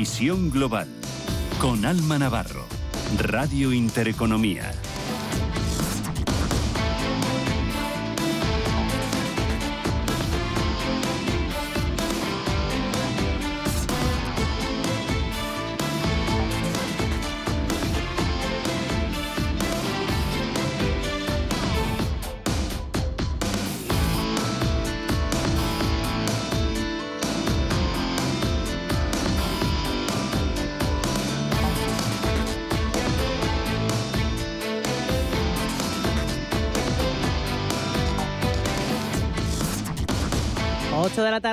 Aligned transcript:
Visión 0.00 0.48
Global 0.48 0.88
con 1.60 1.84
Alma 1.84 2.18
Navarro, 2.18 2.64
Radio 3.18 3.70
Intereconomía. 3.70 4.72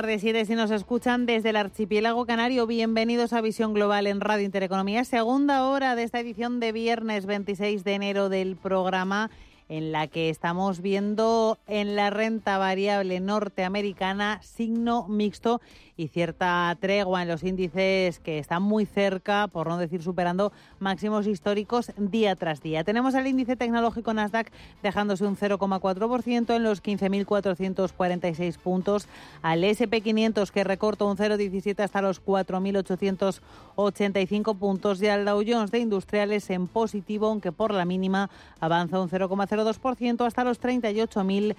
Tarde, 0.02 0.20
7 0.20 0.44
si 0.44 0.54
nos 0.54 0.70
escuchan 0.70 1.26
desde 1.26 1.50
el 1.50 1.56
archipiélago 1.56 2.24
canario. 2.24 2.68
Bienvenidos 2.68 3.32
a 3.32 3.40
Visión 3.40 3.74
Global 3.74 4.06
en 4.06 4.20
Radio 4.20 4.44
Intereconomía. 4.44 5.04
Segunda 5.04 5.64
hora 5.64 5.96
de 5.96 6.04
esta 6.04 6.20
edición 6.20 6.60
de 6.60 6.70
viernes 6.70 7.26
26 7.26 7.82
de 7.82 7.94
enero 7.94 8.28
del 8.28 8.54
programa 8.54 9.28
en 9.68 9.90
la 9.90 10.06
que 10.06 10.30
estamos 10.30 10.82
viendo 10.82 11.58
en 11.66 11.96
la 11.96 12.10
renta 12.10 12.58
variable 12.58 13.18
norteamericana 13.18 14.40
signo 14.40 15.08
mixto 15.08 15.60
y 15.98 16.08
cierta 16.08 16.74
tregua 16.80 17.20
en 17.22 17.28
los 17.28 17.42
índices 17.42 18.20
que 18.20 18.38
están 18.38 18.62
muy 18.62 18.86
cerca, 18.86 19.48
por 19.48 19.66
no 19.66 19.76
decir 19.76 20.02
superando 20.02 20.52
máximos 20.78 21.26
históricos 21.26 21.92
día 21.96 22.36
tras 22.36 22.62
día. 22.62 22.84
Tenemos 22.84 23.16
el 23.16 23.26
índice 23.26 23.56
tecnológico 23.56 24.14
Nasdaq 24.14 24.52
dejándose 24.80 25.24
un 25.24 25.36
0,4% 25.36 26.54
en 26.54 26.62
los 26.62 26.84
15.446 26.84 28.58
puntos, 28.58 29.08
al 29.42 29.64
SP500 29.64 30.50
que 30.50 30.62
recorta 30.62 31.04
un 31.04 31.16
0,17 31.16 31.80
hasta 31.80 32.00
los 32.00 32.24
4.885 32.24 34.56
puntos 34.56 35.02
y 35.02 35.08
al 35.08 35.24
Dow 35.24 35.42
Jones 35.44 35.72
de 35.72 35.80
Industriales 35.80 36.48
en 36.50 36.68
positivo, 36.68 37.26
aunque 37.26 37.50
por 37.50 37.74
la 37.74 37.84
mínima 37.84 38.30
avanza 38.60 39.00
un 39.00 39.10
0,02% 39.10 40.24
hasta 40.24 40.44
los 40.44 40.60
38.000 40.60 41.56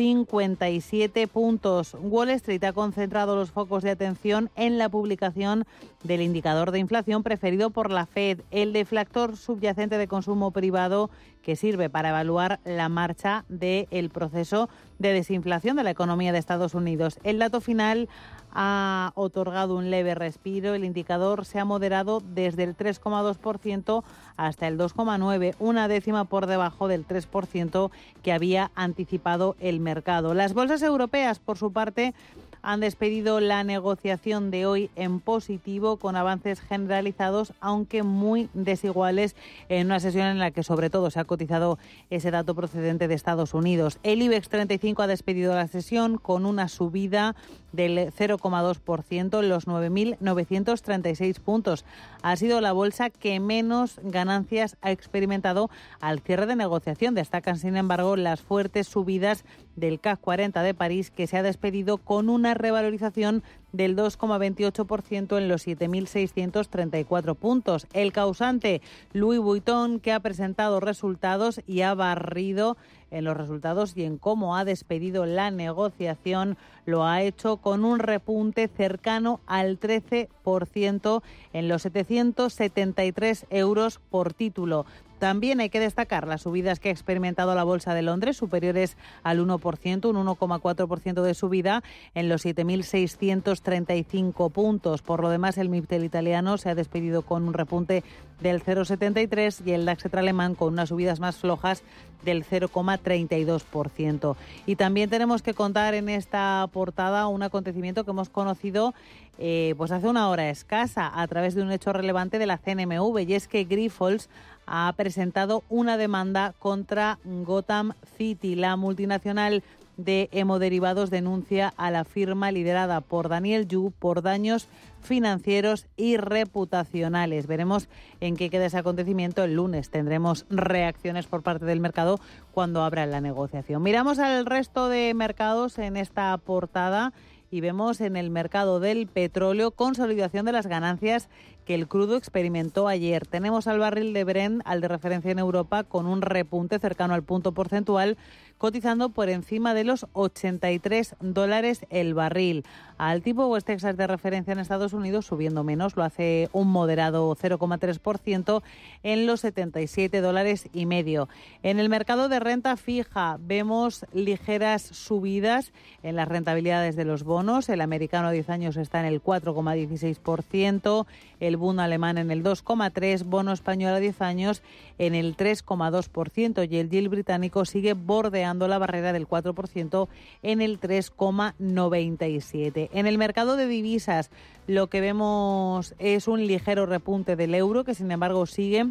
57 0.00 1.28
puntos. 1.28 1.94
Wall 2.00 2.30
Street 2.30 2.64
ha 2.64 2.72
concentrado 2.72 3.36
los 3.36 3.50
focos 3.50 3.82
de 3.82 3.90
atención 3.90 4.48
en 4.56 4.78
la 4.78 4.88
publicación 4.88 5.66
del 6.04 6.22
indicador 6.22 6.70
de 6.70 6.78
inflación 6.78 7.22
preferido 7.22 7.68
por 7.68 7.90
la 7.90 8.06
Fed, 8.06 8.40
el 8.50 8.72
deflactor 8.72 9.36
subyacente 9.36 9.98
de 9.98 10.08
consumo 10.08 10.52
privado 10.52 11.10
que 11.42 11.56
sirve 11.56 11.90
para 11.90 12.10
evaluar 12.10 12.60
la 12.64 12.88
marcha 12.88 13.44
del 13.48 14.10
proceso 14.10 14.68
de 14.98 15.12
desinflación 15.12 15.76
de 15.76 15.84
la 15.84 15.90
economía 15.90 16.32
de 16.32 16.38
Estados 16.38 16.74
Unidos. 16.74 17.18
El 17.24 17.38
dato 17.38 17.60
final 17.60 18.08
ha 18.52 19.12
otorgado 19.14 19.76
un 19.76 19.90
leve 19.90 20.14
respiro. 20.14 20.74
El 20.74 20.84
indicador 20.84 21.44
se 21.44 21.58
ha 21.58 21.64
moderado 21.64 22.20
desde 22.34 22.64
el 22.64 22.76
3,2% 22.76 24.02
hasta 24.36 24.68
el 24.68 24.78
2,9%, 24.78 25.54
una 25.58 25.88
décima 25.88 26.24
por 26.24 26.46
debajo 26.46 26.88
del 26.88 27.06
3% 27.06 27.90
que 28.22 28.32
había 28.32 28.70
anticipado 28.74 29.56
el 29.60 29.80
mercado. 29.80 30.34
Las 30.34 30.54
bolsas 30.54 30.82
europeas, 30.82 31.38
por 31.38 31.58
su 31.58 31.72
parte, 31.72 32.14
han 32.62 32.80
despedido 32.80 33.40
la 33.40 33.64
negociación 33.64 34.50
de 34.50 34.66
hoy 34.66 34.90
en 34.96 35.20
positivo 35.20 35.96
con 35.96 36.16
avances 36.16 36.60
generalizados, 36.60 37.52
aunque 37.60 38.02
muy 38.02 38.48
desiguales, 38.54 39.36
en 39.68 39.86
una 39.86 40.00
sesión 40.00 40.26
en 40.26 40.38
la 40.38 40.50
que 40.50 40.62
sobre 40.62 40.90
todo 40.90 41.10
se 41.10 41.20
ha 41.20 41.24
cotizado 41.24 41.78
ese 42.10 42.30
dato 42.30 42.54
procedente 42.54 43.08
de 43.08 43.14
Estados 43.14 43.54
Unidos. 43.54 43.98
El 44.02 44.22
IBEX 44.22 44.48
35 44.48 45.02
ha 45.02 45.06
despedido 45.06 45.54
la 45.54 45.68
sesión 45.68 46.18
con 46.18 46.46
una 46.46 46.68
subida 46.68 47.34
del 47.72 48.12
0,2% 48.12 49.40
en 49.40 49.48
los 49.48 49.66
9.936 49.66 51.40
puntos. 51.40 51.84
Ha 52.22 52.36
sido 52.36 52.60
la 52.60 52.72
bolsa 52.72 53.10
que 53.10 53.38
menos 53.40 54.00
ganancias 54.02 54.76
ha 54.82 54.90
experimentado 54.90 55.70
al 56.00 56.20
cierre 56.20 56.46
de 56.46 56.56
negociación. 56.56 57.14
Destacan, 57.14 57.58
sin 57.58 57.76
embargo, 57.76 58.16
las 58.16 58.40
fuertes 58.40 58.88
subidas 58.88 59.44
del 59.80 59.98
CAC 59.98 60.20
40 60.20 60.62
de 60.62 60.74
París, 60.74 61.10
que 61.10 61.26
se 61.26 61.36
ha 61.36 61.42
despedido 61.42 61.98
con 61.98 62.28
una 62.28 62.54
revalorización 62.54 63.42
del 63.72 63.96
2,28% 63.96 65.38
en 65.38 65.48
los 65.48 65.66
7.634 65.66 67.34
puntos. 67.34 67.86
El 67.92 68.12
causante, 68.12 68.82
Louis 69.12 69.40
Vuitton, 69.40 70.00
que 70.00 70.12
ha 70.12 70.20
presentado 70.20 70.80
resultados 70.80 71.60
y 71.66 71.82
ha 71.82 71.94
barrido 71.94 72.76
en 73.10 73.24
los 73.24 73.36
resultados 73.36 73.96
y 73.96 74.04
en 74.04 74.18
cómo 74.18 74.56
ha 74.56 74.64
despedido 74.64 75.26
la 75.26 75.50
negociación, 75.50 76.56
lo 76.86 77.04
ha 77.04 77.22
hecho 77.22 77.56
con 77.56 77.84
un 77.84 77.98
repunte 77.98 78.68
cercano 78.68 79.40
al 79.46 79.80
13% 79.80 81.22
en 81.52 81.68
los 81.68 81.82
773 81.82 83.46
euros 83.50 84.00
por 84.10 84.32
título. 84.32 84.86
También 85.20 85.60
hay 85.60 85.68
que 85.68 85.80
destacar 85.80 86.26
las 86.26 86.42
subidas 86.42 86.80
que 86.80 86.88
ha 86.88 86.92
experimentado 86.92 87.54
la 87.54 87.62
Bolsa 87.62 87.92
de 87.92 88.00
Londres, 88.00 88.38
superiores 88.38 88.96
al 89.22 89.38
1%, 89.38 90.06
un 90.06 90.26
1,4% 90.26 91.22
de 91.22 91.34
subida 91.34 91.82
en 92.14 92.30
los 92.30 92.46
7.635 92.46 94.50
puntos. 94.50 95.02
Por 95.02 95.20
lo 95.20 95.28
demás, 95.28 95.58
el 95.58 95.68
MIPTEL 95.68 96.04
italiano 96.04 96.56
se 96.56 96.70
ha 96.70 96.74
despedido 96.74 97.20
con 97.20 97.46
un 97.46 97.52
repunte 97.52 98.02
del 98.40 98.64
0,73 98.64 99.66
y 99.66 99.72
el 99.72 99.84
DAX 99.84 100.06
alemán 100.14 100.54
con 100.54 100.72
unas 100.72 100.88
subidas 100.88 101.20
más 101.20 101.36
flojas 101.36 101.82
del 102.24 102.42
0,32%. 102.44 104.36
Y 104.64 104.76
también 104.76 105.10
tenemos 105.10 105.42
que 105.42 105.52
contar 105.52 105.92
en 105.92 106.08
esta 106.08 106.66
portada 106.72 107.28
un 107.28 107.42
acontecimiento 107.42 108.04
que 108.04 108.12
hemos 108.12 108.30
conocido 108.30 108.94
eh, 109.42 109.74
pues 109.78 109.90
hace 109.90 110.06
una 110.06 110.28
hora 110.28 110.50
escasa 110.50 111.10
a 111.14 111.26
través 111.26 111.54
de 111.54 111.62
un 111.62 111.72
hecho 111.72 111.94
relevante 111.94 112.38
de 112.38 112.44
la 112.44 112.58
CNMV 112.58 113.20
y 113.26 113.32
es 113.32 113.48
que 113.48 113.64
Grifols 113.64 114.28
ha 114.70 114.92
presentado 114.96 115.64
una 115.68 115.98
demanda 115.98 116.54
contra 116.60 117.18
Gotham 117.24 117.92
City. 118.16 118.54
La 118.54 118.76
multinacional 118.76 119.64
de 119.96 120.28
hemoderivados 120.32 121.10
denuncia 121.10 121.74
a 121.76 121.90
la 121.90 122.04
firma 122.04 122.52
liderada 122.52 123.00
por 123.00 123.28
Daniel 123.28 123.66
Yu 123.66 123.92
por 123.98 124.22
daños 124.22 124.68
financieros 125.02 125.88
y 125.96 126.16
reputacionales. 126.16 127.48
Veremos 127.48 127.88
en 128.20 128.36
qué 128.36 128.48
queda 128.48 128.66
ese 128.66 128.78
acontecimiento 128.78 129.42
el 129.42 129.54
lunes. 129.54 129.90
Tendremos 129.90 130.46
reacciones 130.48 131.26
por 131.26 131.42
parte 131.42 131.64
del 131.64 131.80
mercado 131.80 132.20
cuando 132.52 132.82
abra 132.82 133.06
la 133.06 133.20
negociación. 133.20 133.82
Miramos 133.82 134.20
al 134.20 134.46
resto 134.46 134.88
de 134.88 135.12
mercados 135.14 135.78
en 135.78 135.96
esta 135.96 136.36
portada 136.38 137.12
y 137.50 137.60
vemos 137.60 138.00
en 138.00 138.16
el 138.16 138.30
mercado 138.30 138.78
del 138.78 139.08
petróleo 139.08 139.72
consolidación 139.72 140.46
de 140.46 140.52
las 140.52 140.68
ganancias 140.68 141.28
el 141.74 141.88
crudo 141.88 142.16
experimentó 142.16 142.88
ayer. 142.88 143.26
Tenemos 143.26 143.66
al 143.66 143.78
barril 143.78 144.12
de 144.12 144.24
Brent, 144.24 144.62
al 144.64 144.80
de 144.80 144.88
referencia 144.88 145.30
en 145.30 145.38
Europa, 145.38 145.84
con 145.84 146.06
un 146.06 146.22
repunte 146.22 146.78
cercano 146.78 147.14
al 147.14 147.22
punto 147.22 147.52
porcentual 147.52 148.16
cotizando 148.60 149.08
por 149.08 149.30
encima 149.30 149.72
de 149.72 149.84
los 149.84 150.06
83 150.12 151.16
dólares 151.20 151.86
el 151.88 152.12
barril. 152.12 152.66
Al 152.98 153.22
tipo 153.22 153.46
West 153.46 153.66
Texas 153.66 153.96
de 153.96 154.06
referencia 154.06 154.52
en 154.52 154.58
Estados 154.58 154.92
Unidos 154.92 155.24
subiendo 155.24 155.64
menos, 155.64 155.96
lo 155.96 156.04
hace 156.04 156.50
un 156.52 156.68
moderado 156.68 157.34
0,3% 157.34 158.62
en 159.02 159.26
los 159.26 159.40
77 159.40 160.20
dólares 160.20 160.68
y 160.74 160.84
medio. 160.84 161.26
En 161.62 161.80
el 161.80 161.88
mercado 161.88 162.28
de 162.28 162.38
renta 162.38 162.76
fija 162.76 163.38
vemos 163.40 164.04
ligeras 164.12 164.82
subidas 164.82 165.72
en 166.02 166.16
las 166.16 166.28
rentabilidades 166.28 166.96
de 166.96 167.06
los 167.06 167.24
bonos. 167.24 167.70
El 167.70 167.80
americano 167.80 168.28
a 168.28 168.32
10 168.32 168.50
años 168.50 168.76
está 168.76 169.00
en 169.00 169.06
el 169.06 169.22
4,16%, 169.22 171.06
el 171.40 171.56
bono 171.56 171.82
alemán 171.82 172.18
en 172.18 172.30
el 172.30 172.44
2,3%, 172.44 173.24
bono 173.24 173.52
español 173.52 173.94
a 173.94 174.00
10 174.00 174.22
años 174.22 174.62
en 174.98 175.14
el 175.14 175.36
3,2% 175.36 176.70
y 176.70 176.76
el 176.76 176.90
yield 176.90 177.08
británico 177.08 177.64
sigue 177.64 177.94
bordeando 177.94 178.68
la 178.68 178.78
barrera 178.78 179.12
del 179.12 179.26
4% 179.26 180.08
en 180.42 180.60
el 180.60 180.78
3,97. 180.80 182.90
En 182.92 183.06
el 183.06 183.18
mercado 183.18 183.56
de 183.56 183.66
divisas 183.66 184.30
lo 184.66 184.88
que 184.88 185.00
vemos 185.00 185.94
es 185.98 186.28
un 186.28 186.46
ligero 186.46 186.84
repunte 186.86 187.36
del 187.36 187.54
euro 187.54 187.84
que 187.84 187.94
sin 187.94 188.10
embargo 188.12 188.46
sigue 188.46 188.86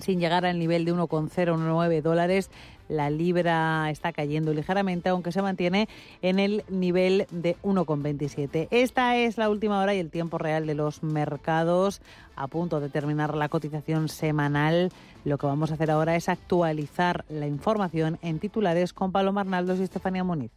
sin 0.00 0.20
llegar 0.20 0.44
al 0.44 0.58
nivel 0.58 0.84
de 0.84 0.94
1,09 0.94 2.02
dólares. 2.02 2.50
La 2.88 3.10
libra 3.10 3.90
está 3.90 4.12
cayendo 4.12 4.52
ligeramente, 4.52 5.08
aunque 5.08 5.32
se 5.32 5.42
mantiene 5.42 5.88
en 6.22 6.38
el 6.38 6.64
nivel 6.68 7.26
de 7.30 7.56
1,27. 7.62 8.68
Esta 8.70 9.16
es 9.16 9.38
la 9.38 9.50
última 9.50 9.80
hora 9.80 9.94
y 9.94 9.98
el 9.98 10.10
tiempo 10.10 10.38
real 10.38 10.66
de 10.66 10.74
los 10.74 11.02
mercados. 11.02 12.00
A 12.36 12.48
punto 12.48 12.80
de 12.80 12.88
terminar 12.88 13.34
la 13.34 13.48
cotización 13.48 14.08
semanal. 14.08 14.92
Lo 15.24 15.38
que 15.38 15.46
vamos 15.46 15.70
a 15.70 15.74
hacer 15.74 15.90
ahora 15.90 16.16
es 16.16 16.28
actualizar 16.28 17.24
la 17.28 17.46
información 17.46 18.18
en 18.22 18.38
titulares 18.38 18.92
con 18.92 19.10
Paloma 19.10 19.40
Arnaldos 19.40 19.80
y 19.80 19.82
Estefanía 19.82 20.22
Moniz. 20.22 20.52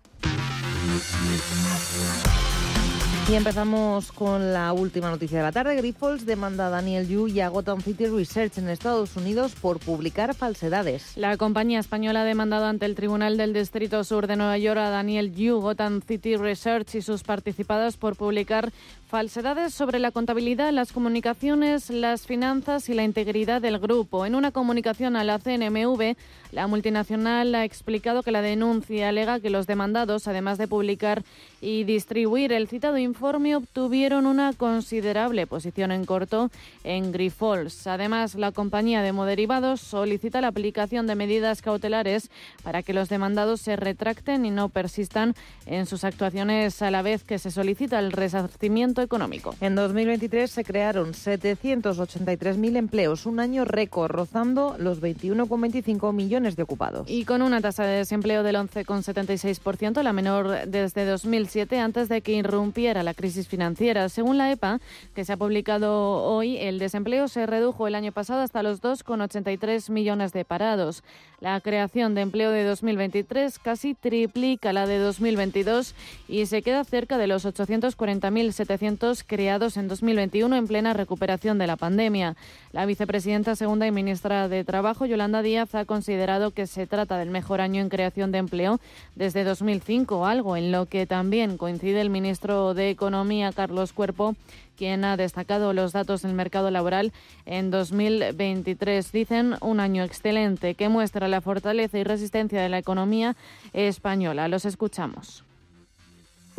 Y 3.30 3.36
empezamos 3.36 4.12
con 4.12 4.54
la 4.54 4.74
última 4.74 5.12
noticia 5.12 5.38
de 5.38 5.44
la 5.44 5.52
tarde. 5.52 5.76
Grifols 5.76 6.26
demanda 6.26 6.66
a 6.66 6.70
Daniel 6.72 7.08
Yu 7.08 7.28
y 7.28 7.42
a 7.42 7.50
Gotham 7.50 7.80
City 7.80 8.08
Research 8.08 8.58
en 8.58 8.70
Estados 8.70 9.16
Unidos 9.16 9.54
por 9.54 9.78
publicar 9.78 10.34
falsedades. 10.34 11.16
La 11.16 11.38
compañía 11.38 11.80
española 11.80 12.24
ha 12.24 12.26
demandado 12.26 12.66
ante 12.66 12.88
el 12.88 12.96
Tribunal 12.96 13.38
del 13.38 13.54
Distrito 13.54 14.04
Sur 14.04 14.26
de 14.26 14.36
Nueva 14.36 14.58
York 14.58 14.80
a 14.80 14.90
Daniel 14.90 15.32
Yu, 15.36 15.62
Gotham 15.62 16.02
City 16.02 16.38
Research 16.38 16.96
y 16.96 17.04
sus 17.04 17.22
participados 17.22 17.98
por 17.98 18.16
publicar 18.16 18.72
falsedades 19.10 19.74
sobre 19.74 19.98
la 19.98 20.12
contabilidad, 20.12 20.72
las 20.72 20.92
comunicaciones, 20.92 21.90
las 21.90 22.28
finanzas 22.28 22.90
y 22.90 22.94
la 22.94 23.04
integridad 23.04 23.60
del 23.60 23.80
grupo. 23.80 24.28
En 24.28 24.36
una 24.36 24.52
comunicación 24.52 25.16
a 25.16 25.24
la 25.24 25.40
CNMV, 25.40 26.16
la 26.52 26.68
multinacional 26.68 27.56
ha 27.56 27.66
explicado 27.66 28.22
que 28.22 28.32
la 28.32 28.44
denuncia 28.44 29.10
alega 29.10 29.40
que 29.40 29.50
los 29.50 29.66
demandados, 29.66 30.28
además 30.28 30.60
de 30.60 30.68
publicar 30.68 31.24
y 31.60 31.86
distribuir 31.86 32.54
el 32.54 32.68
citado 32.68 33.00
informe, 33.00 33.56
obtuvieron 33.56 34.28
una 34.28 34.54
considerable 34.54 35.48
posición 35.48 35.92
en 35.92 36.06
corto 36.06 36.52
en 36.84 37.12
Grifols. 37.12 37.88
Además, 37.88 38.36
la 38.36 38.52
compañía 38.52 39.02
de 39.02 39.12
moderivados 39.12 39.82
solicita 39.82 40.40
la 40.40 40.48
aplicación 40.50 41.08
de 41.08 41.16
medidas 41.16 41.64
cautelares 41.64 42.30
para 42.64 42.84
que 42.84 42.94
los 42.94 43.10
demandados 43.10 43.62
se 43.62 43.76
retracten 43.76 44.46
y 44.46 44.52
no 44.52 44.70
persistan 44.70 45.34
en 45.66 45.88
sus 45.88 46.04
actuaciones 46.04 46.84
a 46.84 46.92
la 46.92 47.02
vez 47.02 47.24
que 47.24 47.40
se 47.40 47.50
solicita 47.50 47.98
el 47.98 48.12
resarcimiento 48.12 48.99
económico. 49.02 49.56
En 49.62 49.76
2023 49.76 50.50
se 50.50 50.64
crearon 50.64 51.14
783.000 51.14 52.78
empleos, 52.78 53.26
un 53.26 53.40
año 53.40 53.66
récord, 53.66 54.12
rozando 54.12 54.76
los 54.80 55.02
21,25 55.02 56.14
millones 56.14 56.56
de 56.56 56.64
ocupados. 56.64 57.10
Y 57.10 57.26
con 57.26 57.42
una 57.42 57.62
tasa 57.62 57.84
de 57.84 57.98
desempleo 57.98 58.44
del 58.44 58.56
11,76%, 58.56 60.02
la 60.02 60.14
menor 60.14 60.68
desde 60.68 61.06
2007, 61.06 61.80
antes 61.80 62.10
de 62.10 62.22
que 62.22 62.34
irrumpiera 62.34 63.04
la 63.04 63.14
crisis 63.14 63.48
financiera. 63.48 64.10
Según 64.10 64.38
la 64.38 64.52
EPA, 64.52 64.80
que 65.16 65.26
se 65.26 65.34
ha 65.34 65.38
publicado 65.38 66.24
hoy, 66.24 66.58
el 66.58 66.80
desempleo 66.80 67.28
se 67.28 67.46
redujo 67.46 67.88
el 67.88 67.96
año 67.96 68.12
pasado 68.12 68.42
hasta 68.42 68.64
los 68.64 68.82
2,83 68.82 69.90
millones 69.90 70.34
de 70.34 70.46
parados. 70.46 71.04
La 71.40 71.62
creación 71.62 72.16
de 72.16 72.22
empleo 72.22 72.52
de 72.52 72.64
2023 72.64 73.60
casi 73.60 73.94
triplica 73.94 74.74
la 74.74 74.86
de 74.86 74.98
2022 74.98 75.96
y 76.28 76.46
se 76.48 76.62
queda 76.62 76.84
cerca 76.84 77.18
de 77.18 77.28
los 77.28 77.46
840.700 77.46 78.89
creados 79.28 79.78
en 79.78 79.88
2021 79.88 80.56
en 80.56 80.68
plena 80.68 80.94
recuperación 80.94 81.60
de 81.60 81.68
la 81.68 81.78
pandemia. 81.78 82.36
La 82.72 82.86
vicepresidenta 82.86 83.56
segunda 83.56 83.86
y 83.86 83.92
ministra 83.92 84.48
de 84.48 84.64
Trabajo, 84.64 85.06
Yolanda 85.06 85.42
Díaz, 85.44 85.76
ha 85.76 85.86
considerado 85.86 86.52
que 86.52 86.66
se 86.66 86.88
trata 86.88 87.18
del 87.18 87.30
mejor 87.30 87.62
año 87.62 87.82
en 87.82 87.90
creación 87.90 88.32
de 88.32 88.40
empleo 88.40 88.80
desde 89.16 89.44
2005, 89.44 90.26
algo 90.26 90.58
en 90.58 90.72
lo 90.72 90.88
que 90.88 91.06
también 91.06 91.58
coincide 91.58 92.02
el 92.02 92.10
ministro 92.10 92.74
de 92.74 92.90
Economía, 92.90 93.52
Carlos 93.52 93.94
Cuerpo, 93.94 94.36
quien 94.76 95.06
ha 95.06 95.18
destacado 95.18 95.74
los 95.74 95.92
datos 95.92 96.24
del 96.24 96.34
mercado 96.34 96.72
laboral 96.72 97.14
en 97.46 97.70
2023. 97.70 99.12
Dicen 99.12 99.56
un 99.62 99.80
año 99.80 100.04
excelente 100.04 100.74
que 100.74 100.90
muestra 100.90 101.28
la 101.28 101.42
fortaleza 101.42 102.00
y 102.00 102.04
resistencia 102.04 102.62
de 102.62 102.70
la 102.70 102.80
economía 102.80 103.36
española. 103.74 104.48
Los 104.48 104.66
escuchamos 104.66 105.44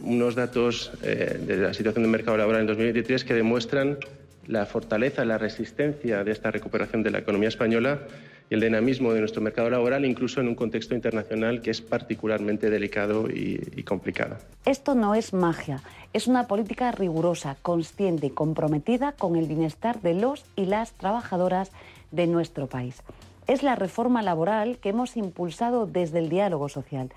unos 0.03 0.35
datos 0.35 0.93
eh, 1.03 1.41
de 1.47 1.57
la 1.57 1.75
situación 1.75 2.05
del 2.05 2.11
mercado 2.11 2.37
laboral 2.37 2.63
en 2.63 2.67
2023 2.67 3.25
que 3.25 3.35
demuestran 3.35 3.99
la 4.47 4.67
fortaleza, 4.67 5.25
la 5.25 5.39
resistencia 5.39 6.25
de 6.25 6.33
esta 6.33 6.51
recuperación 6.51 7.03
de 7.03 7.11
la 7.11 7.19
economía 7.19 7.49
española 7.49 8.01
y 8.49 8.55
el 8.55 8.61
dinamismo 8.61 9.13
de 9.13 9.21
nuestro 9.21 9.41
mercado 9.41 9.71
laboral, 9.71 10.05
incluso 10.05 10.41
en 10.41 10.49
un 10.49 10.57
contexto 10.57 10.95
internacional 10.95 11.63
que 11.63 11.71
es 11.71 11.81
particularmente 11.81 12.69
delicado 12.69 13.31
y, 13.31 13.61
y 13.77 13.83
complicado. 13.85 14.39
Esto 14.65 14.97
no 14.97 15.15
es 15.15 15.33
magia, 15.33 15.81
es 16.13 16.27
una 16.27 16.49
política 16.49 16.91
rigurosa, 16.91 17.57
consciente 17.63 18.27
y 18.27 18.31
comprometida 18.31 19.13
con 19.13 19.37
el 19.37 19.47
bienestar 19.47 20.01
de 20.01 20.15
los 20.15 20.45
y 20.57 20.67
las 20.67 20.93
trabajadoras 20.93 21.71
de 22.11 22.27
nuestro 22.27 22.67
país. 22.67 23.03
Es 23.47 23.63
la 23.63 23.77
reforma 23.77 24.23
laboral 24.23 24.79
que 24.79 24.91
hemos 24.91 25.17
impulsado 25.17 25.87
desde 25.87 26.19
el 26.19 26.29
diálogo 26.29 26.69
social. 26.69 27.11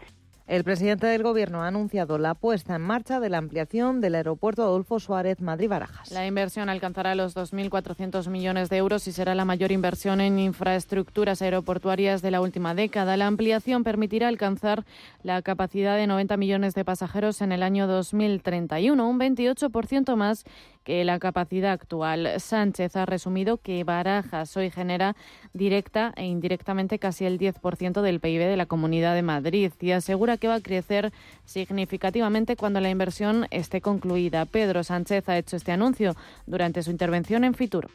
El 0.45 0.65
presidente 0.65 1.07
del 1.07 1.23
Gobierno 1.23 1.63
ha 1.63 1.67
anunciado 1.67 2.17
la 2.17 2.33
puesta 2.33 2.75
en 2.75 2.81
marcha 2.81 3.21
de 3.21 3.29
la 3.29 3.37
ampliación 3.37 4.01
del 4.01 4.15
aeropuerto 4.15 4.63
Adolfo 4.63 4.99
Suárez 4.99 5.39
Madrid-Barajas. 5.39 6.11
La 6.11 6.27
inversión 6.27 6.67
alcanzará 6.67 7.15
los 7.15 7.33
2.400 7.33 8.29
millones 8.29 8.69
de 8.69 8.75
euros 8.75 9.07
y 9.07 9.13
será 9.13 9.35
la 9.35 9.45
mayor 9.45 9.71
inversión 9.71 10.19
en 10.19 10.39
infraestructuras 10.39 11.41
aeroportuarias 11.41 12.21
de 12.21 12.31
la 12.31 12.41
última 12.41 12.75
década. 12.75 13.15
La 13.15 13.27
ampliación 13.27 13.85
permitirá 13.85 14.27
alcanzar 14.27 14.83
la 15.23 15.41
capacidad 15.41 15.95
de 15.95 16.07
90 16.07 16.35
millones 16.35 16.75
de 16.75 16.83
pasajeros 16.83 17.41
en 17.41 17.53
el 17.53 17.63
año 17.63 17.87
2031, 17.87 19.07
un 19.07 19.19
28% 19.19 20.17
más 20.17 20.43
que 20.83 21.03
la 21.03 21.19
capacidad 21.19 21.71
actual. 21.71 22.39
Sánchez 22.39 22.95
ha 22.95 23.05
resumido 23.05 23.57
que 23.57 23.83
Barajas 23.83 24.55
hoy 24.57 24.69
genera 24.69 25.15
directa 25.53 26.13
e 26.15 26.25
indirectamente 26.25 26.99
casi 26.99 27.25
el 27.25 27.39
10% 27.39 28.01
del 28.01 28.19
PIB 28.19 28.41
de 28.41 28.57
la 28.57 28.65
Comunidad 28.65 29.15
de 29.15 29.21
Madrid 29.21 29.71
y 29.79 29.91
asegura 29.91 30.37
que 30.37 30.47
va 30.47 30.55
a 30.55 30.61
crecer 30.61 31.11
significativamente 31.45 32.55
cuando 32.55 32.79
la 32.79 32.89
inversión 32.89 33.47
esté 33.51 33.81
concluida. 33.81 34.45
Pedro 34.45 34.83
Sánchez 34.83 35.27
ha 35.29 35.37
hecho 35.37 35.55
este 35.55 35.71
anuncio 35.71 36.15
durante 36.45 36.83
su 36.83 36.91
intervención 36.91 37.43
en 37.43 37.53
Fitur. 37.53 37.89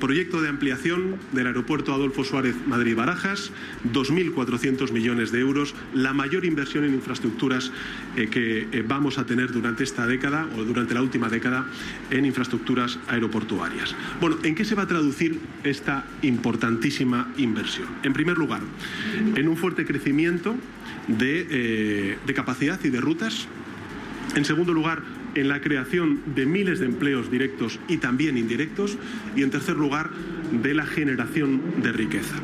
Proyecto 0.00 0.40
de 0.40 0.48
ampliación 0.48 1.16
del 1.32 1.46
aeropuerto 1.46 1.92
Adolfo 1.92 2.24
Suárez 2.24 2.56
Madrid-Barajas, 2.66 3.52
2.400 3.92 4.92
millones 4.92 5.30
de 5.30 5.40
euros, 5.40 5.74
la 5.92 6.14
mayor 6.14 6.46
inversión 6.46 6.84
en 6.84 6.94
infraestructuras 6.94 7.70
eh, 8.16 8.28
que 8.28 8.66
eh, 8.72 8.82
vamos 8.88 9.18
a 9.18 9.26
tener 9.26 9.52
durante 9.52 9.84
esta 9.84 10.06
década 10.06 10.48
o 10.56 10.64
durante 10.64 10.94
la 10.94 11.02
última 11.02 11.28
década 11.28 11.66
en 12.10 12.24
infraestructuras 12.24 12.98
aeroportuarias. 13.08 13.94
Bueno, 14.22 14.38
¿en 14.42 14.54
qué 14.54 14.64
se 14.64 14.74
va 14.74 14.84
a 14.84 14.86
traducir 14.86 15.38
esta 15.64 16.06
importantísima 16.22 17.34
inversión? 17.36 17.88
En 18.02 18.14
primer 18.14 18.38
lugar, 18.38 18.62
en 19.36 19.48
un 19.48 19.56
fuerte 19.58 19.84
crecimiento 19.84 20.56
de, 21.08 21.46
eh, 21.50 22.18
de 22.26 22.34
capacidad 22.34 22.80
y 22.82 22.88
de 22.88 23.02
rutas. 23.02 23.48
En 24.34 24.46
segundo 24.46 24.72
lugar, 24.72 25.02
en 25.34 25.48
la 25.48 25.60
creación 25.60 26.20
de 26.34 26.46
miles 26.46 26.80
de 26.80 26.86
empleos 26.86 27.30
directos 27.30 27.78
y 27.88 27.98
también 27.98 28.38
indirectos 28.38 28.98
y, 29.36 29.42
en 29.42 29.50
tercer 29.50 29.76
lugar, 29.76 30.10
de 30.62 30.74
la 30.74 30.86
generación 30.86 31.82
de 31.82 31.92
riqueza. 31.92 32.36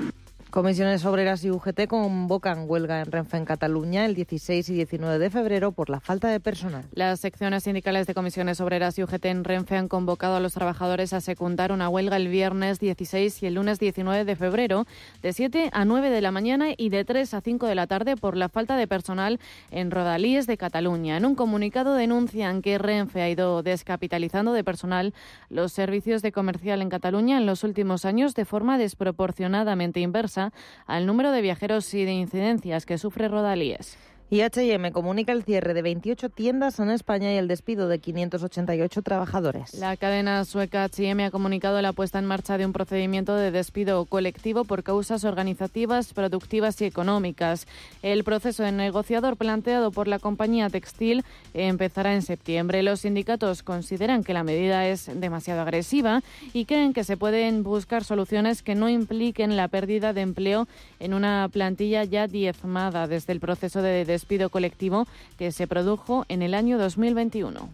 Comisiones 0.57 1.05
Obreras 1.05 1.45
y 1.45 1.51
UGT 1.51 1.87
convocan 1.87 2.65
huelga 2.67 3.03
en 3.03 3.13
Renfe 3.13 3.37
en 3.37 3.45
Cataluña 3.45 4.07
el 4.07 4.15
16 4.15 4.71
y 4.71 4.73
19 4.73 5.19
de 5.19 5.29
febrero 5.29 5.73
por 5.73 5.91
la 5.91 6.01
falta 6.01 6.29
de 6.29 6.41
personal. 6.41 6.87
Las 6.95 7.21
secciones 7.21 7.65
sindicales 7.65 8.07
de 8.07 8.15
Comisiones 8.15 8.59
Obreras 8.63 8.99
y 8.99 9.03
UGT 9.03 9.27
en 9.27 9.45
Renfe 9.45 9.77
han 9.77 9.87
convocado 9.87 10.35
a 10.35 10.41
los 10.41 10.55
trabajadores 10.55 11.13
a 11.13 11.21
secundar 11.21 11.73
una 11.73 11.91
huelga 11.91 12.17
el 12.17 12.29
viernes 12.29 12.81
16 12.81 13.43
y 13.43 13.47
el 13.47 13.53
lunes 13.57 13.79
19 13.79 14.25
de 14.25 14.35
febrero 14.35 14.87
de 15.21 15.35
7 15.35 15.69
a 15.75 15.85
9 15.85 16.09
de 16.09 16.23
la 16.23 16.31
mañana 16.31 16.69
y 16.75 16.89
de 16.89 17.05
3 17.05 17.35
a 17.35 17.43
5 17.43 17.67
de 17.67 17.75
la 17.75 17.87
tarde 17.87 18.17
por 18.17 18.35
la 18.35 18.49
falta 18.49 18.79
de 18.79 18.87
personal 18.87 19.39
en 19.71 19.91
Rodalíes 19.91 20.47
de 20.47 20.57
Cataluña. 20.57 21.19
En 21.19 21.27
un 21.27 21.35
comunicado 21.35 21.93
denuncian 21.97 22.63
que 22.63 22.79
Renfe 22.79 23.21
ha 23.21 23.29
ido 23.29 23.63
descapitalizando 23.63 24.55
de 24.55 24.65
personal 24.65 25.13
los 25.51 25.75
servicios 25.75 26.23
de 26.23 26.33
comercial 26.33 26.81
en 26.81 26.89
Cataluña 26.89 27.37
en 27.37 27.45
los 27.45 27.63
últimos 27.63 28.07
años 28.07 28.35
de 28.35 28.47
forma 28.47 28.79
desproporcionadamente 28.79 30.01
inversa 30.01 30.46
al 30.87 31.07
número 31.07 31.33
de 31.33 31.43
viajeros 31.43 31.93
y 31.95 32.05
de 32.05 32.13
incidencias 32.13 32.87
que 32.87 32.99
sufre 32.99 33.29
Rodalíes. 33.29 33.97
Y 34.29 34.41
H&M 34.41 34.91
comunica 34.91 35.31
el 35.31 35.45
cierre 35.45 35.73
de 35.73 35.83
28 35.83 36.31
tiendas 36.31 36.81
en 36.81 36.91
España 36.91 37.33
y 37.33 37.37
el 37.37 37.47
despido 37.47 37.87
de 37.87 38.01
588 38.01 39.03
trabajadores. 39.03 39.75
La 39.75 39.97
cadena 39.97 40.45
sueca 40.45 40.83
H&M 40.83 41.25
ha 41.25 41.31
comunicado 41.31 41.81
la 41.81 41.93
puesta 41.93 42.19
en 42.19 42.25
marcha 42.25 42.59
de 42.59 42.67
un 42.67 42.73
procedimiento 42.73 43.37
de 43.37 43.53
despido 43.53 44.05
colectivo 44.07 44.65
por 44.65 44.83
causas 44.83 45.23
organizativas, 45.23 46.13
productivas 46.13 46.81
y 46.81 46.87
económicas. 46.87 47.69
El 48.03 48.25
proceso 48.25 48.65
de 48.65 48.73
negociador 48.73 49.37
planteado 49.37 49.93
por 49.93 50.09
la 50.09 50.19
compañía 50.19 50.71
textil 50.71 51.23
empezará 51.55 52.13
en 52.13 52.23
septiembre. 52.23 52.83
Los 52.83 53.03
sindicatos 53.03 53.63
consideran 53.63 54.25
que 54.25 54.35
la 54.35 54.43
medida 54.43 54.89
es 54.89 55.09
demasiado 55.21 55.61
agresiva 55.61 56.25
y 56.53 56.65
creen 56.65 56.95
que 56.95 57.05
se 57.05 57.17
pueden 57.17 57.63
buscar 57.63 58.03
soluciones 58.03 58.65
que 58.65 58.75
no 58.75 58.89
impliquen 58.89 59.57
la 59.57 59.69
pérdida 59.69 60.13
de 60.13 60.23
empleo 60.23 60.67
en 60.99 61.15
una 61.15 61.49
plantilla 61.53 62.03
ya 62.03 62.27
diezmada 62.27 63.07
desde 63.07 63.33
el 63.33 63.39
proceso 63.39 63.83
de 63.83 64.05
despido 64.05 64.16
colectivo 64.51 65.07
que 65.39 65.53
se 65.53 65.67
produjo 65.67 66.25
en 66.29 66.43
el 66.43 66.55
año 66.55 66.79
2021. 66.79 67.69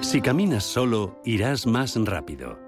Si 0.00 0.20
caminas 0.20 0.64
solo, 0.64 1.20
irás 1.24 1.66
más 1.66 1.96
rápido. 1.96 2.65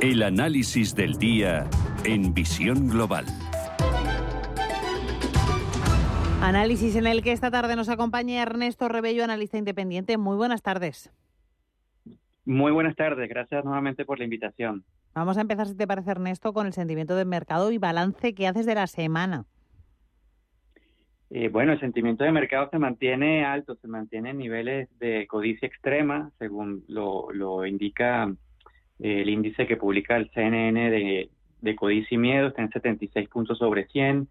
El 0.00 0.22
análisis 0.22 0.94
del 0.94 1.14
día 1.14 1.68
en 2.04 2.32
visión 2.32 2.88
global. 2.88 3.24
Análisis 6.40 6.94
en 6.94 7.08
el 7.08 7.20
que 7.22 7.32
esta 7.32 7.50
tarde 7.50 7.74
nos 7.74 7.88
acompaña 7.88 8.40
Ernesto 8.40 8.88
Rebello, 8.88 9.24
analista 9.24 9.58
independiente. 9.58 10.16
Muy 10.16 10.36
buenas 10.36 10.62
tardes. 10.62 11.12
Muy 12.44 12.70
buenas 12.70 12.94
tardes, 12.94 13.28
gracias 13.28 13.64
nuevamente 13.64 14.04
por 14.04 14.18
la 14.18 14.24
invitación. 14.24 14.84
Vamos 15.14 15.36
a 15.36 15.40
empezar, 15.40 15.66
si 15.66 15.76
te 15.76 15.88
parece, 15.88 16.12
Ernesto, 16.12 16.52
con 16.52 16.68
el 16.68 16.72
sentimiento 16.72 17.16
del 17.16 17.26
mercado 17.26 17.72
y 17.72 17.78
balance 17.78 18.34
que 18.34 18.46
haces 18.46 18.66
de 18.66 18.76
la 18.76 18.86
semana. 18.86 19.46
Eh, 21.30 21.48
bueno, 21.48 21.72
el 21.72 21.80
sentimiento 21.80 22.22
de 22.24 22.32
mercado 22.32 22.70
se 22.70 22.78
mantiene 22.78 23.44
alto, 23.44 23.74
se 23.74 23.88
mantiene 23.88 24.30
en 24.30 24.38
niveles 24.38 24.88
de 24.98 25.26
codicia 25.26 25.66
extrema, 25.66 26.30
según 26.38 26.84
lo, 26.88 27.66
indica 27.66 28.32
el 28.98 29.28
índice 29.28 29.66
que 29.66 29.76
publica 29.76 30.16
el 30.16 30.30
CNN 30.30 30.90
de, 30.90 31.30
de 31.60 31.76
codicia 31.76 32.14
y 32.14 32.18
miedo, 32.18 32.48
está 32.48 32.62
en 32.62 32.70
76 32.70 33.28
puntos 33.28 33.58
sobre 33.58 33.86
100 33.86 34.28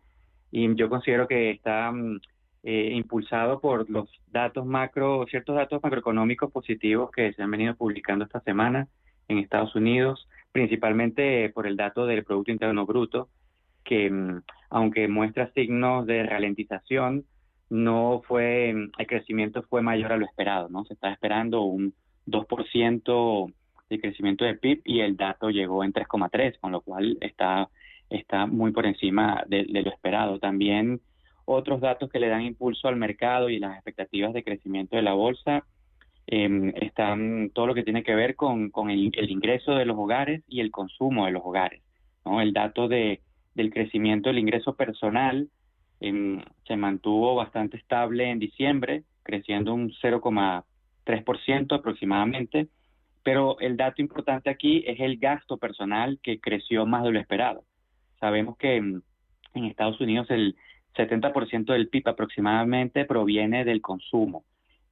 y 0.52 0.76
yo 0.76 0.90
considero 0.90 1.28
que 1.28 1.52
está 1.52 1.92
mm, 1.92 2.20
eh, 2.64 2.92
impulsado 2.94 3.60
por 3.60 3.90
los 3.90 4.10
datos 4.32 4.66
macro, 4.66 5.26
ciertos 5.30 5.56
datos 5.56 5.82
macroeconómicos 5.84 6.52
positivos 6.52 7.12
que 7.12 7.34
se 7.34 7.42
han 7.42 7.52
venido 7.52 7.76
publicando 7.76 8.26
esta 8.26 8.42
semana 8.42 8.88
en 9.28 9.40
Estados 9.40 9.76
Unidos, 9.76 10.28
principalmente 10.52 11.50
por 11.50 11.68
el 11.68 11.76
dato 11.76 12.06
del 12.06 12.24
Producto 12.24 12.52
Interno 12.52 12.86
Bruto, 12.86 13.30
que 13.84 14.10
mm, 14.10 14.42
aunque 14.70 15.08
muestra 15.08 15.52
signos 15.54 16.06
de 16.06 16.24
ralentización, 16.24 17.26
no 17.70 18.22
fue, 18.28 18.74
mm, 18.74 18.92
el 18.98 19.08
crecimiento 19.08 19.64
fue 19.64 19.82
mayor 19.82 20.14
a 20.14 20.18
lo 20.18 20.26
esperado, 20.26 20.70
¿no? 20.70 20.86
Se 20.86 20.94
está 20.94 21.12
esperando 21.12 21.62
un 21.62 21.94
2% 22.26 23.54
de 23.90 24.00
crecimiento 24.00 24.46
del 24.46 24.60
PIB 24.60 24.82
y 24.86 25.00
el 25.00 25.18
dato 25.18 25.50
llegó 25.50 25.84
en 25.84 25.94
3,3, 25.94 26.60
con 26.60 26.72
lo 26.72 26.82
cual 26.82 27.18
está 27.22 27.70
está 28.10 28.46
muy 28.46 28.72
por 28.72 28.86
encima 28.86 29.44
de, 29.48 29.66
lo 29.66 29.90
esperado. 29.90 30.40
También 30.40 31.02
otros 31.46 31.82
datos 31.82 32.10
que 32.10 32.20
le 32.20 32.28
dan 32.28 32.42
impulso 32.42 32.88
al 32.88 32.96
mercado 32.96 33.50
y 33.50 33.60
las 33.60 33.76
expectativas 33.76 34.34
de 34.34 34.44
crecimiento 34.44 34.96
de 34.96 35.02
la 35.02 35.14
bolsa 35.14 35.64
em, 36.28 36.74
están 36.76 37.52
todo 37.54 37.68
lo 37.68 37.74
que 37.74 37.84
tiene 37.84 38.04
que 38.04 38.16
ver 38.16 38.36
con, 38.36 38.72
el, 38.90 39.32
ingreso 39.32 39.76
de 39.76 39.86
los 39.86 39.98
hogares 39.98 40.44
y 40.48 40.60
el 40.60 40.72
consumo 40.72 41.26
de 41.26 41.32
los 41.32 41.44
hogares. 41.46 41.82
¿no? 42.26 42.42
El 42.42 42.54
dato 42.54 42.88
de, 42.88 43.22
del 43.56 43.72
crecimiento 43.72 44.30
del 44.30 44.40
ingreso 44.40 44.76
personal 44.76 45.50
em, 46.00 46.42
se 46.66 46.76
mantuvo 46.76 47.36
bastante 47.36 47.78
estable 47.78 48.30
en 48.30 48.40
diciembre, 48.40 49.04
creciendo 49.24 49.74
un 49.74 49.92
0,3% 49.92 51.76
aproximadamente, 51.76 52.68
pero 53.28 53.60
el 53.60 53.76
dato 53.76 54.02
importante 54.02 54.50
aquí 54.50 54.86
es 54.88 55.02
el 55.02 55.18
gasto 55.18 55.58
personal 55.58 56.18
que 56.24 56.40
creció 56.40 56.86
más 56.86 57.04
de 57.04 57.12
lo 57.12 57.20
esperado. 57.20 57.66
Sabemos 58.22 58.56
que 58.56 58.78
en 58.78 59.04
Estados 59.54 60.00
Unidos 60.00 60.28
el 60.30 60.56
70% 60.96 61.74
del 61.74 61.90
PIB 61.90 62.08
aproximadamente 62.08 63.04
proviene 63.04 63.66
del 63.66 63.82
consumo. 63.82 64.46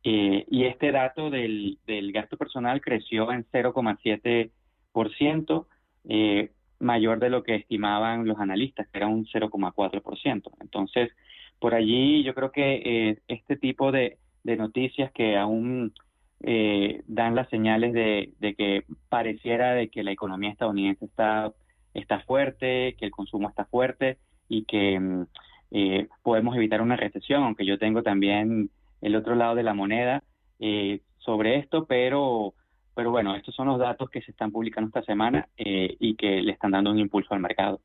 Eh, 0.03 0.43
y 0.51 0.65
este 0.65 0.91
dato 0.91 1.29
del, 1.29 1.79
gasto 2.11 2.35
personal 2.35 2.81
creció 2.81 3.31
en 3.31 3.45
0,7%, 3.53 5.67
eh, 6.09 6.51
mayor 6.79 7.19
de 7.19 7.29
lo 7.29 7.41
que 7.41 7.55
estimaban 7.55 8.27
los 8.27 8.37
analistas, 8.37 8.89
que 8.89 8.97
era 8.97 9.07
un 9.07 9.25
0,4%. 9.27 10.51
Entonces, 10.59 11.09
por 11.57 11.73
allí 11.73 12.21
yo 12.25 12.35
creo 12.35 12.51
que 12.51 12.81
eh, 12.83 13.17
este 13.29 13.55
tipo 13.55 13.93
de, 13.93 14.17
noticias 14.43 15.09
que 15.13 15.37
aún 15.37 15.93
dan 16.39 17.35
las 17.35 17.49
señales 17.49 17.93
de, 17.93 18.33
de, 18.39 18.55
que 18.55 18.83
pareciera 19.09 19.73
de 19.73 19.89
que 19.89 20.03
la 20.03 20.11
economía 20.11 20.51
estadounidense 20.51 21.05
está 21.05 21.53
está 21.95 22.19
fuerte, 22.19 22.95
que 22.99 23.05
el 23.05 23.11
consumo 23.11 23.49
está 23.49 23.65
fuerte 23.65 24.19
y 24.47 24.65
que 24.65 24.99
mm, 24.99 25.23
eh, 25.71 26.07
podemos 26.21 26.55
evitar 26.55 26.81
una 26.81 26.95
recesión, 26.95 27.43
aunque 27.43 27.65
yo 27.65 27.79
tengo 27.79 28.03
también 28.03 28.69
el 29.01 29.15
otro 29.15 29.35
lado 29.35 29.55
de 29.55 29.63
la 29.63 29.73
moneda 29.73 30.23
eh, 30.59 31.01
sobre 31.17 31.57
esto, 31.57 31.85
pero, 31.85 32.53
pero 32.93 33.11
bueno, 33.11 33.35
estos 33.35 33.55
son 33.55 33.67
los 33.67 33.79
datos 33.79 34.09
que 34.09 34.21
se 34.21 34.31
están 34.31 34.51
publicando 34.51 34.89
esta 34.89 35.03
semana 35.03 35.47
eh, 35.57 35.95
y 35.99 36.15
que 36.15 36.41
le 36.41 36.51
están 36.51 36.71
dando 36.71 36.91
un 36.91 36.99
impulso 36.99 37.33
al 37.33 37.39
mercado. 37.39 37.79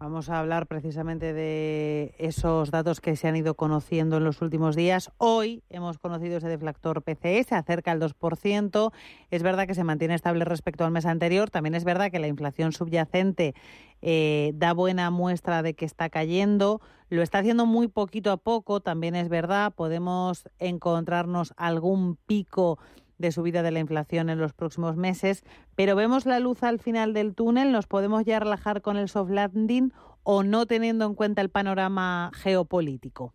Vamos 0.00 0.30
a 0.30 0.38
hablar 0.38 0.66
precisamente 0.66 1.34
de 1.34 2.14
esos 2.16 2.70
datos 2.70 3.02
que 3.02 3.16
se 3.16 3.28
han 3.28 3.36
ido 3.36 3.52
conociendo 3.52 4.16
en 4.16 4.24
los 4.24 4.40
últimos 4.40 4.74
días. 4.74 5.12
Hoy 5.18 5.62
hemos 5.68 5.98
conocido 5.98 6.38
ese 6.38 6.48
deflactor 6.48 7.02
PCE, 7.02 7.44
se 7.44 7.54
acerca 7.54 7.92
al 7.92 8.00
2%. 8.00 8.92
Es 9.30 9.42
verdad 9.42 9.66
que 9.66 9.74
se 9.74 9.84
mantiene 9.84 10.14
estable 10.14 10.46
respecto 10.46 10.86
al 10.86 10.90
mes 10.90 11.04
anterior. 11.04 11.50
También 11.50 11.74
es 11.74 11.84
verdad 11.84 12.10
que 12.10 12.18
la 12.18 12.28
inflación 12.28 12.72
subyacente 12.72 13.54
eh, 14.00 14.52
da 14.54 14.72
buena 14.72 15.10
muestra 15.10 15.62
de 15.62 15.74
que 15.74 15.84
está 15.84 16.08
cayendo. 16.08 16.80
Lo 17.10 17.20
está 17.20 17.40
haciendo 17.40 17.66
muy 17.66 17.86
poquito 17.86 18.32
a 18.32 18.38
poco, 18.38 18.80
también 18.80 19.14
es 19.14 19.28
verdad. 19.28 19.74
Podemos 19.74 20.48
encontrarnos 20.58 21.52
algún 21.58 22.16
pico 22.16 22.78
de 23.20 23.32
subida 23.32 23.62
de 23.62 23.70
la 23.70 23.80
inflación 23.80 24.30
en 24.30 24.38
los 24.38 24.54
próximos 24.54 24.96
meses, 24.96 25.44
pero 25.76 25.94
vemos 25.94 26.24
la 26.24 26.40
luz 26.40 26.62
al 26.62 26.78
final 26.78 27.12
del 27.12 27.34
túnel, 27.34 27.70
nos 27.70 27.86
podemos 27.86 28.24
ya 28.24 28.40
relajar 28.40 28.80
con 28.80 28.96
el 28.96 29.08
soft 29.08 29.30
landing 29.30 29.92
o 30.22 30.42
no 30.42 30.64
teniendo 30.64 31.04
en 31.04 31.14
cuenta 31.14 31.42
el 31.42 31.50
panorama 31.50 32.30
geopolítico. 32.34 33.34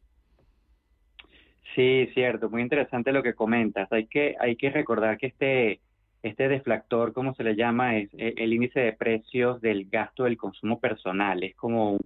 Sí, 1.76 2.10
cierto, 2.14 2.50
muy 2.50 2.62
interesante 2.62 3.12
lo 3.12 3.22
que 3.22 3.36
comentas. 3.36 3.92
Hay 3.92 4.08
que 4.08 4.36
hay 4.40 4.56
que 4.56 4.70
recordar 4.70 5.18
que 5.18 5.28
este 5.28 5.82
este 6.24 6.48
deflactor, 6.48 7.14
como 7.14 7.36
se 7.36 7.44
le 7.44 7.56
llama, 7.56 7.98
es 7.98 8.10
eh, 8.14 8.34
el 8.38 8.54
índice 8.54 8.80
de 8.80 8.94
precios 8.94 9.62
del 9.62 9.88
gasto 9.90 10.24
del 10.24 10.38
consumo 10.38 10.80
personal. 10.80 11.44
Es 11.44 11.56
como 11.56 11.98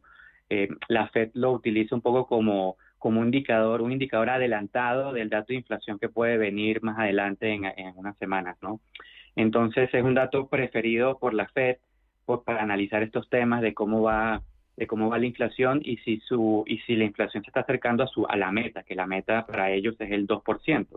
eh, 0.50 0.68
la 0.90 1.08
Fed 1.10 1.30
lo 1.36 1.54
utiliza 1.54 1.96
un 1.96 2.02
poco 2.02 2.28
como 2.28 2.76
como 3.00 3.22
un 3.22 3.28
indicador, 3.28 3.82
un 3.82 3.92
indicador 3.92 4.30
adelantado 4.30 5.14
del 5.14 5.30
dato 5.30 5.48
de 5.48 5.56
inflación 5.56 5.98
que 5.98 6.10
puede 6.10 6.38
venir 6.38 6.84
más 6.84 7.00
adelante 7.00 7.52
en, 7.52 7.64
unas 7.96 8.18
semanas, 8.18 8.58
¿no? 8.62 8.82
Entonces 9.36 9.90
es 9.94 10.04
un 10.04 10.14
dato 10.14 10.48
preferido 10.48 11.18
por 11.18 11.34
la 11.34 11.48
Fed 11.48 11.78
para 12.46 12.62
analizar 12.62 13.02
estos 13.02 13.28
temas 13.30 13.62
de 13.62 13.74
cómo 13.74 14.04
va 14.04 14.44
de 14.78 14.88
cómo 14.88 15.10
va 15.10 15.18
la 15.18 15.26
inflación 15.26 15.82
y 15.84 15.98
si 15.98 16.20
su 16.20 16.64
y 16.68 16.78
si 16.80 16.96
la 16.96 17.06
inflación 17.06 17.44
se 17.44 17.50
está 17.50 17.62
acercando 17.62 18.04
a 18.04 18.08
su 18.08 18.26
a 18.28 18.38
la 18.38 18.52
meta, 18.52 18.84
que 18.84 18.96
la 18.96 19.08
meta 19.08 19.46
para 19.46 19.72
ellos 19.72 19.96
es 20.00 20.12
el 20.12 20.28
2%, 20.28 20.88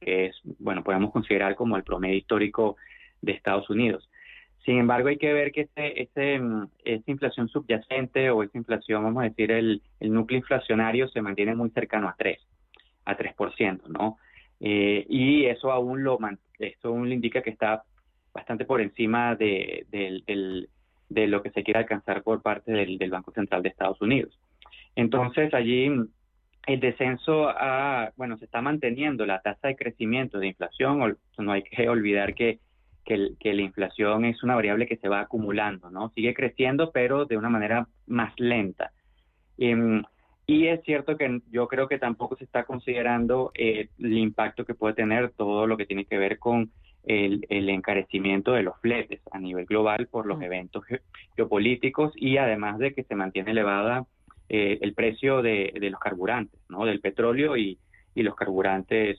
que 0.00 0.26
es 0.26 0.40
bueno, 0.58 0.82
podemos 0.82 1.12
considerar 1.12 1.54
como 1.54 1.76
el 1.76 1.84
promedio 1.84 2.16
histórico 2.16 2.76
de 3.20 3.32
Estados 3.32 3.68
Unidos. 3.70 4.08
Sin 4.70 4.78
embargo, 4.78 5.08
hay 5.08 5.16
que 5.16 5.32
ver 5.32 5.50
que 5.50 5.62
ese, 5.62 6.00
ese, 6.00 6.38
mm, 6.38 6.68
esa 6.84 7.10
inflación 7.10 7.48
subyacente 7.48 8.30
o 8.30 8.44
esa 8.44 8.56
inflación, 8.56 9.02
vamos 9.02 9.22
a 9.24 9.28
decir, 9.28 9.50
el, 9.50 9.82
el 9.98 10.12
núcleo 10.12 10.38
inflacionario 10.38 11.08
se 11.08 11.20
mantiene 11.20 11.56
muy 11.56 11.70
cercano 11.70 12.08
a 12.08 12.14
3, 12.16 12.38
a 13.04 13.16
3%, 13.16 13.88
¿no? 13.88 14.18
Eh, 14.60 15.04
y 15.08 15.46
eso 15.46 15.72
aún 15.72 16.04
lo 16.04 16.20
eso 16.60 16.88
aún 16.88 17.08
le 17.08 17.16
indica 17.16 17.42
que 17.42 17.50
está 17.50 17.82
bastante 18.32 18.64
por 18.64 18.80
encima 18.80 19.34
de, 19.34 19.86
de 19.90 21.26
lo 21.26 21.42
que 21.42 21.50
se 21.50 21.64
quiere 21.64 21.80
alcanzar 21.80 22.22
por 22.22 22.40
parte 22.40 22.70
del, 22.70 23.10
Banco 23.10 23.32
Central 23.32 23.64
de 23.64 23.70
Estados 23.70 24.00
Unidos. 24.00 24.38
Entonces, 24.94 25.52
allí 25.52 25.90
el 26.66 26.78
descenso 26.78 27.48
a, 27.48 28.12
bueno, 28.14 28.38
se 28.38 28.44
está 28.44 28.62
manteniendo 28.62 29.26
la 29.26 29.40
tasa 29.40 29.66
de 29.66 29.74
crecimiento 29.74 30.38
de 30.38 30.46
inflación, 30.46 31.18
no 31.38 31.50
hay 31.50 31.64
que 31.64 31.88
olvidar 31.88 32.34
que, 32.36 32.60
que, 33.04 33.36
la 33.42 33.62
inflación 33.62 34.24
es 34.24 34.42
una 34.42 34.54
variable 34.54 34.86
que 34.86 34.96
se 34.96 35.08
va 35.08 35.20
acumulando, 35.20 35.90
¿no? 35.90 36.10
Sigue 36.10 36.34
creciendo, 36.34 36.92
pero 36.92 37.24
de 37.24 37.36
una 37.36 37.48
manera 37.48 37.88
más 38.06 38.32
lenta. 38.38 38.92
Em, 39.58 40.02
y 40.46 40.66
es 40.66 40.82
cierto 40.84 41.16
que 41.16 41.40
yo 41.50 41.68
creo 41.68 41.86
que 41.86 41.98
tampoco 41.98 42.36
se 42.36 42.44
está 42.44 42.64
considerando 42.64 43.52
eh, 43.54 43.88
el 43.98 44.18
impacto 44.18 44.64
que 44.64 44.74
puede 44.74 44.94
tener 44.94 45.30
todo 45.30 45.66
lo 45.66 45.76
que 45.76 45.86
tiene 45.86 46.04
que 46.06 46.18
ver 46.18 46.38
con 46.38 46.70
el, 47.04 47.68
encarecimiento 47.68 48.52
de 48.52 48.62
los 48.62 48.78
fletes 48.80 49.20
a 49.30 49.38
nivel 49.38 49.66
global 49.66 50.08
por 50.08 50.26
los 50.26 50.38
mm. 50.38 50.42
eventos 50.42 50.84
geopolíticos 51.36 52.12
y 52.16 52.36
además 52.36 52.78
de 52.78 52.94
que 52.94 53.04
se 53.04 53.14
mantiene 53.14 53.52
elevada 53.52 54.06
eh, 54.48 54.78
el 54.80 54.94
precio 54.94 55.42
de, 55.42 55.72
los 55.80 56.00
carburantes, 56.00 56.60
¿no? 56.68 56.84
del 56.84 57.00
petróleo 57.00 57.56
y, 57.56 57.78
los 58.16 58.34
carburantes 58.34 59.18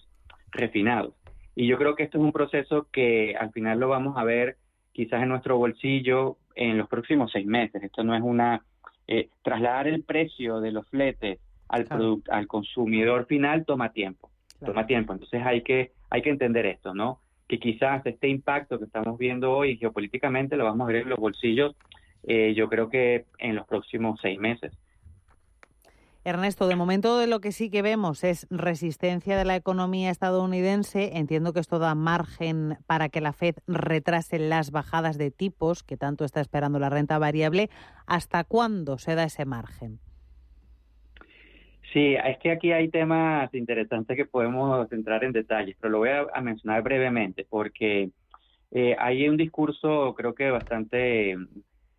refinados. 0.52 1.16
Y 1.62 1.68
yo 1.68 1.78
creo 1.78 1.96
que 1.96 2.02
esto 2.02 2.18
es 2.18 2.24
un 2.24 2.32
proceso 2.32 2.88
que 2.92 3.36
al 3.40 3.52
final 3.52 3.80
lo 3.80 3.88
vamos 3.88 4.18
a 4.18 4.24
ver 4.24 4.58
quizás 4.94 5.22
en 5.22 5.30
nuestro 5.30 5.60
bolsillo 5.60 6.38
en 6.56 6.80
los 6.80 6.90
próximos 6.90 7.32
seis 7.32 7.46
meses. 7.46 7.84
Esto 7.84 8.04
no 8.04 8.16
es 8.16 8.24
una... 8.24 8.64
Eh, 9.08 9.30
trasladar 9.44 9.88
el 9.88 10.02
precio 10.02 10.60
de 10.60 10.72
los 10.72 10.90
fletes 10.90 11.38
al, 11.70 11.86
al 12.32 12.48
consumidor 12.48 13.28
final 13.28 13.64
toma 13.64 13.92
tiempo, 13.92 14.32
toma 14.66 14.88
tiempo. 14.88 15.14
Entonces 15.14 15.44
hay 15.46 15.62
que, 15.62 15.92
hay 16.10 16.24
que 16.24 16.32
entender 16.32 16.66
esto, 16.66 16.96
¿no? 16.96 17.20
Que 17.48 17.60
quizás 17.60 18.04
este 18.08 18.28
impacto 18.28 18.80
que 18.80 18.86
estamos 18.86 19.20
viendo 19.20 19.52
hoy 19.52 19.78
geopolíticamente 19.78 20.58
lo 20.58 20.64
vamos 20.64 20.90
a 20.90 20.92
ver 20.92 21.04
en 21.04 21.10
los 21.10 21.20
bolsillos, 21.20 21.76
eh, 22.24 22.56
yo 22.56 22.70
creo 22.70 22.90
que 22.90 23.26
en 23.38 23.56
los 23.56 23.68
próximos 23.68 24.20
seis 24.20 24.40
meses. 24.40 24.76
Ernesto, 26.24 26.68
de 26.68 26.76
momento 26.76 27.18
de 27.18 27.26
lo 27.26 27.42
que 27.42 27.52
sí 27.52 27.72
que 27.72 27.82
vemos 27.82 28.24
es 28.24 28.46
resistencia 28.52 29.36
de 29.36 29.44
la 29.44 29.56
economía 29.56 30.12
estadounidense. 30.12 31.18
Entiendo 31.18 31.52
que 31.52 31.60
esto 31.60 31.80
da 31.80 31.96
margen 31.96 32.78
para 32.86 33.10
que 33.10 33.22
la 33.22 33.34
Fed 33.34 33.56
retrase 33.66 34.38
las 34.38 34.70
bajadas 34.70 35.18
de 35.18 35.32
tipos 35.32 35.82
que 35.82 35.98
tanto 35.98 36.24
está 36.24 36.40
esperando 36.40 36.78
la 36.78 36.92
renta 36.92 37.18
variable. 37.18 37.72
¿Hasta 38.06 38.44
cuándo 38.44 39.00
se 39.00 39.16
da 39.16 39.24
ese 39.24 39.46
margen? 39.46 40.00
Sí, 41.92 42.14
es 42.24 42.38
que 42.38 42.52
aquí 42.52 42.72
hay 42.72 42.90
temas 42.90 43.52
interesantes 43.56 44.16
que 44.16 44.26
podemos 44.26 44.92
entrar 44.92 45.24
en 45.24 45.32
detalles, 45.32 45.76
pero 45.82 45.92
lo 45.92 45.98
voy 46.00 46.10
a, 46.10 46.42
mencionar 46.42 46.84
brevemente 46.84 47.48
porque 47.50 48.12
eh, 48.70 48.96
hay 48.98 49.28
un 49.28 49.38
discurso 49.38 50.14
creo 50.16 50.34
que 50.36 50.52
bastante 50.52 51.36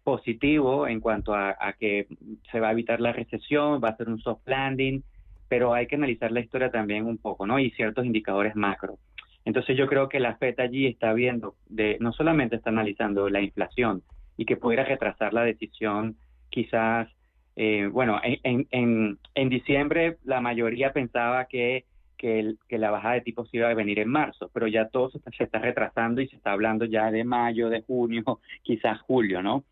positivo 0.02 0.86
en 0.86 1.00
cuanto 1.00 1.34
a, 1.34 1.56
que 1.78 2.06
se 2.50 2.60
va 2.60 2.68
a 2.68 2.72
evitar 2.72 3.00
la 3.00 3.12
recesión, 3.12 3.80
va 3.82 3.90
a 3.90 3.96
ser 3.96 4.08
un 4.08 4.20
soft 4.20 4.46
landing, 4.46 5.02
pero 5.48 5.74
hay 5.74 5.86
que 5.86 5.96
analizar 5.96 6.32
la 6.32 6.40
historia 6.40 6.70
también 6.70 7.06
un 7.06 7.18
poco, 7.18 7.46
¿no? 7.46 7.58
Y 7.58 7.70
ciertos 7.72 8.04
indicadores 8.04 8.56
macro. 8.56 8.98
Entonces 9.44 9.76
yo 9.76 9.86
creo 9.86 10.08
que 10.08 10.20
la 10.20 10.36
FED 10.36 10.60
allí 10.60 10.86
está 10.86 11.12
viendo, 11.12 11.56
de, 11.68 11.98
no 12.00 12.12
solamente 12.12 12.56
está 12.56 12.70
analizando 12.70 13.28
la 13.28 13.40
inflación 13.40 14.02
y 14.36 14.44
que 14.44 14.56
pudiera 14.56 14.84
retrasar 14.84 15.32
la 15.34 15.42
decisión 15.42 16.16
quizás, 16.48 17.08
eh, 17.56 17.88
bueno, 17.90 18.20
en, 18.22 18.66
en, 18.70 19.18
en, 19.34 19.48
diciembre 19.48 20.18
la 20.24 20.40
mayoría 20.40 20.92
pensaba 20.92 21.46
que, 21.46 21.84
que, 22.16 22.54
la 22.70 22.90
bajada 22.90 23.14
de 23.14 23.20
tipos 23.22 23.52
iba 23.52 23.68
a 23.68 23.74
venir 23.74 23.98
en 23.98 24.08
marzo, 24.08 24.50
pero 24.54 24.68
ya 24.68 24.88
todo 24.88 25.10
se 25.10 25.18
está, 25.18 25.30
se 25.32 25.44
está 25.44 25.58
retrasando 25.58 26.20
y 26.20 26.28
se 26.28 26.36
está 26.36 26.52
hablando 26.52 26.84
ya 26.84 27.10
de 27.10 27.24
mayo, 27.24 27.68
de 27.68 27.82
junio, 27.82 28.40
quizás 28.62 29.00
julio, 29.00 29.42
¿no? 29.42 29.64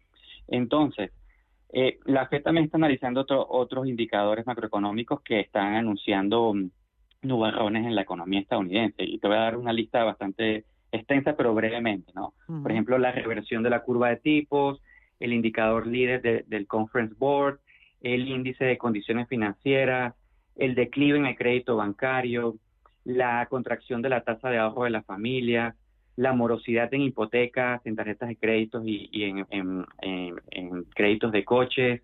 Entonces, 0.51 1.13
eh, 1.73 1.99
la 2.05 2.27
FED 2.27 2.43
también 2.43 2.67
está 2.67 2.77
analizando 2.77 3.25
otros 3.29 3.87
indicadores 3.87 4.47
macroeconómicos 4.47 5.23
que 5.23 5.41
están 5.41 5.75
anunciando 5.75 6.53
mm, 6.53 6.71
nubarrones 7.23 7.87
en 7.87 7.95
la 7.95 8.03
economía 8.03 8.41
estadounidense. 8.41 9.05
Y 9.05 9.19
te 9.19 9.29
voy 9.29 9.37
a 9.37 9.41
dar 9.41 9.57
una 9.57 9.73
lista 9.73 10.05
bastante 10.05 10.65
extensa, 10.93 11.37
pero 11.37 11.55
brevemente, 11.55 12.13
¿no? 12.15 12.35
Por 12.47 12.73
ejemplo, 12.73 12.99
la 12.99 13.13
reversión 13.13 13.63
de 13.63 13.71
la 13.71 13.83
curva 13.83 14.09
de 14.09 14.17
tipos, 14.17 14.83
el 15.21 15.33
indicador 15.33 15.87
líder 15.87 16.45
del 16.47 16.67
Conference 16.67 17.15
Board, 17.17 17.61
el 18.01 18.27
índice 18.27 18.65
de 18.65 18.79
condiciones 18.79 19.29
financieras, 19.29 20.15
el 20.57 20.75
declive 20.75 21.19
en 21.19 21.27
el 21.27 21.37
crédito 21.37 21.77
bancario, 21.77 22.57
la 23.05 23.47
contracción 23.49 24.03
de 24.03 24.09
la 24.09 24.23
tasa 24.23 24.51
de 24.51 24.59
ahorro 24.59 24.85
de 24.85 24.91
las 24.91 25.07
familias, 25.07 25.77
la 26.21 26.35
morosidad 26.35 26.93
en 26.93 27.01
hipotecas, 27.01 27.81
en 27.87 27.97
tarjetas 27.97 28.29
de 28.29 28.37
créditos 28.37 28.83
y, 28.85 29.09
en, 29.25 29.87
créditos 30.95 31.33
de 31.33 31.45
coches, 31.47 32.03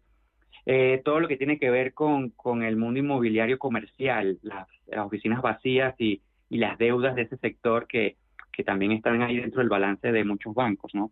eh, 0.65 1.03
todo 1.05 1.21
lo 1.21 1.29
que 1.29 1.37
tiene 1.37 1.59
que 1.59 1.69
ver 1.69 1.93
con, 1.93 2.33
el 2.63 2.79
mundo 2.79 2.99
inmobiliario 2.99 3.59
comercial, 3.59 4.39
las, 4.41 4.67
oficinas 5.05 5.43
vacías 5.43 5.95
y, 5.99 6.23
las 6.49 6.79
deudas 6.79 7.15
de 7.15 7.23
ese 7.23 7.37
sector 7.37 7.87
que, 7.87 8.17
que 8.53 8.65
también 8.65 8.93
están 8.93 9.21
ahí 9.21 9.37
dentro 9.37 9.61
del 9.61 9.69
balance 9.69 10.11
de 10.11 10.25
muchos 10.25 10.55
bancos, 10.55 10.95
¿no? 10.95 11.11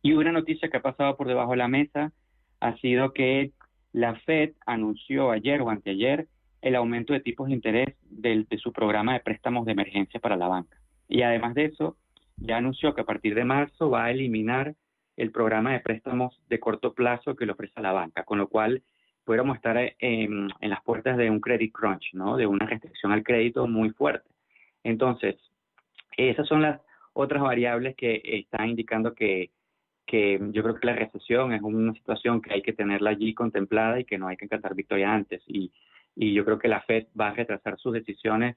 Y 0.00 0.12
una 0.12 0.30
noticia 0.30 0.68
que 0.68 0.76
ha 0.76 0.82
pasado 0.82 1.16
por 1.16 1.26
debajo 1.26 1.52
de 1.52 1.56
la 1.56 1.66
mesa 1.66 2.12
ha 2.60 2.76
sido 2.76 3.12
que 3.12 3.50
la 3.92 4.14
Fed 4.26 4.52
anunció 4.64 5.32
ayer 5.32 5.60
o 5.60 5.70
anteayer 5.70 6.28
el 6.62 6.76
aumento 6.76 7.14
de 7.14 7.20
tipos 7.20 7.48
de 7.48 7.54
interés 7.54 7.96
de 8.10 8.46
su 8.58 8.72
programa 8.72 9.14
de 9.14 9.20
préstamos 9.20 9.66
de 9.66 9.72
emergencia 9.72 10.20
para 10.20 10.36
la 10.36 10.46
banca. 10.46 10.76
Y 11.08 11.22
además 11.22 11.54
de 11.54 11.64
eso, 11.64 11.96
ya 12.36 12.56
anunció 12.56 12.94
que 12.94 13.02
a 13.02 13.04
partir 13.04 13.34
de 13.34 13.44
marzo 13.44 13.90
va 13.90 14.04
a 14.04 14.10
eliminar 14.10 14.74
el 15.16 15.30
programa 15.30 15.72
de 15.72 15.80
préstamos 15.80 16.40
de 16.48 16.58
corto 16.58 16.92
plazo 16.92 17.36
que 17.36 17.46
le 17.46 17.52
ofrece 17.52 17.74
a 17.76 17.82
la 17.82 17.92
banca, 17.92 18.24
con 18.24 18.38
lo 18.38 18.48
cual 18.48 18.82
pudiéramos 19.24 19.56
estar 19.56 19.78
en, 19.98 20.48
las 20.60 20.82
puertas 20.82 21.16
de 21.16 21.30
un 21.30 21.40
credit 21.40 21.72
crunch, 21.72 22.12
¿no? 22.12 22.36
De 22.36 22.46
una 22.46 22.66
restricción 22.66 23.12
al 23.12 23.22
crédito 23.22 23.66
muy 23.66 23.90
fuerte. 23.90 24.28
Entonces, 24.82 25.36
esas 26.16 26.46
son 26.46 26.62
las 26.62 26.80
otras 27.12 27.42
variables 27.42 27.96
que 27.96 28.20
están 28.24 28.68
indicando 28.68 29.14
que, 29.14 29.50
que 30.06 30.38
yo 30.50 30.62
creo 30.62 30.74
que 30.74 30.86
la 30.86 30.96
recesión 30.96 31.52
es 31.52 31.62
una 31.62 31.94
situación 31.94 32.42
que 32.42 32.52
hay 32.52 32.62
que 32.62 32.72
tenerla 32.72 33.10
allí 33.10 33.32
contemplada 33.34 34.00
y 34.00 34.04
que 34.04 34.18
no 34.18 34.28
hay 34.28 34.36
que 34.36 34.48
cantar 34.48 34.74
victoria 34.74 35.14
antes. 35.14 35.42
Y, 35.46 35.72
y 36.16 36.34
yo 36.34 36.44
creo 36.44 36.58
que 36.58 36.68
la 36.68 36.82
Fed 36.82 37.06
va 37.18 37.28
a 37.28 37.34
retrasar 37.34 37.78
sus 37.78 37.94
decisiones 37.94 38.56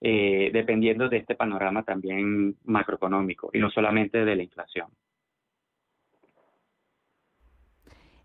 eh, 0.00 0.50
dependiendo 0.52 1.08
de 1.08 1.18
este 1.18 1.34
panorama 1.34 1.82
también 1.82 2.56
macroeconómico 2.64 3.50
y 3.52 3.58
no 3.58 3.70
solamente 3.70 4.24
de 4.24 4.36
la 4.36 4.42
inflación. 4.42 4.88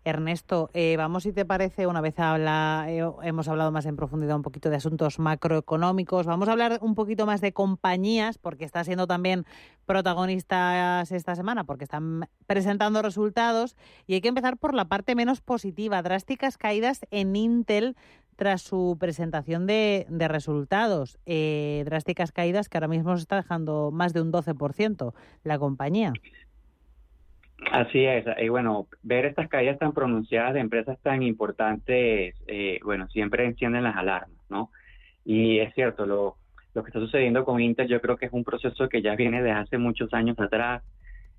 Ernesto, 0.04 0.70
eh, 0.74 0.96
vamos 0.98 1.22
si 1.22 1.32
te 1.32 1.46
parece, 1.46 1.86
una 1.86 2.02
vez 2.02 2.18
habla, 2.18 2.84
eh, 2.88 3.02
hemos 3.22 3.48
hablado 3.48 3.72
más 3.72 3.86
en 3.86 3.96
profundidad 3.96 4.36
un 4.36 4.42
poquito 4.42 4.68
de 4.68 4.76
asuntos 4.76 5.18
macroeconómicos, 5.18 6.26
vamos 6.26 6.48
a 6.48 6.52
hablar 6.52 6.78
un 6.82 6.94
poquito 6.94 7.24
más 7.24 7.40
de 7.40 7.54
compañías, 7.54 8.36
porque 8.36 8.66
está 8.66 8.84
siendo 8.84 9.06
también 9.06 9.46
protagonistas 9.86 11.10
esta 11.10 11.34
semana, 11.34 11.64
porque 11.64 11.84
están 11.84 12.28
presentando 12.46 13.00
resultados 13.00 13.76
y 14.06 14.14
hay 14.14 14.20
que 14.20 14.28
empezar 14.28 14.58
por 14.58 14.74
la 14.74 14.84
parte 14.84 15.14
menos 15.14 15.40
positiva, 15.40 16.02
drásticas 16.02 16.58
caídas 16.58 17.06
en 17.10 17.34
Intel 17.34 17.96
tras 18.36 18.62
su 18.62 18.96
presentación 18.98 19.66
de, 19.66 20.06
resultados. 20.28 21.18
Eh, 21.26 21.82
drásticas 21.86 22.32
caídas 22.32 22.68
que 22.68 22.78
ahora 22.78 22.88
mismo 22.88 23.16
se 23.16 23.22
está 23.22 23.36
dejando 23.36 23.90
más 23.92 24.12
de 24.12 24.22
un 24.22 24.32
12% 24.32 25.14
la 25.44 25.58
compañía. 25.58 26.12
Así 27.70 28.04
es, 28.04 28.24
y 28.42 28.48
bueno, 28.48 28.88
ver 29.02 29.24
estas 29.24 29.48
caídas 29.48 29.78
tan 29.78 29.92
pronunciadas 29.92 30.54
de 30.54 30.60
empresas 30.60 30.98
tan 31.00 31.22
importantes, 31.22 32.34
eh, 32.46 32.78
bueno, 32.84 33.08
siempre 33.08 33.46
encienden 33.46 33.84
las 33.84 33.96
alarmas, 33.96 34.38
¿no? 34.50 34.70
Y 35.24 35.60
es 35.60 35.72
cierto, 35.74 36.04
lo, 36.04 36.36
lo 36.74 36.82
que 36.82 36.88
está 36.88 37.00
sucediendo 37.00 37.44
con 37.44 37.60
Intel 37.60 37.88
yo 37.88 38.00
creo 38.00 38.16
que 38.16 38.26
es 38.26 38.32
un 38.32 38.44
proceso 38.44 38.88
que 38.88 39.00
ya 39.00 39.14
viene 39.14 39.42
de 39.42 39.52
hace 39.52 39.78
muchos 39.78 40.12
años 40.12 40.38
atrás. 40.38 40.82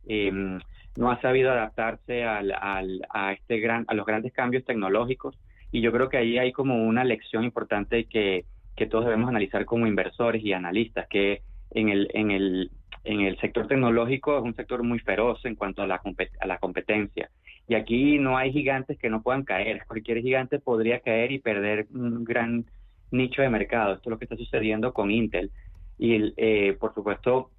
Em, 0.08 0.60
no 0.98 1.12
ha 1.12 1.20
sabido 1.22 1.52
adaptarse 1.52 2.24
al, 2.24 2.52
al, 2.52 3.02
a, 3.10 3.34
este 3.34 3.60
gran, 3.60 3.86
a 3.88 3.94
los 3.94 4.06
grandes 4.06 4.34
cambios 4.34 4.64
tecnológicos 4.64 5.38
y 5.76 5.82
yo 5.82 5.92
creo 5.92 6.08
que 6.08 6.16
ahí 6.16 6.38
hay 6.38 6.54
como 6.54 6.86
una 6.86 7.04
lección 7.04 7.44
importante 7.44 8.06
que, 8.06 8.46
que 8.78 8.86
todos 8.86 9.04
debemos 9.04 9.28
analizar 9.28 9.66
como 9.66 9.86
inversores 9.86 10.42
y 10.42 10.54
analistas, 10.54 11.06
que 11.10 11.42
en 11.72 11.90
el, 11.90 12.10
en 12.14 12.32
el, 12.32 12.72
en 13.04 13.20
el 13.20 13.38
sector 13.42 13.68
tecnológico 13.68 14.38
es 14.38 14.44
un 14.46 14.56
sector 14.56 14.84
muy 14.84 15.00
feroz 15.00 15.44
en 15.44 15.56
cuanto 15.56 15.82
a 15.82 15.88
la, 15.88 16.02
a 16.40 16.48
la 16.48 16.60
competencia. 16.60 17.30
Y 17.68 17.76
aquí 17.76 18.20
no 18.20 18.38
hay 18.38 18.54
gigantes 18.54 18.98
que 18.98 19.10
no 19.10 19.22
puedan 19.22 19.44
caer. 19.44 19.84
Cualquier 19.86 20.22
gigante 20.22 20.60
podría 20.60 21.02
caer 21.02 21.34
y 21.34 21.40
perder 21.40 21.88
un 21.94 22.24
gran 22.24 22.64
nicho 23.12 23.42
de 23.42 23.50
mercado. 23.50 23.96
Esto 23.96 24.10
es 24.10 24.12
lo 24.12 24.18
que 24.18 24.26
está 24.26 24.38
sucediendo 24.38 24.94
con 24.94 25.12
Intel. 25.12 25.52
Y, 25.98 26.34
eh, 26.38 26.78
por 26.80 26.94
supuesto, 26.94 27.52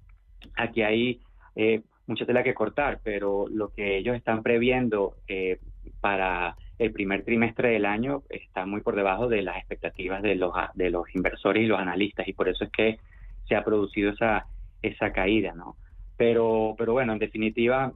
aquí 0.55 0.81
hay 0.81 1.19
eh, 1.55 1.81
mucha 2.07 2.25
tela 2.25 2.41
que 2.41 2.55
cortar, 2.55 2.99
pero 3.03 3.45
lo 3.47 3.69
que 3.69 3.95
ellos 3.95 4.15
están 4.15 4.41
previendo 4.41 5.17
eh, 5.27 5.59
para 6.01 6.55
el 6.79 6.91
primer 6.91 7.23
trimestre 7.23 7.69
del 7.69 7.85
año 7.85 8.23
está 8.29 8.65
muy 8.65 8.81
por 8.81 8.95
debajo 8.95 9.27
de 9.27 9.41
las 9.41 9.57
expectativas 9.57 10.21
de 10.21 10.35
los, 10.35 10.53
de 10.75 10.89
los 10.89 11.03
inversores 11.15 11.63
y 11.63 11.67
los 11.67 11.79
analistas 11.79 12.27
y 12.27 12.33
por 12.33 12.49
eso 12.49 12.63
es 12.63 12.71
que 12.71 12.99
se 13.47 13.55
ha 13.55 13.63
producido 13.63 14.11
esa, 14.11 14.45
esa 14.81 15.11
caída, 15.11 15.53
¿no? 15.53 15.75
Pero, 16.17 16.75
pero 16.77 16.93
bueno, 16.93 17.13
en 17.13 17.19
definitiva, 17.19 17.93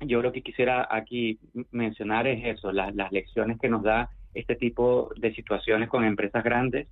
yo 0.00 0.22
lo 0.22 0.32
que 0.32 0.42
quisiera 0.42 0.86
aquí 0.90 1.38
mencionar 1.70 2.26
es 2.26 2.58
eso, 2.58 2.72
las 2.72 3.12
lecciones 3.12 3.58
que 3.60 3.68
nos 3.68 3.82
da 3.82 4.10
este 4.34 4.56
tipo 4.56 5.10
de 5.16 5.34
situaciones 5.34 5.88
con 5.88 6.04
empresas 6.04 6.42
grandes 6.42 6.88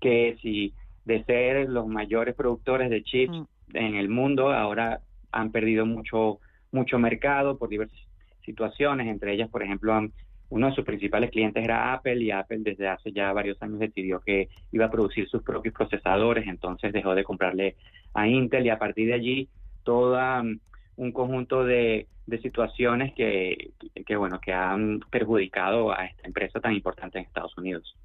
que 0.00 0.36
si 0.40 0.72
de 1.04 1.24
ser 1.24 1.68
los 1.68 1.86
mayores 1.86 2.34
productores 2.34 2.90
de 2.90 3.02
chips 3.02 3.32
mm. 3.32 3.76
en 3.76 3.94
el 3.96 4.08
mundo, 4.08 4.52
ahora 4.52 5.00
han 5.32 5.50
perdido 5.50 5.86
mucho, 5.86 6.38
mucho 6.72 6.98
mercado 6.98 7.58
por 7.58 7.68
diversas 7.68 7.98
situaciones, 8.44 9.08
entre 9.08 9.32
ellas, 9.32 9.50
por 9.50 9.62
ejemplo, 9.62 10.08
uno 10.54 10.68
de 10.68 10.74
sus 10.76 10.84
principales 10.84 11.32
clientes 11.32 11.64
era 11.64 11.92
Apple 11.92 12.22
y 12.22 12.30
Apple 12.30 12.60
desde 12.60 12.86
hace 12.86 13.10
ya 13.10 13.32
varios 13.32 13.60
años 13.60 13.80
decidió 13.80 14.20
que 14.20 14.48
iba 14.70 14.86
a 14.86 14.90
producir 14.90 15.28
sus 15.28 15.42
propios 15.42 15.74
procesadores, 15.74 16.46
entonces 16.46 16.92
dejó 16.92 17.16
de 17.16 17.24
comprarle 17.24 17.74
a 18.14 18.28
Intel 18.28 18.64
y 18.64 18.70
a 18.70 18.78
partir 18.78 19.08
de 19.08 19.14
allí 19.14 19.48
todo 19.82 20.16
um, 20.16 20.60
un 20.96 21.10
conjunto 21.10 21.64
de, 21.64 22.06
situaciones 22.40 23.12
que, 23.14 23.72
que, 24.06 24.16
bueno, 24.16 24.40
que 24.40 24.52
han 24.52 25.00
perjudicado 25.10 25.92
a 25.92 26.06
esta 26.06 26.26
empresa 26.26 26.60
tan 26.60 26.72
importante 26.72 27.18
en 27.18 27.24
Estados 27.24 27.58
Unidos. 27.58 27.96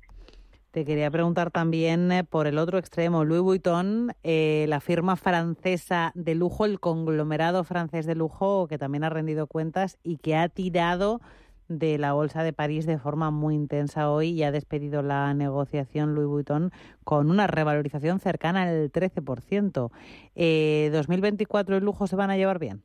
Te 0.71 0.85
quería 0.85 1.11
preguntar 1.11 1.51
también 1.51 2.11
eh, 2.11 2.23
por 2.23 2.47
el 2.47 2.57
otro 2.57 2.79
extremo, 2.79 3.25
Louis 3.25 3.41
Vuitton, 3.41 4.11
eh, 4.23 4.65
la 4.67 4.79
firma 4.79 5.15
francesa 5.15 6.11
de 6.15 6.33
lujo, 6.33 6.65
el 6.65 6.79
conglomerado 6.79 7.63
francés 7.63 8.07
de 8.07 8.15
lujo, 8.15 8.67
que 8.67 8.79
también 8.79 9.03
ha 9.03 9.09
rendido 9.09 9.45
cuentas 9.45 9.99
y 10.03 10.17
que 10.17 10.35
ha 10.35 10.49
tirado 10.49 11.21
de 11.69 11.97
la 11.97 12.13
Bolsa 12.13 12.43
de 12.43 12.51
París 12.51 12.85
de 12.85 12.97
forma 12.97 13.31
muy 13.31 13.55
intensa 13.55 14.09
hoy 14.09 14.31
y 14.31 14.43
ha 14.43 14.51
despedido 14.51 15.01
la 15.01 15.33
negociación 15.33 16.15
Louis 16.15 16.27
Vuitton 16.27 16.71
con 17.03 17.29
una 17.29 17.47
revalorización 17.47 18.19
cercana 18.19 18.63
al 18.63 18.91
13%. 18.91 19.91
Eh, 20.35 20.89
¿2024 20.91 21.77
el 21.77 21.85
lujo 21.85 22.07
se 22.07 22.15
van 22.15 22.31
a 22.31 22.37
llevar 22.37 22.59
bien? 22.59 22.81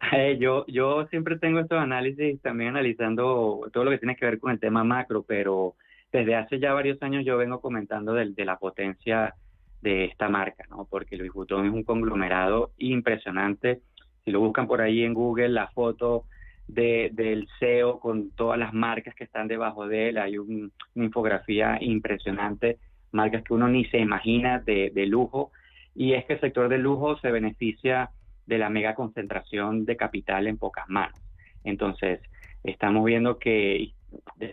Eh, 0.12 0.36
yo, 0.38 0.66
yo 0.66 1.06
siempre 1.06 1.38
tengo 1.38 1.60
estos 1.60 1.78
análisis 1.78 2.38
también 2.42 2.70
analizando 2.70 3.62
todo 3.72 3.84
lo 3.84 3.90
que 3.90 3.98
tiene 3.98 4.16
que 4.16 4.26
ver 4.26 4.38
con 4.38 4.52
el 4.52 4.60
tema 4.60 4.84
macro, 4.84 5.22
pero 5.22 5.76
desde 6.12 6.36
hace 6.36 6.58
ya 6.58 6.74
varios 6.74 7.02
años 7.02 7.24
yo 7.24 7.38
vengo 7.38 7.62
comentando 7.62 8.12
de, 8.12 8.30
de 8.30 8.44
la 8.44 8.58
potencia 8.58 9.34
de 9.80 10.04
esta 10.04 10.28
marca, 10.28 10.64
¿no? 10.68 10.86
Porque 10.90 11.16
Louis 11.16 11.32
Vuitton 11.32 11.66
es 11.66 11.72
un 11.72 11.84
conglomerado 11.84 12.72
impresionante. 12.76 13.80
Si 14.24 14.30
lo 14.30 14.40
buscan 14.40 14.66
por 14.66 14.82
ahí 14.82 15.04
en 15.04 15.14
Google, 15.14 15.48
la 15.48 15.68
foto 15.68 16.24
de, 16.66 17.10
del 17.12 17.48
CEO 17.58 18.00
con 18.00 18.30
todas 18.30 18.58
las 18.58 18.72
marcas 18.72 19.14
que 19.14 19.24
están 19.24 19.48
debajo 19.48 19.86
de 19.86 20.08
él, 20.08 20.18
hay 20.18 20.38
una 20.38 20.70
infografía 20.94 21.78
impresionante, 21.80 22.78
marcas 23.12 23.42
que 23.42 23.54
uno 23.54 23.68
ni 23.68 23.84
se 23.86 23.98
imagina 23.98 24.58
de, 24.58 24.90
de 24.94 25.06
lujo, 25.06 25.52
y 25.94 26.14
es 26.14 26.24
que 26.24 26.34
el 26.34 26.40
sector 26.40 26.68
de 26.68 26.78
lujo 26.78 27.16
se 27.18 27.30
beneficia 27.30 28.10
de 28.46 28.58
la 28.58 28.68
mega 28.68 28.94
concentración 28.94 29.84
de 29.84 29.96
capital 29.96 30.46
en 30.46 30.58
pocas 30.58 30.88
manos. 30.88 31.18
Entonces, 31.62 32.20
estamos 32.62 33.04
viendo 33.04 33.38
que, 33.38 33.92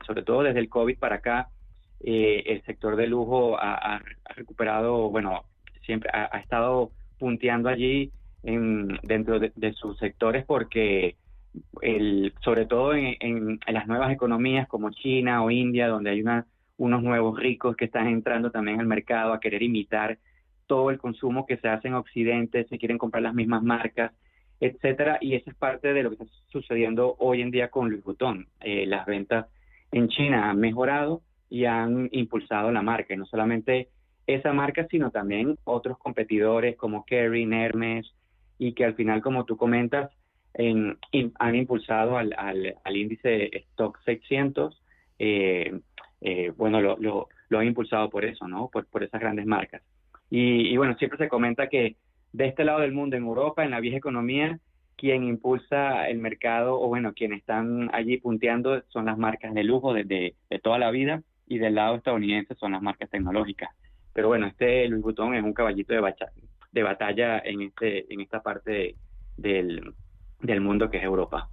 sobre 0.06 0.24
todo 0.24 0.44
desde 0.44 0.60
el 0.60 0.70
COVID 0.70 0.98
para 0.98 1.16
acá, 1.18 1.50
eh, 2.00 2.44
el 2.48 2.64
sector 2.64 2.96
de 2.96 3.08
lujo 3.08 3.58
ha, 3.60 4.02
recuperado, 4.36 5.10
bueno, 5.10 5.44
siempre 5.86 6.10
ha, 6.14 6.38
estado 6.40 6.92
punteando 7.20 7.70
allí 7.70 8.12
en, 8.44 9.00
dentro 9.04 9.40
de, 9.40 9.74
sus 9.74 9.98
sectores 10.00 10.46
porque 10.46 11.16
el, 11.82 12.34
sobre 12.44 12.66
todo 12.66 12.94
en, 12.94 13.60
las 13.68 13.88
nuevas 13.88 14.12
economías 14.12 14.68
como 14.68 14.92
China 14.92 15.44
o 15.44 15.52
India, 15.52 15.88
donde 15.88 16.12
hay 16.12 16.22
una, 16.22 16.46
unos 16.78 17.04
nuevos 17.04 17.40
ricos 17.40 17.76
que 17.76 17.86
están 17.86 18.08
entrando 18.08 18.52
también 18.52 18.80
al 18.80 18.88
mercado 18.88 19.34
a 19.34 19.40
querer 19.40 19.62
imitar 19.64 20.18
todo 20.68 20.90
el 20.90 21.00
consumo 21.00 21.46
que 21.46 21.58
se 21.58 21.68
hace 21.68 21.90
en 21.90 21.96
Occidente, 21.96 22.66
se 22.66 22.78
quieren 22.78 22.98
comprar 22.98 23.24
las 23.24 23.34
mismas 23.34 23.64
marcas, 23.64 24.14
etcétera, 24.60 25.18
y 25.20 25.36
eso 25.36 25.50
es 25.50 25.56
parte 25.56 25.94
de 25.94 26.04
lo 26.04 26.10
que 26.10 26.24
está 26.24 26.26
sucediendo 26.48 27.16
hoy 27.20 27.42
en 27.42 27.52
día 27.52 27.70
con 27.70 27.90
Louis 27.90 28.04
Vuitton. 28.04 28.48
Eh, 28.62 28.86
las 28.86 29.06
ventas 29.06 29.48
en 29.92 30.08
China 30.08 30.50
han 30.50 30.60
mejorado 30.60 31.22
y 31.50 31.66
han 31.66 32.08
impulsado 32.12 32.72
la 32.72 32.82
marca, 32.82 33.14
y 33.14 33.18
no 33.18 33.26
solamente 33.26 33.90
esa 34.28 34.54
marca, 34.54 34.88
sino 34.90 35.12
también 35.12 35.58
otros 35.66 35.98
competidores 35.98 36.78
como 36.78 37.06
Kering, 37.06 37.54
Hermes, 37.54 38.10
y 38.58 38.74
que 38.74 38.86
al 38.86 38.94
final, 38.94 39.22
como 39.22 39.46
tú 39.46 39.58
comentas, 39.58 40.12
en, 40.54 40.98
han 41.40 41.56
impulsado 41.56 42.18
al, 42.18 42.34
al, 42.38 42.76
al, 42.84 42.98
índice 42.98 43.50
Stock 43.58 44.00
600, 44.06 44.82
eh, 45.20 45.80
eh, 46.22 46.52
bueno, 46.56 46.82
lo, 46.82 46.98
lo, 46.98 47.30
lo, 47.50 47.60
han 47.60 47.68
impulsado 47.68 48.10
por 48.10 48.26
eso, 48.26 48.48
¿no? 48.48 48.70
Por, 48.70 48.86
por 48.88 49.04
esas 49.04 49.22
grandes 49.22 49.46
marcas. 49.46 49.82
Y, 50.30 50.78
bueno, 50.78 50.96
siempre 50.96 51.18
se 51.18 51.28
comenta 51.28 51.68
que 51.68 51.98
de 52.32 52.48
este 52.48 52.64
lado 52.64 52.80
del 52.80 52.94
mundo, 52.94 53.18
en 53.18 53.24
Europa, 53.24 53.66
en 53.66 53.72
la 53.72 53.82
vieja 53.82 53.98
economía, 53.98 54.60
quien 54.96 55.24
impulsa 55.24 56.08
el 56.08 56.20
mercado, 56.20 56.80
o 56.80 56.88
bueno, 56.88 57.14
quienes 57.14 57.40
están 57.40 57.90
allí 57.94 58.18
punteando 58.18 58.82
son 58.90 59.06
las 59.06 59.18
marcas 59.18 59.54
de 59.54 59.64
lujo 59.64 59.94
de, 59.94 60.36
toda 60.64 60.80
la 60.80 60.92
vida, 60.92 61.22
y 61.48 61.58
del 61.58 61.76
lado 61.76 61.96
estadounidense 61.96 62.56
son 62.56 62.72
las 62.72 62.82
marcas 62.82 63.10
tecnológicas. 63.10 63.72
Pero 64.14 64.30
bueno, 64.30 64.48
este 64.48 64.88
Louis 64.88 65.04
Vuitton 65.04 65.36
es 65.36 65.44
un 65.44 65.54
caballito 65.54 65.94
de, 65.94 66.16
de 66.72 66.84
batalla 66.84 67.40
en, 67.40 67.62
este, 67.64 68.14
en 68.14 68.22
esta 68.22 68.42
parte 68.42 68.96
del, 69.36 69.94
del 70.42 70.62
mundo 70.62 70.90
que 70.90 70.98
es 70.98 71.04
Europa. 71.04 71.50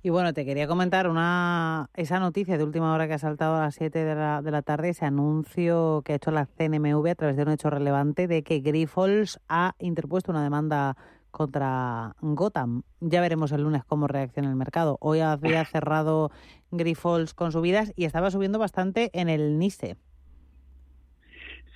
Y 0.00 0.10
bueno, 0.10 0.32
te 0.32 0.44
quería 0.44 0.68
comentar 0.68 1.08
una 1.08 1.90
esa 1.94 2.20
noticia 2.20 2.56
de 2.56 2.64
última 2.64 2.94
hora 2.94 3.08
que 3.08 3.14
ha 3.14 3.18
saltado 3.18 3.56
a 3.56 3.60
las 3.60 3.74
7 3.74 4.04
de 4.04 4.14
la, 4.14 4.42
de 4.42 4.50
la 4.52 4.62
tarde, 4.62 4.90
ese 4.90 5.04
anuncio 5.04 6.02
que 6.04 6.12
ha 6.12 6.16
hecho 6.16 6.30
la 6.30 6.46
CNMV 6.46 7.08
a 7.08 7.14
través 7.16 7.36
de 7.36 7.42
un 7.42 7.50
hecho 7.50 7.68
relevante 7.68 8.28
de 8.28 8.44
que 8.44 8.60
Grifols 8.60 9.40
ha 9.48 9.74
interpuesto 9.80 10.30
una 10.30 10.42
demanda 10.42 10.96
contra 11.32 12.14
Gotham. 12.20 12.82
Ya 13.00 13.20
veremos 13.20 13.50
el 13.52 13.62
lunes 13.62 13.84
cómo 13.84 14.06
reacciona 14.06 14.48
el 14.48 14.56
mercado. 14.56 14.98
Hoy 15.00 15.20
había 15.20 15.64
cerrado 15.66 16.30
Grifols 16.70 17.34
con 17.34 17.50
subidas 17.50 17.92
y 17.96 18.04
estaba 18.04 18.30
subiendo 18.30 18.58
bastante 18.58 19.10
en 19.12 19.28
el 19.28 19.58
NICE. 19.58 19.96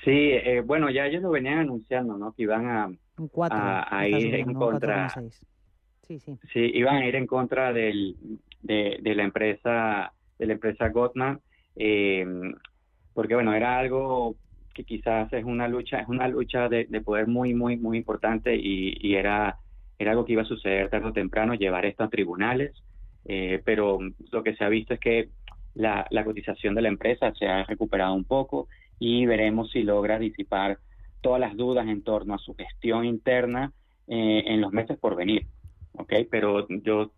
Sí, 0.04 0.10
eh, 0.10 0.62
bueno, 0.64 0.90
ya 0.90 1.06
ellos 1.06 1.22
lo 1.22 1.30
venían 1.30 1.58
anunciando, 1.58 2.18
¿no? 2.18 2.32
Que 2.32 2.42
iban 2.42 2.66
a, 2.66 2.90
a, 3.88 4.08
ir 4.08 4.34
en 4.34 4.52
contra. 4.54 5.08
Sí, 6.52 6.70
iban 6.74 6.96
a 6.96 7.06
ir 7.06 7.16
en 7.16 7.26
contra 7.26 7.72
del, 7.72 8.16
de, 8.62 9.00
la 9.02 9.22
empresa 9.22 10.12
de 10.38 10.46
la 10.46 10.52
empresa 10.54 10.88
Gottman, 10.88 11.40
eh, 11.76 12.26
porque 13.14 13.34
bueno, 13.34 13.54
era 13.54 13.78
algo 13.78 14.36
que 14.74 14.84
quizás 14.84 15.32
es 15.32 15.44
una 15.44 15.68
lucha, 15.68 16.00
es 16.00 16.08
una 16.08 16.26
lucha 16.28 16.68
de, 16.68 16.86
poder 17.04 17.26
muy, 17.26 17.54
muy, 17.54 17.76
muy 17.76 17.98
importante 17.98 18.56
y, 18.56 19.14
era, 19.14 19.58
era 19.98 20.12
algo 20.12 20.24
que 20.24 20.32
iba 20.32 20.42
a 20.42 20.46
suceder 20.46 20.88
tarde 20.88 21.08
o 21.08 21.12
temprano, 21.12 21.54
llevar 21.54 21.84
esto 21.86 22.04
a 22.04 22.08
tribunales, 22.08 22.72
eh, 23.26 23.60
pero 23.64 23.98
lo 24.30 24.42
que 24.42 24.56
se 24.56 24.64
ha 24.64 24.68
visto 24.68 24.94
es 24.94 25.00
que 25.00 25.28
la, 25.74 26.06
la 26.10 26.24
cotización 26.24 26.74
de 26.74 26.82
la 26.82 26.88
empresa 26.88 27.32
se 27.34 27.46
ha 27.46 27.64
recuperado 27.64 28.14
un 28.14 28.24
poco 28.24 28.68
y 28.98 29.26
veremos 29.26 29.70
si 29.70 29.82
logra 29.82 30.18
disipar 30.18 30.78
todas 31.20 31.40
las 31.40 31.56
dudas 31.56 31.86
en 31.86 32.02
torno 32.02 32.34
a 32.34 32.38
su 32.38 32.54
gestión 32.54 33.04
interna 33.04 33.72
eh, 34.08 34.44
en 34.46 34.60
los 34.60 34.72
meses 34.72 34.98
por 34.98 35.16
venir. 35.16 35.46
¿Ok? 35.94 36.12
Pero 36.30 36.66
yo 36.68 37.12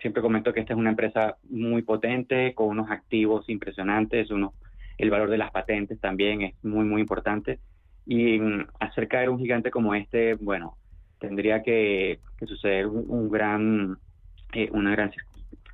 siempre 0.00 0.22
comento 0.22 0.52
que 0.52 0.60
esta 0.60 0.72
es 0.74 0.78
una 0.78 0.90
empresa 0.90 1.36
muy 1.48 1.82
potente, 1.82 2.54
con 2.54 2.68
unos 2.68 2.90
activos 2.90 3.48
impresionantes, 3.48 4.30
uno, 4.30 4.52
el 4.98 5.10
valor 5.10 5.30
de 5.30 5.38
las 5.38 5.50
patentes 5.50 6.00
también 6.00 6.42
es 6.42 6.64
muy, 6.64 6.84
muy 6.84 7.00
importante. 7.00 7.60
Y 8.04 8.38
mm, 8.38 8.66
hacer 8.80 9.08
caer 9.08 9.30
un 9.30 9.38
gigante 9.38 9.70
como 9.70 9.94
este, 9.94 10.34
bueno, 10.34 10.76
tendría 11.18 11.62
que, 11.62 12.18
suceder 12.46 12.88
un, 12.88 13.30
gran, 13.30 13.96
eh, 14.54 14.68
una 14.72 14.90
gran 14.90 15.12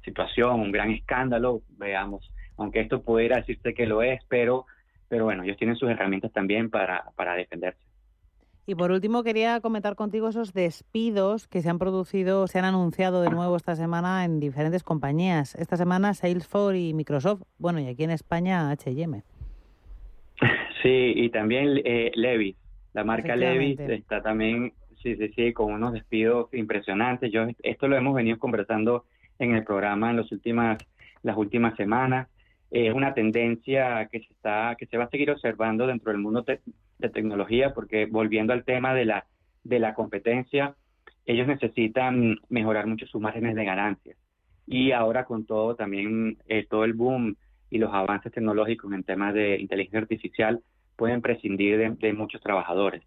situación, 0.04 0.60
un 0.60 0.72
gran 0.72 0.90
escándalo, 0.90 1.62
veamos, 1.78 2.30
aunque 2.58 2.80
esto 2.80 3.02
pudiera 3.02 3.36
decirse 3.36 3.72
que 3.72 3.86
lo 3.86 4.02
es, 4.02 4.20
pero, 4.28 4.66
pero 5.08 5.24
bueno, 5.24 5.44
ellos 5.44 5.56
tienen 5.56 5.76
sus 5.76 5.88
herramientas 5.88 6.32
también 6.32 6.68
para, 6.68 7.04
para 7.16 7.34
defenderse. 7.34 7.87
Y 8.68 8.74
por 8.74 8.90
último, 8.90 9.22
quería 9.22 9.62
comentar 9.62 9.94
contigo 9.94 10.28
esos 10.28 10.52
despidos 10.52 11.48
que 11.48 11.62
se 11.62 11.70
han 11.70 11.78
producido, 11.78 12.46
se 12.48 12.58
han 12.58 12.66
anunciado 12.66 13.22
de 13.22 13.30
nuevo 13.30 13.56
esta 13.56 13.74
semana 13.74 14.26
en 14.26 14.40
diferentes 14.40 14.84
compañías. 14.84 15.54
Esta 15.54 15.78
semana 15.78 16.12
Salesforce 16.12 16.78
y 16.78 16.92
Microsoft. 16.92 17.44
Bueno, 17.56 17.80
y 17.80 17.86
aquí 17.86 18.04
en 18.04 18.10
España 18.10 18.70
HM. 18.70 19.22
Sí, 20.82 21.12
y 21.16 21.30
también 21.30 21.80
eh, 21.82 22.12
Levis. 22.14 22.56
La 22.92 23.04
marca 23.04 23.34
Levis 23.34 23.80
está 23.80 24.22
también, 24.22 24.74
sí, 25.02 25.16
sí, 25.16 25.32
sí, 25.34 25.52
con 25.54 25.72
unos 25.72 25.94
despidos 25.94 26.52
impresionantes. 26.52 27.32
Yo 27.32 27.46
Esto 27.62 27.88
lo 27.88 27.96
hemos 27.96 28.14
venido 28.14 28.38
conversando 28.38 29.06
en 29.38 29.56
el 29.56 29.64
programa 29.64 30.10
en 30.10 30.18
las 30.18 30.30
últimas, 30.30 30.78
las 31.22 31.36
últimas 31.38 31.74
semanas. 31.74 32.28
Es 32.70 32.92
una 32.92 33.14
tendencia 33.14 34.06
que 34.12 34.20
se, 34.20 34.30
está, 34.30 34.76
que 34.78 34.84
se 34.86 34.98
va 34.98 35.04
a 35.04 35.08
seguir 35.08 35.30
observando 35.30 35.86
dentro 35.86 36.12
del 36.12 36.20
mundo 36.20 36.44
de 36.98 37.08
tecnología, 37.08 37.74
porque 37.74 38.06
volviendo 38.06 38.52
al 38.52 38.64
tema 38.64 38.94
de 38.94 39.04
la, 39.04 39.26
de 39.64 39.78
la 39.78 39.94
competencia, 39.94 40.74
ellos 41.26 41.46
necesitan 41.46 42.36
mejorar 42.48 42.86
mucho 42.86 43.06
sus 43.06 43.20
márgenes 43.20 43.54
de 43.54 43.64
ganancias. 43.64 44.16
Y 44.66 44.92
ahora 44.92 45.24
con 45.24 45.46
todo 45.46 45.76
también, 45.76 46.38
eh, 46.46 46.66
todo 46.68 46.84
el 46.84 46.94
boom 46.94 47.36
y 47.70 47.78
los 47.78 47.92
avances 47.92 48.32
tecnológicos 48.32 48.92
en 48.92 49.04
temas 49.04 49.34
de 49.34 49.60
inteligencia 49.60 50.00
artificial, 50.00 50.60
pueden 50.96 51.22
prescindir 51.22 51.96
de, 51.96 52.12
muchos 52.12 52.40
trabajadores. 52.40 53.02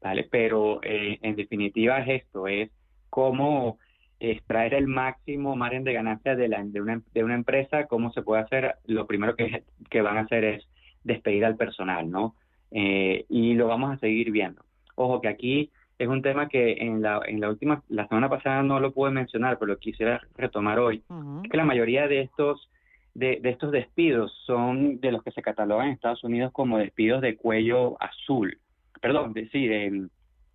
¿vale? 0.00 0.26
Pero 0.30 0.80
eh, 0.82 1.18
en 1.22 1.36
definitiva 1.36 2.00
es 2.00 2.22
esto, 2.22 2.48
es 2.48 2.70
cómo 3.10 3.78
extraer 4.18 4.74
el 4.74 4.86
máximo 4.86 5.54
margen 5.56 5.84
de 5.84 5.92
ganancia 5.92 6.34
de, 6.34 6.48
la, 6.48 6.64
de, 6.64 6.80
una, 6.80 7.02
de 7.12 7.24
una 7.24 7.34
empresa, 7.34 7.86
cómo 7.86 8.10
se 8.12 8.22
puede 8.22 8.42
hacer, 8.42 8.76
lo 8.86 9.06
primero 9.06 9.36
que, 9.36 9.64
que 9.90 10.00
van 10.00 10.16
a 10.16 10.22
hacer 10.22 10.44
es 10.44 10.68
despedir 11.04 11.44
al 11.44 11.56
personal, 11.56 12.10
¿no? 12.10 12.34
Eh, 12.70 13.24
y 13.28 13.54
lo 13.54 13.68
vamos 13.68 13.92
a 13.92 13.98
seguir 13.98 14.30
viendo. 14.30 14.62
Ojo 14.96 15.20
que 15.20 15.28
aquí 15.28 15.70
es 15.98 16.08
un 16.08 16.22
tema 16.22 16.48
que 16.48 16.72
en 16.72 17.00
la, 17.00 17.20
en 17.26 17.40
la 17.40 17.48
última, 17.48 17.82
la 17.88 18.06
semana 18.08 18.28
pasada 18.28 18.62
no 18.62 18.80
lo 18.80 18.92
pude 18.92 19.10
mencionar, 19.10 19.58
pero 19.58 19.72
lo 19.72 19.78
quisiera 19.78 20.20
retomar 20.36 20.78
hoy, 20.78 21.02
que 21.50 21.56
la 21.56 21.64
mayoría 21.64 22.06
de 22.06 22.22
estos, 22.22 22.70
de, 23.14 23.40
de, 23.40 23.50
estos 23.50 23.72
despidos 23.72 24.32
son 24.44 25.00
de 25.00 25.12
los 25.12 25.22
que 25.22 25.30
se 25.30 25.42
catalogan 25.42 25.88
en 25.88 25.94
Estados 25.94 26.22
Unidos 26.24 26.52
como 26.52 26.78
despidos 26.78 27.22
de 27.22 27.36
cuello 27.36 27.96
azul, 28.02 28.58
perdón, 29.00 29.32
de, 29.32 29.48
sí, 29.48 29.66
de 29.66 30.08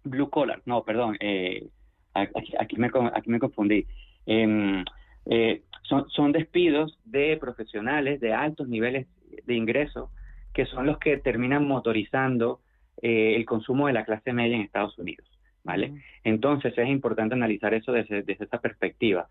blue 0.04 0.30
collar, 0.30 0.62
no, 0.65 0.84
perdón, 0.84 1.17
eh, 1.19 1.67
aquí, 2.13 2.54
aquí, 2.60 2.76
me, 2.78 2.91
aquí 3.13 3.30
me 3.30 3.39
confundí. 3.39 3.88
Em, 4.28 4.84
eh, 5.26 5.62
son, 5.84 6.10
son 6.10 6.32
despidos 6.32 7.00
de 7.06 7.38
profesionales 7.38 8.19
de 8.19 8.34
altos 8.34 8.67
niveles 8.67 9.08
de 9.45 9.56
ingreso 9.56 10.12
que 10.54 10.66
son 10.66 10.86
los 10.86 10.98
que 10.98 11.18
terminan 11.18 11.68
motorizando 11.68 12.62
eh, 13.02 13.36
el 13.36 13.46
consumo 13.46 13.88
de 13.88 13.94
la 13.94 14.06
clase 14.06 14.34
media 14.34 14.56
en 14.56 14.64
Estados 14.64 14.98
Unidos, 14.98 15.28
¿vale? 15.64 15.94
Entonces 16.24 16.78
es 16.78 16.88
importante 16.88 17.36
analizar 17.36 17.74
eso 17.74 17.92
desde, 17.92 18.24
esa 18.28 18.60
perspectiva. 18.60 19.30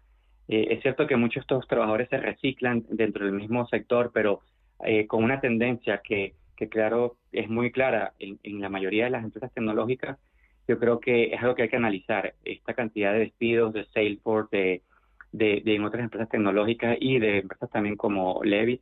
Eh, 0.48 0.68
es 0.70 0.83
cierto 0.83 1.06
que 1.06 1.16
muchos 1.16 1.46
de 1.46 1.54
estos 1.54 1.68
trabajadores 1.68 2.09
se 2.09 2.18
reciclan 2.18 2.85
dentro 2.90 3.24
del 3.24 3.35
mismo 3.35 3.66
sector, 3.68 4.11
pero 4.12 4.40
eh, 4.85 5.06
con 5.06 5.22
una 5.22 5.40
tendencia 5.40 6.00
que, 6.02 6.35
que, 6.56 6.68
claro, 6.68 7.16
es 7.33 7.48
muy 7.48 7.70
clara 7.70 8.14
en, 8.18 8.61
la 8.61 8.68
mayoría 8.68 9.04
de 9.04 9.11
las 9.11 9.24
empresas 9.24 9.52
tecnológicas, 9.52 10.18
yo 10.66 10.78
creo 10.78 11.00
que 11.00 11.35
es 11.35 11.40
algo 11.40 11.54
que 11.54 11.62
hay 11.62 11.68
que 11.68 11.76
analizar. 11.76 12.35
Esta 12.44 12.74
cantidad 12.74 13.12
de 13.12 13.20
despidos 13.20 13.72
de 13.72 13.85
Salesforce, 13.87 14.56
de, 14.56 14.83
de, 15.33 15.62
de 15.64 15.74
en 15.74 15.85
otras 15.85 16.02
empresas 16.02 16.28
tecnológicas 16.28 16.96
y 17.00 17.18
de 17.18 17.38
empresas 17.38 17.70
también 17.70 17.96
como 17.96 18.40
Levis, 18.42 18.80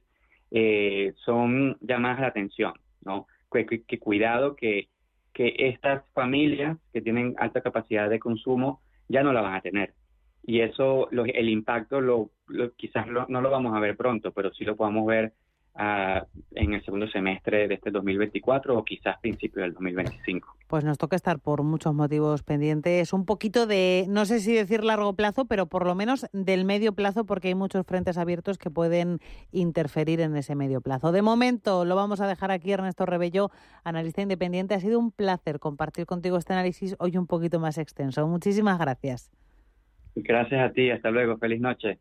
son 1.25 1.77
llamadas 1.81 2.21
la 2.21 2.27
atención, 2.29 2.73
¿no? 3.03 3.27
que, 3.51 3.99
cuidado 3.99 4.57
que, 4.57 4.89
que 5.33 5.55
estas 5.59 6.05
familias 6.13 6.79
que 6.93 7.01
tienen 7.01 7.35
alta 7.39 7.61
capacidad 7.61 8.09
de 8.11 8.19
consumo 8.19 8.81
ya 9.09 9.23
no 9.23 9.33
la 9.33 9.41
van 9.41 9.55
a 9.55 9.61
tener. 9.61 9.95
Y 10.43 10.61
eso, 10.61 11.11
el 11.11 11.49
impacto 11.49 12.01
lo, 12.01 12.31
quizás 12.77 13.07
no 13.07 13.41
lo 13.41 13.51
vamos 13.51 13.77
a 13.77 13.81
ver 13.81 13.97
pronto, 13.97 14.33
pero 14.33 14.53
sí 14.53 14.65
lo 14.65 14.77
podamos 14.77 15.07
ver 15.07 15.33
en 15.79 16.75
el 16.75 16.85
segundo 16.85 17.07
semestre 17.09 17.69
de 17.69 17.75
este 17.75 17.91
2024 17.91 18.77
o 18.77 18.85
quizás 18.85 19.19
principio 19.21 19.63
del 19.63 19.73
2025. 19.75 20.57
Pues 20.67 20.85
nos 20.85 20.99
toca 20.99 21.15
estar 21.15 21.39
por 21.39 21.63
muchos 21.63 21.95
motivos 21.95 22.43
pendientes, 22.43 23.13
un 23.13 23.25
poquito 23.25 23.67
de, 23.67 24.07
no 24.09 24.25
sé 24.25 24.41
si 24.41 24.53
decir 24.53 24.83
largo 24.83 25.15
plazo, 25.15 25.45
pero 25.45 25.67
por 25.67 25.87
lo 25.87 25.95
menos 25.95 26.27
del 26.33 26.65
medio 26.65 26.95
plazo, 26.95 27.25
porque 27.27 27.49
hay 27.49 27.55
muchos 27.55 27.87
frentes 27.87 28.19
abiertos 28.19 28.59
que 28.59 28.71
pueden 28.71 29.21
interferir 29.53 30.21
en 30.21 30.37
ese 30.37 30.57
medio 30.57 30.81
plazo. 30.81 31.13
De 31.13 31.23
momento 31.23 31.85
lo 31.85 31.95
vamos 31.95 32.21
a 32.21 32.27
dejar 32.27 32.51
aquí, 32.51 32.73
Ernesto 32.73 33.07
Rebello, 33.07 33.51
analista 33.85 34.21
independiente. 34.21 34.75
Ha 34.75 34.81
sido 34.81 34.99
un 34.99 35.13
placer 35.13 35.61
compartir 35.61 36.07
contigo 36.07 36.39
este 36.39 36.55
análisis 36.55 36.97
hoy 36.99 37.17
un 37.17 37.27
poquito 37.27 37.61
más 37.61 37.79
extenso. 37.79 38.27
Muchísimas 38.27 38.79
gracias. 38.79 39.31
Gracias 40.17 40.61
a 40.61 40.73
ti, 40.73 40.91
hasta 40.91 41.11
luego, 41.11 41.37
feliz 41.39 41.61
noche. 41.61 42.01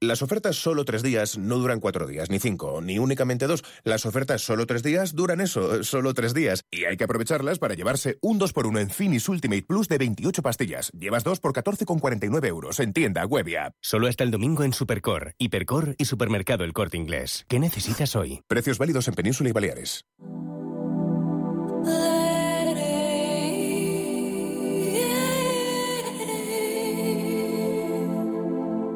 Las 0.00 0.22
ofertas 0.22 0.54
solo 0.54 0.84
tres 0.84 1.02
días 1.02 1.38
no 1.38 1.58
duran 1.58 1.80
cuatro 1.80 2.06
días, 2.06 2.30
ni 2.30 2.38
cinco, 2.38 2.80
ni 2.80 3.00
únicamente 3.00 3.48
dos. 3.48 3.64
Las 3.82 4.06
ofertas 4.06 4.42
solo 4.42 4.64
tres 4.64 4.84
días 4.84 5.16
duran 5.16 5.40
eso, 5.40 5.82
solo 5.82 6.14
tres 6.14 6.34
días. 6.34 6.62
Y 6.70 6.84
hay 6.84 6.96
que 6.96 7.02
aprovecharlas 7.02 7.58
para 7.58 7.74
llevarse 7.74 8.16
un 8.22 8.38
2x1 8.38 8.80
en 8.80 8.90
Finis 8.90 9.28
Ultimate 9.28 9.64
Plus 9.66 9.88
de 9.88 9.98
28 9.98 10.40
pastillas. 10.40 10.92
Llevas 10.92 11.24
dos 11.24 11.40
por 11.40 11.52
14,49 11.52 12.46
euros 12.46 12.78
en 12.78 12.92
tienda 12.92 13.26
web 13.26 13.48
y 13.48 13.56
app. 13.56 13.74
Solo 13.82 14.06
hasta 14.06 14.22
el 14.22 14.30
domingo 14.30 14.62
en 14.62 14.72
Supercore, 14.72 15.34
Hipercore 15.36 15.96
y 15.98 16.04
Supermercado 16.04 16.62
El 16.62 16.74
Corte 16.74 16.96
Inglés. 16.96 17.44
¿Qué 17.48 17.58
necesitas 17.58 18.14
hoy? 18.14 18.40
Precios 18.46 18.78
válidos 18.78 19.08
en 19.08 19.14
Península 19.14 19.50
y 19.50 19.52
Baleares. 19.52 20.04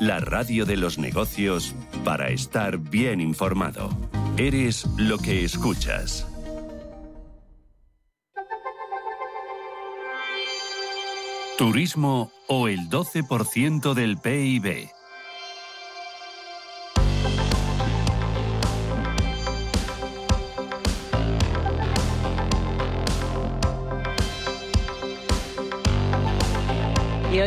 la 0.00 0.20
radio 0.20 0.66
de 0.66 0.76
los 0.76 0.98
negocios 0.98 1.74
para 2.04 2.28
estar 2.28 2.78
bien 2.78 3.20
informado. 3.20 3.90
Eres 4.36 4.86
lo 4.96 5.18
que 5.18 5.44
escuchas. 5.44 6.26
Turismo 11.56 12.30
o 12.48 12.68
el 12.68 12.90
12% 12.90 13.94
del 13.94 14.18
PIB. 14.18 14.90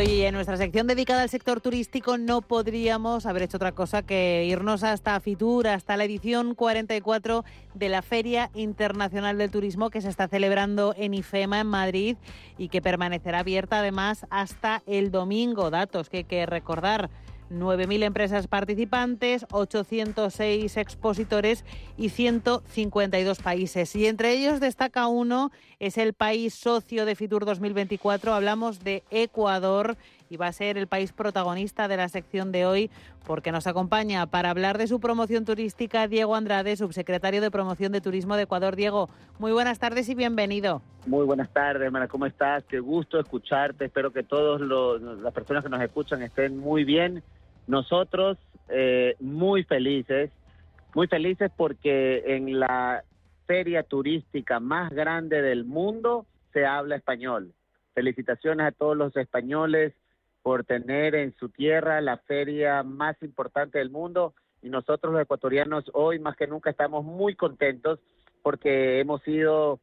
Hoy 0.00 0.22
en 0.22 0.34
nuestra 0.34 0.56
sección 0.56 0.86
dedicada 0.86 1.22
al 1.22 1.28
sector 1.28 1.60
turístico 1.60 2.16
no 2.16 2.40
podríamos 2.40 3.26
haber 3.26 3.42
hecho 3.42 3.58
otra 3.58 3.72
cosa 3.72 4.00
que 4.02 4.46
irnos 4.46 4.82
hasta 4.82 5.20
Fitur, 5.20 5.68
hasta 5.68 5.96
la 5.98 6.04
edición 6.04 6.54
44 6.54 7.44
de 7.74 7.88
la 7.90 8.00
Feria 8.00 8.50
Internacional 8.54 9.36
del 9.36 9.50
Turismo 9.50 9.90
que 9.90 10.00
se 10.00 10.08
está 10.08 10.26
celebrando 10.26 10.94
en 10.96 11.12
IFEMA, 11.12 11.60
en 11.60 11.66
Madrid, 11.66 12.16
y 12.56 12.68
que 12.68 12.80
permanecerá 12.80 13.40
abierta 13.40 13.80
además 13.80 14.26
hasta 14.30 14.82
el 14.86 15.10
domingo. 15.10 15.70
Datos 15.70 16.08
que 16.08 16.18
hay 16.18 16.24
que 16.24 16.46
recordar. 16.46 17.10
9.000 17.50 18.04
empresas 18.04 18.46
participantes, 18.46 19.44
806 19.50 20.76
expositores 20.76 21.64
y 21.96 22.10
152 22.10 23.40
países. 23.40 23.94
Y 23.96 24.06
entre 24.06 24.32
ellos 24.32 24.60
destaca 24.60 25.08
uno, 25.08 25.50
es 25.78 25.98
el 25.98 26.14
país 26.14 26.54
socio 26.54 27.04
de 27.04 27.16
Fitur 27.16 27.44
2024. 27.44 28.32
Hablamos 28.32 28.84
de 28.84 29.02
Ecuador 29.10 29.96
y 30.28 30.36
va 30.36 30.46
a 30.46 30.52
ser 30.52 30.78
el 30.78 30.86
país 30.86 31.12
protagonista 31.12 31.88
de 31.88 31.96
la 31.96 32.08
sección 32.08 32.52
de 32.52 32.64
hoy 32.64 32.90
porque 33.26 33.52
nos 33.52 33.66
acompaña 33.66 34.26
para 34.26 34.50
hablar 34.50 34.78
de 34.78 34.86
su 34.86 35.00
promoción 35.00 35.44
turística 35.44 36.06
Diego 36.06 36.36
Andrade, 36.36 36.76
subsecretario 36.76 37.40
de 37.40 37.50
Promoción 37.50 37.90
de 37.90 38.00
Turismo 38.00 38.36
de 38.36 38.42
Ecuador. 38.42 38.76
Diego, 38.76 39.10
muy 39.38 39.52
buenas 39.52 39.78
tardes 39.78 40.08
y 40.08 40.14
bienvenido. 40.14 40.82
Muy 41.06 41.26
buenas 41.26 41.50
tardes, 41.50 41.82
hermana, 41.82 42.06
¿cómo 42.06 42.26
estás? 42.26 42.62
Qué 42.64 42.78
gusto 42.78 43.18
escucharte. 43.18 43.86
Espero 43.86 44.12
que 44.12 44.22
todas 44.22 44.60
las 44.60 45.32
personas 45.32 45.64
que 45.64 45.70
nos 45.70 45.82
escuchan 45.82 46.22
estén 46.22 46.56
muy 46.58 46.84
bien 46.84 47.22
nosotros 47.70 48.36
eh, 48.68 49.14
muy 49.20 49.62
felices, 49.64 50.30
muy 50.94 51.06
felices 51.06 51.50
porque 51.56 52.22
en 52.26 52.58
la 52.58 53.04
feria 53.46 53.84
turística 53.84 54.60
más 54.60 54.92
grande 54.92 55.40
del 55.40 55.64
mundo 55.64 56.26
se 56.52 56.66
habla 56.66 56.96
español. 56.96 57.52
Felicitaciones 57.94 58.66
a 58.66 58.72
todos 58.72 58.96
los 58.96 59.16
españoles 59.16 59.94
por 60.42 60.64
tener 60.64 61.14
en 61.14 61.34
su 61.36 61.48
tierra 61.48 62.00
la 62.00 62.16
feria 62.18 62.82
más 62.82 63.16
importante 63.22 63.78
del 63.78 63.90
mundo 63.90 64.34
y 64.62 64.68
nosotros 64.68 65.12
los 65.12 65.22
ecuatorianos 65.22 65.84
hoy 65.94 66.18
más 66.18 66.36
que 66.36 66.46
nunca 66.46 66.70
estamos 66.70 67.04
muy 67.04 67.36
contentos 67.36 68.00
porque 68.42 69.00
hemos 69.00 69.22
sido 69.22 69.80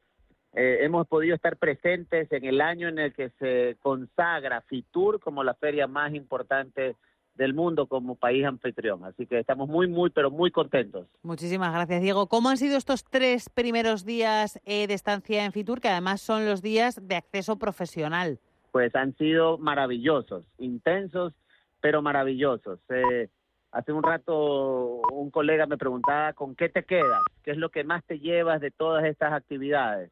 eh, 0.54 0.80
hemos 0.82 1.08
podido 1.08 1.36
estar 1.36 1.58
presentes 1.58 2.32
en 2.32 2.44
el 2.44 2.60
año 2.60 2.88
en 2.88 3.00
el 3.00 3.14
que 3.14 3.30
se 3.40 3.78
consagra 3.82 4.62
Fitur 4.62 5.20
como 5.20 5.44
la 5.44 5.54
feria 5.54 5.88
más 5.88 6.14
importante 6.14 6.96
del 7.38 7.54
mundo 7.54 7.86
como 7.86 8.16
país 8.16 8.46
anfitrión. 8.46 9.06
Así 9.06 9.26
que 9.26 9.40
estamos 9.40 9.70
muy, 9.70 9.88
muy, 9.88 10.10
pero 10.10 10.32
muy 10.32 10.52
contentos. 10.52 11.08
Muchísimas 11.22 11.74
gracias, 11.74 12.02
Diego. 12.02 12.28
¿Cómo 12.28 12.50
han 12.50 12.58
sido 12.58 12.78
estos 12.78 13.04
tres 13.06 13.50
primeros 13.50 14.06
días 14.06 14.60
eh, 14.66 14.88
de 14.88 14.94
estancia 14.94 15.46
en 15.46 15.52
Fitur, 15.52 15.80
que 15.80 15.88
además 15.88 16.22
son 16.22 16.46
los 16.46 16.62
días 16.62 17.00
de 17.08 17.16
acceso 17.16 17.58
profesional? 17.58 18.40
Pues 18.72 18.94
han 18.96 19.16
sido 19.16 19.58
maravillosos, 19.58 20.46
intensos, 20.58 21.34
pero 21.80 22.02
maravillosos. 22.02 22.80
Eh, 22.90 23.30
hace 23.72 23.94
un 23.94 24.04
rato 24.04 25.02
un 25.14 25.30
colega 25.30 25.68
me 25.68 25.78
preguntaba, 25.78 26.34
¿con 26.34 26.56
qué 26.56 26.70
te 26.70 26.84
quedas? 26.84 27.22
¿Qué 27.44 27.52
es 27.52 27.58
lo 27.58 27.70
que 27.70 27.84
más 27.84 28.04
te 28.06 28.20
llevas 28.20 28.60
de 28.62 28.72
todas 28.72 29.06
estas 29.06 29.32
actividades? 29.34 30.12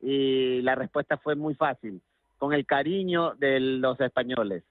Y 0.00 0.60
la 0.62 0.74
respuesta 0.74 1.16
fue 1.16 1.36
muy 1.36 1.54
fácil, 1.54 2.02
con 2.38 2.52
el 2.52 2.66
cariño 2.66 3.34
de 3.36 3.60
los 3.60 3.98
españoles 4.00 4.62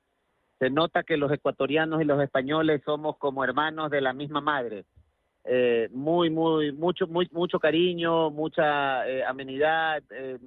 se 0.59 0.69
nota 0.69 1.03
que 1.03 1.17
los 1.17 1.31
ecuatorianos 1.31 2.01
y 2.01 2.05
los 2.05 2.21
españoles 2.21 2.81
somos 2.85 3.17
como 3.17 3.43
hermanos 3.43 3.91
de 3.91 4.01
la 4.01 4.13
misma 4.13 4.41
madre. 4.41 4.85
Eh, 5.43 5.89
muy, 5.91 6.29
muy, 6.29 6.71
mucho, 6.71 7.07
muy, 7.07 7.29
mucho 7.31 7.59
cariño, 7.59 8.31
mucha 8.31 9.07
eh, 9.07 9.23
amenidad, 9.23 10.01
eh, 10.09 10.39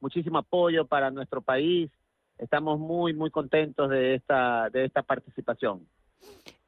muchísimo 0.00 0.38
apoyo 0.38 0.86
para 0.86 1.10
nuestro 1.10 1.40
país. 1.40 1.90
Estamos 2.38 2.78
muy, 2.78 3.14
muy 3.14 3.30
contentos 3.30 3.90
de 3.90 4.14
esta, 4.14 4.68
de 4.70 4.84
esta 4.84 5.02
participación. 5.02 5.86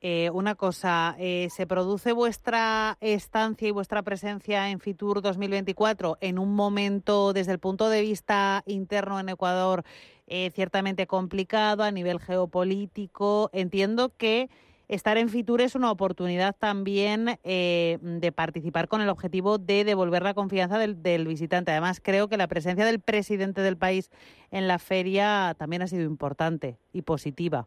Eh, 0.09 0.31
una 0.31 0.55
cosa, 0.55 1.17
eh, 1.19 1.49
¿se 1.51 1.67
produce 1.67 2.13
vuestra 2.13 2.97
estancia 3.01 3.67
y 3.67 3.71
vuestra 3.73 4.03
presencia 4.03 4.71
en 4.71 4.79
Fitur 4.79 5.23
2024 5.23 6.19
en 6.21 6.39
un 6.39 6.55
momento, 6.55 7.33
desde 7.33 7.53
el 7.53 7.59
punto 7.59 7.89
de 7.89 8.03
vista 8.03 8.63
interno 8.67 9.19
en 9.19 9.31
Ecuador, 9.31 9.85
eh, 10.29 10.53
ciertamente 10.55 11.07
complicado 11.07 11.83
a 11.83 11.91
nivel 11.91 12.21
geopolítico? 12.21 13.49
Entiendo 13.55 14.13
que 14.17 14.51
estar 14.87 15.17
en 15.17 15.31
Fitur 15.31 15.63
es 15.63 15.75
una 15.75 15.91
oportunidad 15.91 16.55
también 16.55 17.41
de 17.43 18.33
participar 18.33 18.87
con 18.87 19.01
el 19.01 19.09
objetivo 19.09 19.59
de 19.59 19.83
devolver 19.83 20.23
la 20.23 20.35
confianza 20.35 20.79
del, 20.79 21.27
visitante. 21.27 21.73
Además, 21.73 22.01
creo 22.01 22.29
que 22.29 22.37
la 22.37 22.47
presencia 22.47 22.85
del 22.85 23.01
presidente 23.01 23.61
del 23.61 23.77
país 23.77 24.11
en 24.53 24.69
la 24.69 24.79
feria 24.79 25.57
también 25.59 25.83
ha 25.83 25.89
sido 25.89 26.05
importante 26.05 26.79
y 26.93 27.03
positiva. 27.03 27.67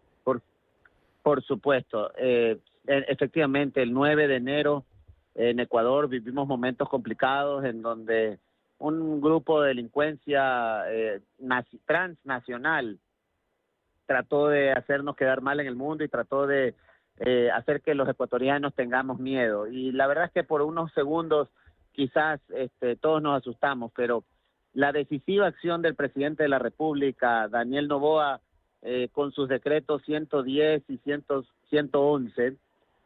Por 1.29 1.43
supuesto. 1.43 2.11
Eh, 2.17 2.57
efectivamente, 2.87 3.83
el 3.83 3.93
9 3.93 4.27
de 4.27 4.37
enero 4.37 4.85
en 5.35 5.59
Ecuador 5.59 6.09
vivimos 6.09 6.47
momentos 6.47 6.89
complicados 6.89 7.63
en 7.65 7.83
donde 7.83 8.39
un 8.79 9.21
grupo 9.21 9.61
de 9.61 9.67
delincuencia 9.67 10.85
eh, 10.91 11.21
transnacional 11.85 12.97
trató 14.07 14.47
de 14.47 14.71
hacernos 14.71 15.15
quedar 15.15 15.41
mal 15.41 15.59
en 15.59 15.67
el 15.67 15.75
mundo 15.75 16.03
y 16.03 16.07
trató 16.07 16.47
de 16.47 16.73
eh, 17.19 17.51
hacer 17.53 17.81
que 17.83 17.93
los 17.93 18.09
ecuatorianos 18.09 18.73
tengamos 18.73 19.19
miedo. 19.19 19.67
Y 19.67 19.91
la 19.91 20.07
verdad 20.07 20.25
es 20.25 20.31
que 20.31 20.43
por 20.43 20.63
unos 20.63 20.91
segundos 20.93 21.47
quizás 21.91 22.41
este, 22.55 22.95
todos 22.95 23.21
nos 23.21 23.37
asustamos, 23.37 23.91
pero 23.95 24.23
la 24.73 24.91
decisiva 24.91 25.45
acción 25.45 25.83
del 25.83 25.93
presidente 25.93 26.41
de 26.41 26.49
la 26.49 26.57
República, 26.57 27.47
Daniel 27.49 27.87
Novoa, 27.87 28.41
eh, 28.81 29.09
con 29.11 29.31
sus 29.31 29.49
decretos 29.49 30.01
110 30.05 30.83
y 30.89 30.97
111, 30.97 32.55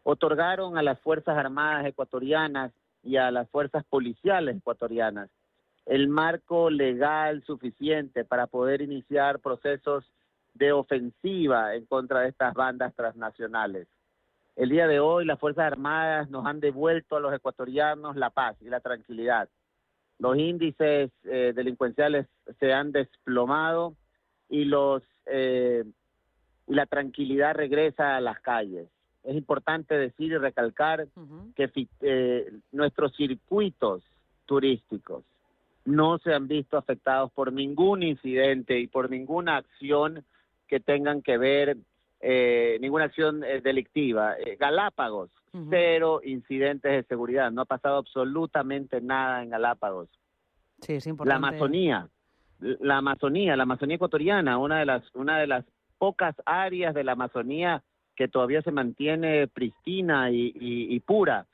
otorgaron 0.04 0.78
a 0.78 0.84
las 0.84 1.00
Fuerzas 1.00 1.38
Armadas 1.38 1.86
ecuatorianas 1.86 2.72
y 3.04 3.18
a 3.18 3.32
las 3.32 3.50
fuerzas 3.50 3.84
policiales 3.86 4.58
ecuatorianas 4.58 5.30
el 5.86 6.08
marco 6.08 6.70
legal 6.70 7.44
suficiente 7.46 8.24
para 8.24 8.48
poder 8.48 8.82
iniciar 8.82 9.40
procesos 9.40 10.06
de 10.54 10.72
ofensiva 10.72 11.76
en 11.76 11.86
contra 11.86 12.22
de 12.22 12.30
estas 12.30 12.54
bandas 12.54 12.94
transnacionales. 12.96 13.88
El 14.56 14.70
día 14.70 14.88
de 14.88 15.00
hoy 15.00 15.26
las 15.26 15.40
Fuerzas 15.40 15.66
Armadas 15.66 16.30
nos 16.30 16.46
han 16.46 16.60
devuelto 16.60 17.16
a 17.16 17.20
los 17.20 17.34
ecuatorianos 17.34 18.16
la 18.16 18.30
paz 18.30 18.56
y 18.62 18.70
la 18.70 18.80
tranquilidad. 18.80 19.50
Los 20.20 20.38
índices 20.38 21.12
eh, 21.24 21.54
delincuenciales 21.56 22.28
se 22.60 22.72
han 22.72 22.92
desplomado 22.92 23.96
y 24.50 24.66
los 24.66 25.04
eh, 25.26 25.84
la 26.68 26.86
tranquilidad 26.86 27.56
regresa 27.56 28.16
a 28.16 28.22
las 28.22 28.40
calles. 28.40 28.88
Es 29.24 29.36
importante 29.36 29.96
decir 29.96 30.34
y 30.34 30.38
recalcar 30.38 31.08
que 31.56 31.72
eh, 32.02 32.52
nuestros 32.72 33.16
circuitos 33.16 34.04
turísticos 34.46 35.24
no 35.86 36.18
se 36.20 36.34
han 36.34 36.48
visto 36.48 36.78
afectados 36.78 37.32
por 37.32 37.52
ningún 37.52 38.04
incidente 38.04 38.80
y 38.80 38.88
por 38.88 39.10
ninguna 39.10 39.58
acción 39.58 40.26
que 40.68 40.80
tengan 40.80 41.22
que 41.22 41.38
ver, 41.38 41.78
eh, 42.20 42.78
ninguna 42.82 43.06
acción 43.06 43.44
eh, 43.44 43.62
delictiva. 43.62 44.36
Galápagos, 44.60 45.30
cero 45.70 46.22
incidentes 46.24 46.92
de 46.92 47.04
seguridad, 47.04 47.52
no 47.52 47.62
ha 47.62 47.66
pasado 47.66 47.98
absolutamente 47.98 49.00
nada 49.02 49.44
en 49.44 49.52
Galápagos. 49.52 50.10
Sí, 50.82 50.94
es 50.94 51.08
importante. 51.08 51.30
La 51.42 51.48
Amazonía, 51.48 52.10
la 52.80 52.98
Amazonía, 52.98 53.56
la 53.56 53.64
Amazonía 53.64 53.96
ecuatoriana, 53.96 54.58
una 54.58 54.80
de 54.80 54.86
las, 54.86 55.04
una 55.16 55.38
de 55.38 55.48
las 55.48 55.66
pocas 55.98 56.36
áreas 56.46 56.94
de 56.94 57.04
la 57.04 57.14
Amazonía 57.14 57.84
que 58.16 58.28
todavía 58.28 58.62
se 58.62 58.72
mantiene 58.72 59.48
pristina 59.48 60.30
y, 60.32 61.00
pura. 61.02 61.46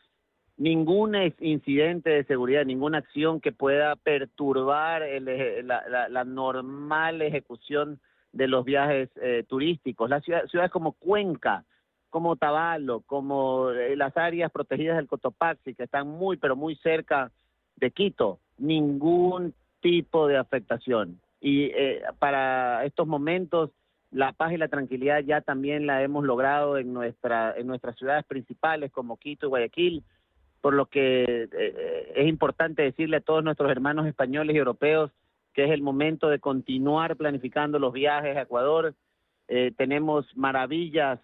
Ningún 0.58 1.16
incidente 1.40 2.10
de 2.10 2.26
seguridad, 2.26 2.66
ninguna 2.66 2.98
acción 2.98 3.40
que 3.40 3.54
pueda 3.54 3.96
perturbar 3.96 5.04
la, 5.22 6.24
normal 6.26 7.22
ejecución 7.22 8.00
de 8.34 8.48
los 8.48 8.66
viajes 8.66 9.10
eh, 9.22 9.46
turísticos. 9.48 10.10
Las 10.10 10.24
ciudades 10.24 10.72
como 10.72 10.92
Cuenca, 10.92 11.64
como 12.10 12.36
Tabalo, 12.36 13.02
como 13.02 13.70
eh, 13.72 13.96
las 13.96 14.16
áreas 14.18 14.52
protegidas 14.52 14.98
del 14.98 15.08
Cotopaxi, 15.08 15.76
que 15.76 15.84
están 15.84 16.08
muy, 16.08 16.38
pero 16.38 16.56
muy 16.56 16.76
cerca 16.76 17.32
de 17.78 17.92
Quito, 17.92 18.40
ningún 18.58 19.54
tipo 19.82 20.28
de 20.28 20.38
afectación. 20.38 21.20
Y 21.42 21.66
eh, 21.66 22.02
para 22.20 22.86
estos 22.86 23.08
momentos, 23.08 23.72
la 24.12 24.34
paz 24.34 24.54
y 24.54 24.58
la 24.58 24.68
tranquilidad 24.68 25.22
ya 25.22 25.42
también 25.42 25.86
la 25.86 26.04
hemos 26.04 26.26
logrado 26.26 26.78
en, 26.78 26.94
nuestra, 26.94 27.56
en 27.56 27.68
nuestras 27.68 27.98
ciudades 27.98 28.26
principales 28.26 28.92
como 28.92 29.18
Quito 29.18 29.46
y 29.46 29.50
Guayaquil, 29.50 30.04
por 30.62 30.74
lo 30.74 30.88
que 30.88 31.48
eh, 31.52 32.14
es 32.16 32.28
importante 32.28 32.82
decirle 32.82 33.18
a 33.18 33.22
todos 33.22 33.44
nuestros 33.44 33.72
hermanos 33.72 34.08
españoles 34.08 34.56
y 34.56 34.60
europeos 34.60 35.12
que 35.54 35.66
es 35.66 35.72
el 35.72 35.82
momento 35.82 36.30
de 36.30 36.40
continuar 36.40 37.16
planificando 37.18 37.80
los 37.80 37.92
viajes 37.92 38.38
a 38.38 38.44
Ecuador. 38.44 38.94
Eh, 39.48 39.72
tenemos 39.76 40.26
maravillas 40.38 41.20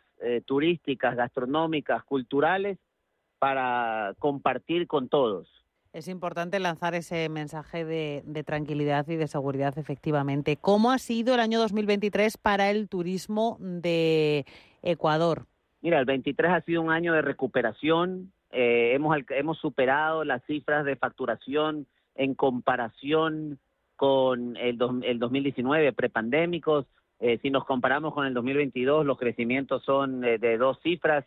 turísticas, 0.45 1.15
gastronómicas, 1.15 2.03
culturales 2.05 2.79
para 3.37 4.15
compartir 4.17 4.87
con 4.87 5.09
todos. 5.09 5.64
Es 5.95 6.09
importante 6.09 6.59
lanzar 6.59 6.93
ese 6.93 7.29
mensaje 7.29 7.85
de, 7.85 8.43
tranquilidad 8.43 9.07
y 9.07 9.15
de 9.15 9.27
seguridad, 9.27 9.77
efectivamente. 9.77 10.57
¿Cómo 10.57 10.91
ha 10.91 10.97
sido 10.97 11.35
el 11.35 11.39
año 11.39 11.57
2023 11.57 12.35
para 12.35 12.69
el 12.69 12.89
turismo 12.89 13.55
de 13.61 14.45
Ecuador? 14.83 15.45
Mira, 15.81 15.97
el 15.97 16.05
23 16.05 16.51
ha 16.51 16.61
sido 16.63 16.81
un 16.81 16.91
año 16.91 17.13
de 17.13 17.21
recuperación. 17.21 18.33
Eh, 18.51 18.91
hemos, 18.93 19.15
hemos 19.29 19.57
superado 19.57 20.25
las 20.25 20.43
cifras 20.43 20.83
de 20.83 20.97
facturación 20.97 21.87
en 22.15 22.35
comparación 22.35 23.57
con 23.95 24.57
el, 24.57 24.77
el 25.03 25.17
2019, 25.17 25.93
prepandémicos. 25.93 26.87
Eh, 27.21 27.39
si 27.41 27.49
nos 27.49 27.63
comparamos 27.63 28.13
con 28.13 28.25
el 28.27 28.33
2022, 28.33 29.05
los 29.05 29.17
crecimientos 29.17 29.81
son 29.85 30.25
eh, 30.25 30.39
de 30.39 30.57
dos 30.57 30.77
cifras 30.83 31.23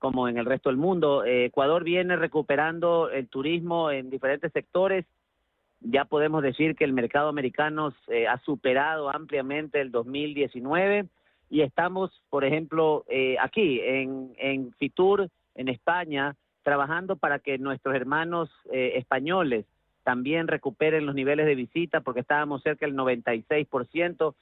como 0.00 0.28
en 0.28 0.38
el 0.38 0.46
resto 0.46 0.70
del 0.70 0.78
mundo. 0.78 1.24
Eh, 1.24 1.44
Ecuador 1.44 1.84
viene 1.84 2.16
recuperando 2.16 3.10
el 3.10 3.28
turismo 3.28 3.90
en 3.90 4.10
diferentes 4.10 4.50
sectores. 4.50 5.04
Ya 5.82 6.06
podemos 6.06 6.42
decir 6.42 6.74
que 6.74 6.84
el 6.84 6.94
mercado 6.94 7.28
americano 7.28 7.92
eh, 8.08 8.26
ha 8.26 8.38
superado 8.38 9.10
ampliamente 9.10 9.80
el 9.80 9.92
2019 9.92 11.06
y 11.50 11.60
estamos, 11.60 12.10
por 12.30 12.44
ejemplo, 12.44 13.04
eh, 13.08 13.36
aquí 13.40 13.80
en, 13.82 14.32
en 14.38 14.72
Fitur, 14.72 15.28
en 15.54 15.68
España, 15.68 16.34
trabajando 16.62 17.16
para 17.16 17.38
que 17.38 17.58
nuestros 17.58 17.94
hermanos 17.94 18.50
españoles 18.70 19.64
también 20.02 20.46
recuperen 20.46 21.06
los 21.06 21.14
niveles 21.14 21.46
de 21.46 21.54
visita 21.54 22.00
porque 22.00 22.20
estábamos 22.20 22.62
cerca 22.62 22.86
del 22.86 22.96
96% 22.96 24.34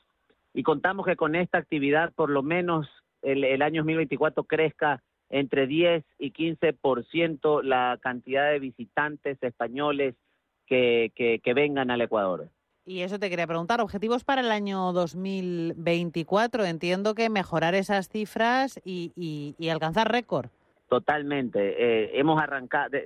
y 0.55 0.63
contamos 0.63 1.07
que 1.07 1.17
con 1.17 1.35
esta 1.37 1.59
actividad 1.59 2.13
por 2.15 2.31
lo 2.31 2.43
menos 2.43 2.89
el, 3.23 3.45
el 3.45 3.63
año 3.63 3.83
2024 3.83 4.45
crezca 4.45 5.01
entre 5.31 5.67
10 5.67 6.05
y 6.19 6.33
15% 6.33 7.63
la 7.63 7.99
cantidad 8.01 8.51
de 8.51 8.59
visitantes 8.59 9.39
españoles 9.43 10.15
que, 10.67 11.13
que, 11.15 11.55
vengan 11.55 11.91
al 11.91 12.03
Ecuador. 12.03 12.49
Y 12.85 13.01
eso 13.01 13.19
te 13.19 13.31
quería 13.31 13.47
preguntar, 13.47 13.81
objetivos 13.81 14.25
para 14.25 14.41
el 14.43 14.51
año 14.51 14.93
2024. 14.93 16.65
Entiendo 16.65 17.15
que 17.15 17.31
mejorar 17.31 17.75
esas 17.75 18.09
cifras 18.09 18.81
y, 18.85 19.13
y, 19.59 19.69
alcanzar 19.69 20.11
récord. 20.11 20.51
Totalmente. 20.89 21.59
Eh, 21.79 22.19
hemos 22.19 22.41
arrancado, 22.41 22.97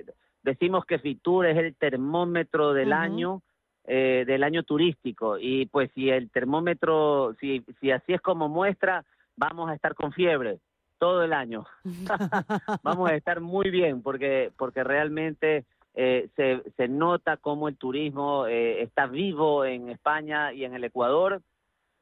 decimos 0.41 0.85
que 0.85 0.99
Fitur 0.99 1.45
es 1.45 1.57
el 1.57 1.75
termómetro 1.75 2.73
del 2.73 2.93
año, 2.93 3.41
eh, 3.85 4.23
del 4.25 4.43
año 4.43 4.63
turístico. 4.63 5.37
Y 5.37 5.65
pues 5.65 5.89
si 5.93 6.09
el 6.09 6.29
termómetro, 6.29 7.35
si, 7.39 7.63
si 7.81 7.91
así 7.91 8.13
es 8.13 8.21
como 8.21 8.47
muestra, 8.47 9.03
vamos 9.35 9.69
a 9.69 9.73
estar 9.73 9.95
con 9.95 10.13
fiebre 10.13 10.59
todo 11.03 11.21
el 11.21 11.33
año. 11.33 11.65
Vamos 12.81 13.09
a 13.09 13.15
estar 13.15 13.41
muy 13.41 13.69
bien 13.69 14.01
porque, 14.01 14.53
porque 14.57 14.85
realmente 14.85 15.65
eh, 15.95 16.29
se, 16.37 16.63
se 16.77 16.87
nota 16.87 17.35
cómo 17.35 17.67
el 17.67 17.75
turismo 17.75 18.47
eh, 18.47 18.81
está 18.83 19.07
vivo 19.07 19.65
en 19.65 19.89
España 19.89 20.53
y 20.53 20.63
en 20.63 20.75
el 20.75 20.85
Ecuador. 20.85 21.41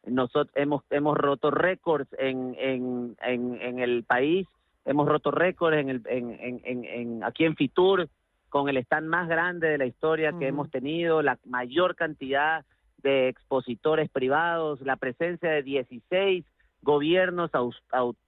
Nosotros 0.06 0.52
hemos, 0.54 0.84
hemos 0.92 1.18
roto 1.18 1.50
récords 1.50 2.08
en, 2.20 2.56
en, 2.60 3.18
en, 3.24 3.60
en 3.60 3.80
el 3.80 4.04
país, 4.04 4.48
hemos 4.86 5.08
roto 5.08 5.32
récords 5.32 5.78
en 5.78 5.90
el, 5.90 6.02
en, 6.06 6.62
en, 6.64 6.86
en, 6.86 7.24
aquí 7.24 7.46
en 7.46 7.56
Fitur 7.56 8.08
con 8.50 8.70
el 8.70 8.78
stand 8.78 9.08
más 9.08 9.28
grande 9.28 9.68
de 9.68 9.80
la 9.80 9.88
historia 9.88 10.32
que 10.38 10.46
hemos 10.46 10.70
tenido, 10.70 11.24
la 11.24 11.40
mayor 11.46 11.96
cantidad 11.96 12.66
de 12.98 13.30
expositores 13.30 14.12
privados, 14.12 14.80
la 14.82 14.98
presencia 14.98 15.50
de 15.50 15.64
16 15.64 16.46
gobiernos 16.82 17.52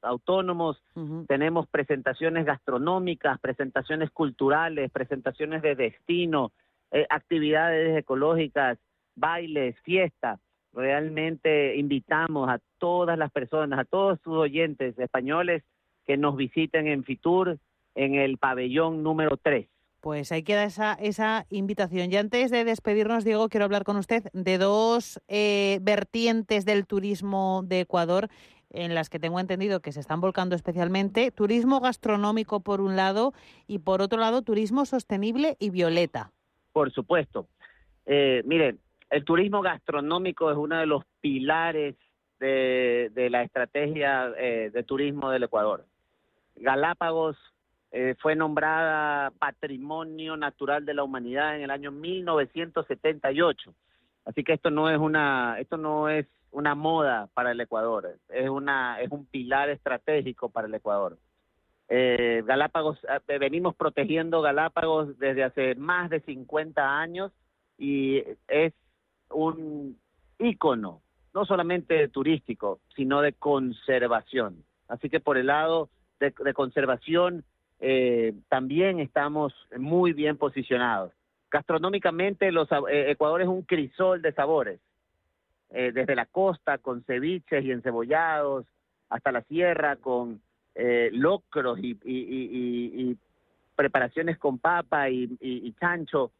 autónomos, 0.01 0.81
tenemos 1.27 1.67
presentaciones 1.67 2.45
gastronómicas, 2.45 3.39
presentaciones 3.39 4.11
culturales, 4.11 4.91
presentaciones 4.91 5.61
de 5.61 5.75
destino, 5.75 6.51
eh, 6.91 7.07
actividades 7.09 7.97
ecológicas, 7.97 8.77
bailes, 9.15 9.75
fiestas. 9.81 10.39
Realmente 10.71 11.75
invitamos 11.75 12.49
a 12.49 12.59
todas 12.77 13.17
las 13.17 13.31
personas, 13.31 13.79
a 13.79 13.85
todos 13.85 14.19
sus 14.23 14.35
oyentes 14.35 14.97
españoles 14.99 15.63
que 16.05 16.17
nos 16.17 16.35
visiten 16.35 16.87
en 16.87 17.03
Fitur, 17.03 17.57
en 17.95 18.15
el 18.15 18.37
pabellón 18.37 19.03
número 19.03 19.37
3. 19.37 19.67
Pues 20.03 20.33
ahí 20.33 20.43
queda 20.43 20.65
esa, 20.65 20.95
esa 20.95 21.45
invitación. 21.49 22.11
Y 22.11 22.17
antes 22.17 22.51
de 22.51 22.65
despedirnos, 22.65 23.23
Diego, 23.23 23.47
quiero 23.47 23.63
hablar 23.63 23.85
con 23.85 23.95
usted 23.95 24.25
de 24.33 24.57
dos 24.57 25.21
eh, 25.29 25.79
vertientes 25.81 26.65
del 26.65 26.85
turismo 26.85 27.61
de 27.63 27.79
Ecuador 27.79 28.27
en 28.71 28.95
las 28.95 29.09
que 29.09 29.17
tengo 29.17 29.39
entendido 29.39 29.79
que 29.79 29.93
se 29.93 30.01
están 30.01 30.19
volcando 30.19 30.57
especialmente. 30.57 31.31
Turismo 31.31 31.79
gastronómico 31.79 32.59
por 32.59 32.81
un 32.81 32.97
lado 32.97 33.31
y 33.65 33.79
por 33.79 34.01
otro 34.01 34.19
lado 34.19 34.41
turismo 34.41 34.85
sostenible 34.85 35.55
y 35.57 35.69
violeta. 35.69 36.33
Por 36.73 36.91
supuesto. 36.91 37.47
Eh, 38.05 38.43
mire, 38.43 38.75
el 39.09 39.23
turismo 39.23 39.61
gastronómico 39.61 40.51
es 40.51 40.57
uno 40.57 40.79
de 40.79 40.85
los 40.85 41.05
pilares 41.21 41.95
de, 42.41 43.09
la 43.31 43.43
estrategia 43.43 44.33
eh, 44.37 44.69
de 44.69 44.83
turismo 44.83 45.29
del 45.29 45.43
Ecuador. 45.43 45.85
Galápagos 46.57 47.37
eh, 47.95 48.15
fue 48.19 48.35
nombrada 48.35 49.29
Patrimonio 49.37 50.35
Natural 50.35 50.83
de 50.83 50.95
la 50.95 51.03
Humanidad 51.03 51.55
en 51.55 51.61
el 51.61 51.69
año 51.69 51.91
1978. 51.91 53.71
Así 54.25 54.43
que 54.43 54.53
esto 54.53 54.71
no 54.71 54.89
es 54.89 54.97
una 54.97 55.59
esto 55.59 55.77
no 55.77 56.09
es 56.09 56.25
una 56.49 56.73
moda 56.73 57.29
para 57.35 57.51
el 57.51 57.61
Ecuador, 57.61 58.17
es 58.29 58.49
una 58.49 58.99
es 58.99 59.11
un 59.11 59.27
pilar 59.27 59.69
estratégico 59.69 60.49
para 60.49 60.67
el 60.67 60.73
Ecuador. 60.73 61.19
Eh, 61.87 62.41
Galápagos 62.47 62.97
eh, 63.27 63.37
venimos 63.37 63.75
protegiendo 63.75 64.41
Galápagos 64.41 65.19
desde 65.19 65.43
hace 65.43 65.75
más 65.75 66.09
de 66.09 66.21
50 66.21 66.99
años 66.99 67.31
y 67.77 68.23
es 68.47 68.73
un 69.29 69.99
ícono 70.39 71.03
no 71.35 71.45
solamente 71.45 72.07
turístico, 72.07 72.79
sino 72.95 73.21
de 73.21 73.33
conservación. 73.33 74.63
Así 74.87 75.11
que 75.11 75.19
por 75.19 75.37
el 75.37 75.45
lado 75.45 75.89
de 76.19 76.53
conservación 76.53 77.43
eh, 77.86 78.34
también 78.47 79.01
estamos 79.01 79.53
muy 79.77 80.13
bien 80.13 80.38
posicionados. 80.38 81.11
Gastronómicamente, 81.51 82.49
los, 82.49 82.71
eh, 82.89 83.11
Ecuador 83.11 83.41
es 83.41 83.49
un 83.49 83.63
crisol 83.63 84.21
de 84.21 84.31
sabores, 84.31 84.79
eh, 85.69 85.91
desde 85.91 86.15
la 86.15 86.25
costa 86.25 86.77
con 86.77 87.03
ceviches 87.03 87.65
y 87.65 87.71
encebollados, 87.71 88.65
hasta 89.09 89.34
la 89.34 89.41
sierra 89.41 89.97
con 89.97 90.41
locros 91.11 91.77
y, 91.81 93.17
preparaciones 93.75 94.38
con 94.38 94.59
papa 94.59 95.09
y, 95.09 95.75
chancho. 95.77 96.31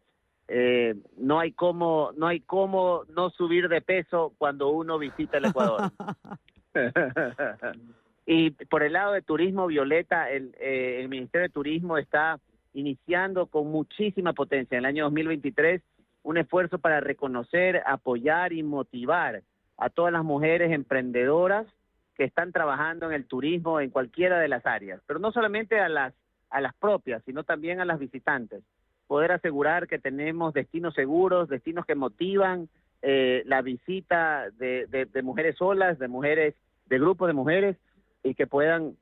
no 1.18 1.40
hay 1.40 1.52
cómo 1.52 2.14
no 2.16 3.30
subir 3.32 3.68
de 3.68 3.82
peso 3.82 4.32
cuando 4.38 4.70
uno 4.70 4.98
visita 4.98 5.40
el 5.40 5.46
Ecuador. 5.48 5.92
Y 8.26 8.52
por 8.52 8.84
el 8.84 8.94
lado 8.94 9.14
de 9.14 9.22
turismo, 9.22 9.68
Violeta, 9.68 10.30
el, 10.30 10.56
eh, 10.60 11.00
el 11.02 11.10
Ministerio 11.10 11.48
de 11.48 11.54
Turismo 11.54 11.98
está 11.98 12.40
iniciando 12.74 13.48
con 13.48 13.68
muchísima 13.68 14.34
potencia 14.34 14.76
en 14.78 14.80
el 14.80 14.86
año 14.86 15.04
2023 15.06 15.82
un 16.24 16.38
esfuerzo 16.38 16.80
para 16.80 17.02
reconocer, 17.02 17.84
apoyar 17.86 18.54
y 18.54 18.64
motivar 18.64 19.44
a 19.78 19.90
todas 19.90 20.14
las 20.14 20.24
mujeres 20.24 20.72
emprendedoras 20.72 21.68
que 22.16 22.24
están 22.24 22.52
trabajando 22.52 23.08
en 23.08 23.14
el 23.14 23.26
turismo 23.26 23.80
en 23.80 23.90
cualquiera 23.90 24.40
de 24.40 24.48
las 24.48 24.66
áreas, 24.66 25.02
pero 25.06 25.20
no 25.20 25.32
solamente 25.32 25.80
a 25.80 25.90
las 25.90 26.14
a 26.54 26.62
las 26.62 26.76
propias, 26.76 27.24
sino 27.26 27.44
también 27.44 27.80
a 27.80 27.86
las 27.86 28.00
visitantes. 28.00 28.64
Poder 29.08 29.32
asegurar 29.32 29.88
que 29.88 29.98
tenemos 29.98 30.54
destinos 30.54 30.94
seguros, 30.94 31.50
destinos 31.50 31.86
que 31.86 31.96
motivan 31.96 32.70
eh, 33.02 33.42
la 33.48 33.64
visita 33.64 34.52
de, 34.52 34.86
de, 34.86 35.06
de 35.06 35.22
mujeres 35.24 35.58
solas, 35.58 35.98
de 35.98 36.08
mujeres, 36.08 36.54
de 36.86 37.00
grupos 37.00 37.28
de 37.28 37.34
mujeres, 37.34 37.78
y 38.24 38.34
que 38.36 38.48
puedan 38.48 38.96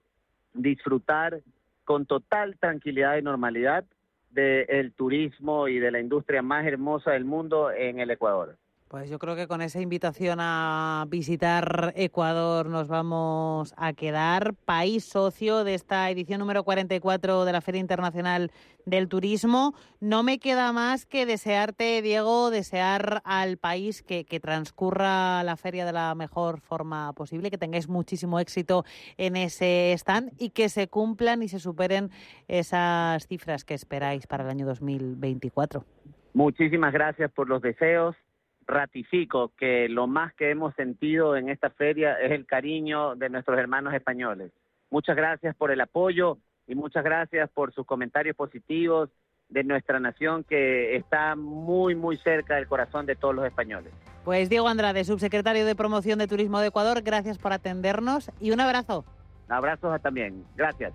disfrutar 0.54 1.42
con 1.86 2.06
total 2.06 2.58
tranquilidad 2.58 3.18
y 3.18 3.22
normalidad 3.22 3.86
del 4.30 4.94
turismo 4.94 5.68
y 5.68 5.80
de 5.80 5.92
la 5.92 6.00
industria 6.00 6.42
más 6.42 6.66
hermosa 6.66 7.12
del 7.12 7.26
mundo 7.26 7.72
en 7.72 8.00
el 8.00 8.12
Ecuador. 8.12 8.58
Pues 8.92 9.10
yo 9.10 9.20
creo 9.20 9.38
que 9.38 9.48
con 9.48 9.62
esa 9.62 9.80
invitación 9.80 10.40
a 10.42 11.06
visitar 11.08 11.94
Ecuador 11.96 12.66
nos 12.66 12.90
vamos 12.90 13.74
a 13.78 13.94
quedar. 13.94 14.54
País 14.66 15.06
socio 15.06 15.64
de 15.64 15.76
esta 15.76 16.10
edición 16.10 16.40
número 16.40 16.66
44 16.66 17.46
de 17.46 17.54
la 17.54 17.62
Feria 17.62 17.80
Internacional 17.80 18.52
del 18.86 19.08
Turismo. 19.08 19.76
No 20.02 20.24
me 20.24 20.40
queda 20.40 20.74
más 20.74 21.06
que 21.06 21.26
desearte, 21.26 22.02
Diego, 22.02 22.52
desear 22.52 23.22
al 23.24 23.56
país 23.56 24.04
que, 24.04 24.26
que 24.26 24.42
transcurra 24.42 25.42
la 25.44 25.56
feria 25.56 25.86
de 25.86 25.94
la 25.94 26.14
mejor 26.14 26.60
forma 26.60 27.14
posible, 27.14 27.50
que 27.50 27.58
tengáis 27.58 27.88
muchísimo 27.88 28.42
éxito 28.42 28.84
en 29.16 29.38
ese 29.38 29.94
stand 29.94 30.34
y 30.38 30.50
que 30.50 30.68
se 30.68 30.90
cumplan 30.90 31.44
y 31.44 31.48
se 31.48 31.60
superen 31.60 32.10
esas 32.50 33.26
cifras 33.26 33.64
que 33.64 33.74
esperáis 33.74 34.28
para 34.28 34.44
el 34.44 34.50
año 34.50 34.66
2024. 34.66 35.86
Muchísimas 36.34 36.92
gracias 36.92 37.32
por 37.32 37.48
los 37.48 37.62
deseos 37.62 38.18
ratifico 38.66 39.52
que 39.58 39.90
lo 39.90 40.08
más 40.08 40.34
que 40.34 40.50
hemos 40.52 40.74
sentido 40.76 41.36
en 41.36 41.50
esta 41.50 41.70
feria 41.70 42.14
es 42.14 42.32
el 42.32 42.46
cariño 42.46 43.16
de 43.16 43.30
nuestros 43.30 43.58
hermanos 43.58 43.94
españoles. 43.94 44.52
Muchas 44.90 45.16
gracias 45.16 45.56
por 45.56 45.72
el 45.72 45.82
apoyo 45.82 46.38
y 46.68 46.76
muchas 46.76 47.04
gracias 47.04 47.50
por 47.52 47.74
sus 47.74 47.86
comentarios 47.86 48.36
positivos 48.36 49.10
de 49.50 49.64
nuestra 49.64 50.00
nación 50.00 50.44
que 50.46 50.96
está 50.96 51.36
muy, 51.36 51.96
muy 51.96 52.18
cerca 52.18 52.56
del 52.56 52.68
corazón 52.68 53.06
de 53.06 53.16
todos 53.16 53.36
los 53.36 53.46
españoles. 53.46 53.92
Pues 54.24 54.50
Diego 54.50 54.68
Andrade, 54.68 55.04
subsecretario 55.04 55.66
de 55.66 55.76
Promoción 55.76 56.20
de 56.20 56.28
Turismo 56.28 56.60
de 56.60 56.68
Ecuador, 56.68 57.02
gracias 57.02 57.38
por 57.38 57.52
atendernos 57.52 58.32
y 58.40 58.52
un 58.52 58.62
abrazo. 58.62 59.06
Abrazos 59.50 60.02
también. 60.02 60.46
Gracias. 60.56 60.94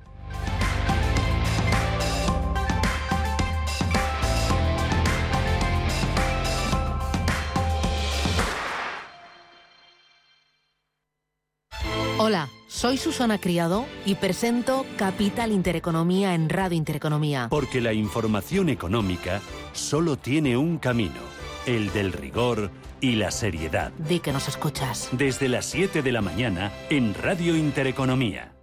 Hola, 12.18 12.48
soy 12.66 12.96
Susana 12.96 13.38
Criado 13.38 13.84
y 14.06 14.14
presento 14.14 14.86
Capital 14.96 15.52
Intereconomía 15.52 16.34
en 16.34 16.48
Radio 16.48 16.78
Intereconomía. 16.78 17.48
Porque 17.50 17.82
la 17.82 17.92
información 17.92 18.70
económica 18.70 19.42
solo 19.74 20.16
tiene 20.16 20.56
un 20.56 20.78
camino, 20.78 21.20
el 21.66 21.92
del 21.92 22.14
rigor 22.14 22.70
y 23.02 23.16
la 23.16 23.30
seriedad. 23.30 23.92
Di 23.98 24.20
que 24.20 24.32
nos 24.32 24.48
escuchas. 24.48 25.10
Desde 25.12 25.50
las 25.50 25.66
7 25.66 26.00
de 26.00 26.12
la 26.12 26.22
mañana 26.22 26.72
en 26.88 27.12
Radio 27.12 27.54
Intereconomía. 27.54 28.54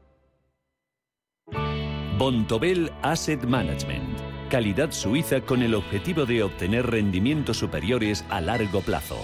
Bontobel 2.17 2.91
Asset 3.03 3.43
Management. 3.43 4.17
Calidad 4.49 4.91
suiza 4.91 5.41
con 5.41 5.61
el 5.61 5.75
objetivo 5.75 6.25
de 6.25 6.41
obtener 6.41 6.87
rendimientos 6.87 7.57
superiores 7.57 8.25
a 8.31 8.41
largo 8.41 8.81
plazo. 8.81 9.23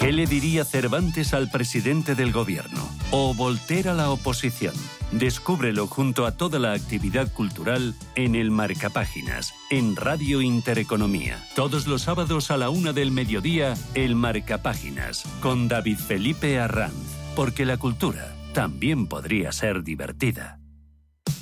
¿Qué 0.00 0.12
le 0.12 0.24
diría 0.24 0.64
Cervantes 0.64 1.34
al 1.34 1.50
presidente 1.50 2.14
del 2.14 2.32
gobierno? 2.32 2.88
¿O 3.10 3.34
Voltaire 3.34 3.90
a 3.90 3.94
la 3.94 4.08
oposición? 4.08 4.72
Descúbrelo 5.12 5.86
junto 5.88 6.24
a 6.24 6.38
toda 6.38 6.58
la 6.58 6.72
actividad 6.72 7.30
cultural 7.30 7.94
en 8.14 8.34
el 8.34 8.50
Marcapáginas, 8.50 9.52
en 9.68 9.96
Radio 9.96 10.40
Intereconomía. 10.40 11.36
Todos 11.54 11.86
los 11.86 12.00
sábados 12.00 12.50
a 12.50 12.56
la 12.56 12.70
una 12.70 12.94
del 12.94 13.10
mediodía, 13.10 13.74
el 13.92 14.14
Marcapáginas, 14.14 15.24
con 15.42 15.68
David 15.68 15.98
Felipe 15.98 16.58
Arranz. 16.58 16.94
Porque 17.36 17.66
la 17.66 17.76
cultura 17.76 18.34
también 18.54 19.06
podría 19.06 19.52
ser 19.52 19.82
divertida. 19.82 20.59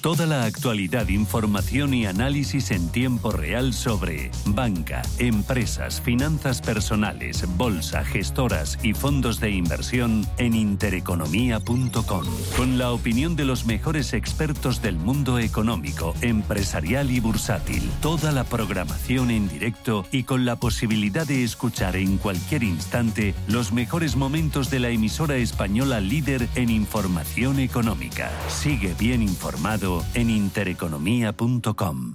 Toda 0.01 0.27
la 0.27 0.45
actualidad, 0.45 1.09
información 1.09 1.93
y 1.93 2.07
análisis 2.07 2.71
en 2.71 2.89
tiempo 2.89 3.33
real 3.33 3.75
sobre 3.75 4.31
banca, 4.47 5.03
empresas, 5.19 6.01
finanzas 6.01 6.61
personales, 6.63 7.45
bolsa, 7.57 8.05
gestoras 8.05 8.79
y 8.85 8.95
fondos 8.95 9.41
de 9.41 9.51
inversión 9.51 10.25
en 10.37 10.55
intereconomía.com. 10.55 12.25
Con 12.57 12.79
la 12.79 12.93
opinión 12.93 13.35
de 13.35 13.45
los 13.45 13.67
mejores 13.67 14.13
expertos 14.13 14.81
del 14.83 14.97
mundo 14.97 15.41
económico, 15.41 16.15
empresarial 16.21 17.11
y 17.11 17.19
bursátil. 17.19 17.91
Toda 18.01 18.31
la 18.31 18.45
programación 18.45 19.33
en 19.33 19.49
directo 19.49 20.07
y 20.13 20.23
con 20.23 20.45
la 20.45 20.55
posibilidad 20.57 21.27
de 21.27 21.43
escuchar 21.43 21.97
en 21.97 22.19
cualquier 22.19 22.63
instante 22.63 23.35
los 23.49 23.73
mejores 23.73 24.15
momentos 24.15 24.71
de 24.71 24.79
la 24.79 24.91
emisora 24.91 25.37
española 25.39 26.01
líder 26.01 26.49
en 26.55 26.71
información 26.71 27.59
económica. 27.59 28.31
Sigue 28.49 28.95
bien 28.97 29.23
informado 29.23 29.88
en 30.15 30.31
intereconomía.com. 30.31 32.15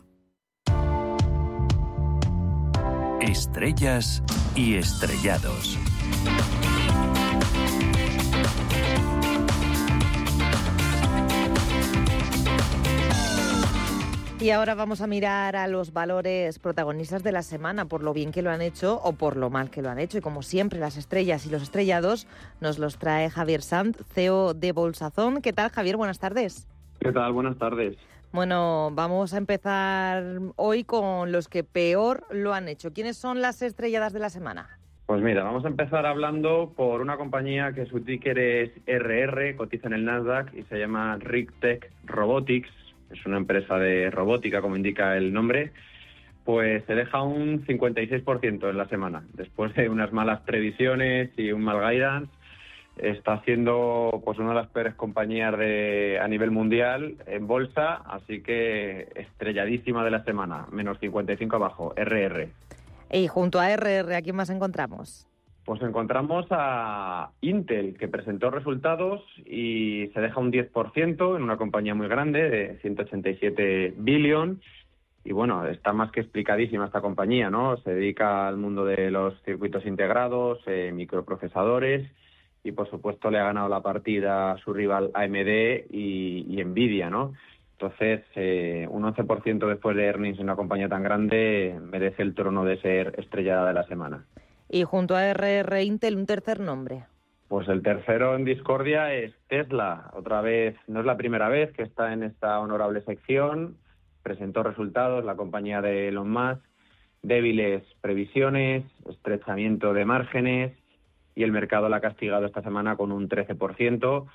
Estrellas 3.19 4.21
y 4.55 4.75
estrellados. 4.75 5.79
Y 14.39 14.49
ahora 14.49 14.75
vamos 14.75 14.99
a 14.99 15.07
mirar 15.07 15.55
a 15.55 15.67
los 15.67 15.93
valores 15.93 16.59
protagonistas 16.59 17.23
de 17.23 17.31
la 17.31 17.43
semana, 17.43 17.85
por 17.85 18.03
lo 18.03 18.11
bien 18.13 18.33
que 18.33 18.41
lo 18.41 18.51
han 18.51 18.61
hecho 18.61 18.99
o 19.01 19.13
por 19.13 19.37
lo 19.37 19.49
mal 19.49 19.69
que 19.71 19.81
lo 19.81 19.89
han 19.89 19.99
hecho. 19.99 20.17
Y 20.17 20.21
como 20.21 20.43
siempre, 20.43 20.79
las 20.79 20.97
estrellas 20.97 21.45
y 21.45 21.49
los 21.49 21.63
estrellados 21.63 22.27
nos 22.59 22.77
los 22.77 22.97
trae 22.97 23.29
Javier 23.29 23.61
Sant, 23.61 23.97
CEO 24.13 24.53
de 24.53 24.73
Bolsazón. 24.73 25.41
¿Qué 25.41 25.53
tal, 25.53 25.69
Javier? 25.71 25.95
Buenas 25.95 26.19
tardes. 26.19 26.67
¿Qué 26.99 27.11
tal? 27.11 27.33
Buenas 27.33 27.57
tardes. 27.57 27.97
Bueno, 28.31 28.89
vamos 28.93 29.33
a 29.33 29.37
empezar 29.37 30.23
hoy 30.55 30.83
con 30.83 31.31
los 31.31 31.47
que 31.47 31.63
peor 31.63 32.25
lo 32.31 32.53
han 32.53 32.67
hecho. 32.67 32.91
¿Quiénes 32.91 33.15
son 33.15 33.41
las 33.41 33.61
estrelladas 33.61 34.11
de 34.11 34.19
la 34.19 34.29
semana? 34.29 34.79
Pues 35.05 35.21
mira, 35.21 35.43
vamos 35.43 35.65
a 35.65 35.67
empezar 35.67 36.05
hablando 36.05 36.73
por 36.75 37.01
una 37.01 37.17
compañía 37.17 37.73
que 37.73 37.85
su 37.85 37.99
ticker 37.99 38.39
es 38.39 38.71
RR, 38.87 39.55
cotiza 39.55 39.87
en 39.87 39.93
el 39.93 40.05
Nasdaq 40.05 40.53
y 40.55 40.63
se 40.63 40.79
llama 40.79 41.17
RigTech 41.19 41.91
Robotics. 42.05 42.71
Es 43.11 43.23
una 43.25 43.37
empresa 43.37 43.77
de 43.77 44.09
robótica, 44.09 44.61
como 44.61 44.77
indica 44.77 45.15
el 45.15 45.31
nombre. 45.33 45.71
Pues 46.45 46.83
se 46.85 46.95
deja 46.95 47.21
un 47.21 47.65
56% 47.67 48.69
en 48.69 48.77
la 48.77 48.87
semana. 48.87 49.23
Después 49.33 49.75
de 49.75 49.89
unas 49.89 50.11
malas 50.11 50.41
previsiones 50.41 51.29
y 51.37 51.51
un 51.51 51.63
mal 51.63 51.79
guidance, 51.79 52.31
está 52.97 53.41
siendo 53.43 54.21
pues 54.23 54.37
una 54.39 54.49
de 54.49 54.55
las 54.55 54.67
peores 54.67 54.95
compañías 54.95 55.57
de, 55.57 56.19
a 56.21 56.27
nivel 56.27 56.51
mundial 56.51 57.15
en 57.25 57.47
bolsa, 57.47 57.95
así 57.95 58.41
que 58.41 59.09
estrelladísima 59.15 60.03
de 60.03 60.11
la 60.11 60.23
semana, 60.23 60.67
menos 60.71 60.99
55 60.99 61.55
abajo, 61.55 61.93
RR. 61.95 62.49
Y 63.11 63.27
junto 63.27 63.59
a 63.59 63.69
RR, 63.75 64.15
¿a 64.15 64.21
quién 64.21 64.35
más 64.35 64.49
encontramos? 64.49 65.27
Pues 65.65 65.81
encontramos 65.81 66.45
a 66.51 67.31
Intel, 67.41 67.97
que 67.97 68.09
presentó 68.09 68.49
resultados 68.49 69.21
y 69.45 70.09
se 70.13 70.19
deja 70.19 70.39
un 70.39 70.51
10% 70.51 71.37
en 71.37 71.43
una 71.43 71.57
compañía 71.57 71.95
muy 71.95 72.07
grande 72.07 72.49
de 72.49 72.77
187 72.79 73.93
billion. 73.97 74.61
Y 75.23 75.31
bueno, 75.31 75.65
está 75.67 75.93
más 75.93 76.11
que 76.11 76.19
explicadísima 76.19 76.85
esta 76.85 76.99
compañía, 76.99 77.49
¿no? 77.49 77.77
Se 77.77 77.93
dedica 77.93 78.45
al 78.45 78.57
mundo 78.57 78.83
de 78.83 79.09
los 79.09 79.41
circuitos 79.43 79.85
integrados, 79.85 80.59
eh, 80.65 80.91
microprocesadores 80.93 82.11
y 82.63 82.71
por 82.71 82.89
supuesto 82.89 83.29
le 83.29 83.39
ha 83.39 83.43
ganado 83.43 83.67
la 83.67 83.81
partida 83.81 84.51
a 84.51 84.57
su 84.57 84.73
rival 84.73 85.11
AMD 85.13 85.91
y, 85.91 86.63
Nvidia, 86.63 87.09
¿no? 87.09 87.33
Entonces, 87.73 88.21
eh, 88.35 88.87
un 88.89 89.03
11% 89.03 89.67
después 89.67 89.97
de 89.97 90.05
earnings 90.05 90.37
en 90.37 90.45
una 90.45 90.55
compañía 90.55 90.87
tan 90.87 91.03
grande 91.03 91.77
merece 91.81 92.21
el 92.21 92.33
trono 92.33 92.63
de 92.63 92.79
ser 92.79 93.15
estrellada 93.17 93.67
de 93.67 93.73
la 93.73 93.83
semana. 93.83 94.25
Y 94.69 94.83
junto 94.83 95.15
a 95.15 95.29
RR 95.33 95.83
Intel, 95.83 96.15
un 96.15 96.25
tercer 96.25 96.61
nombre. 96.61 97.03
Pues 97.49 97.67
el 97.67 97.83
tercero 97.83 98.35
en 98.35 98.45
discordia 98.45 99.13
es 99.13 99.33
Tesla. 99.47 100.09
Otra 100.13 100.41
vez, 100.41 100.75
no 100.87 101.01
es 101.01 101.05
la 101.05 101.17
primera 101.17 101.49
vez 101.49 101.71
que 101.73 101.83
está 101.83 102.13
en 102.13 102.23
esta 102.23 102.59
honorable 102.59 103.01
sección. 103.01 103.75
Presentó 104.23 104.63
resultados 104.63 105.25
la 105.25 105.35
compañía 105.35 105.81
de 105.81 106.07
Elon 106.07 106.31
Musk, 106.31 106.61
débiles 107.21 107.83
previsiones, 107.99 108.85
estrechamiento 109.09 109.93
de 109.93 110.05
márgenes 110.05 110.71
y 111.35 111.43
el 111.43 111.51
mercado 111.51 111.89
la 111.89 111.97
ha 111.97 112.01
castigado 112.01 112.45
esta 112.45 112.61
semana 112.61 112.95
con 112.95 113.11
un 113.11 113.29
13%. 113.29 114.25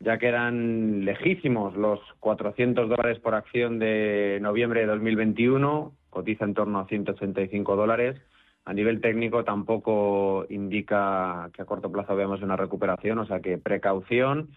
Ya 0.00 0.18
quedan 0.18 1.04
lejísimos 1.04 1.76
los 1.76 2.00
400 2.20 2.88
dólares 2.88 3.18
por 3.20 3.34
acción 3.34 3.78
de 3.78 4.38
noviembre 4.42 4.80
de 4.80 4.86
2021, 4.86 5.92
cotiza 6.10 6.44
en 6.44 6.54
torno 6.54 6.80
a 6.80 6.86
185 6.86 7.76
dólares. 7.76 8.20
A 8.66 8.72
nivel 8.72 9.00
técnico 9.00 9.44
tampoco 9.44 10.46
indica 10.48 11.50
que 11.52 11.62
a 11.62 11.66
corto 11.66 11.92
plazo 11.92 12.16
veamos 12.16 12.42
una 12.42 12.56
recuperación, 12.56 13.18
o 13.18 13.26
sea 13.26 13.40
que 13.40 13.58
precaución. 13.58 14.48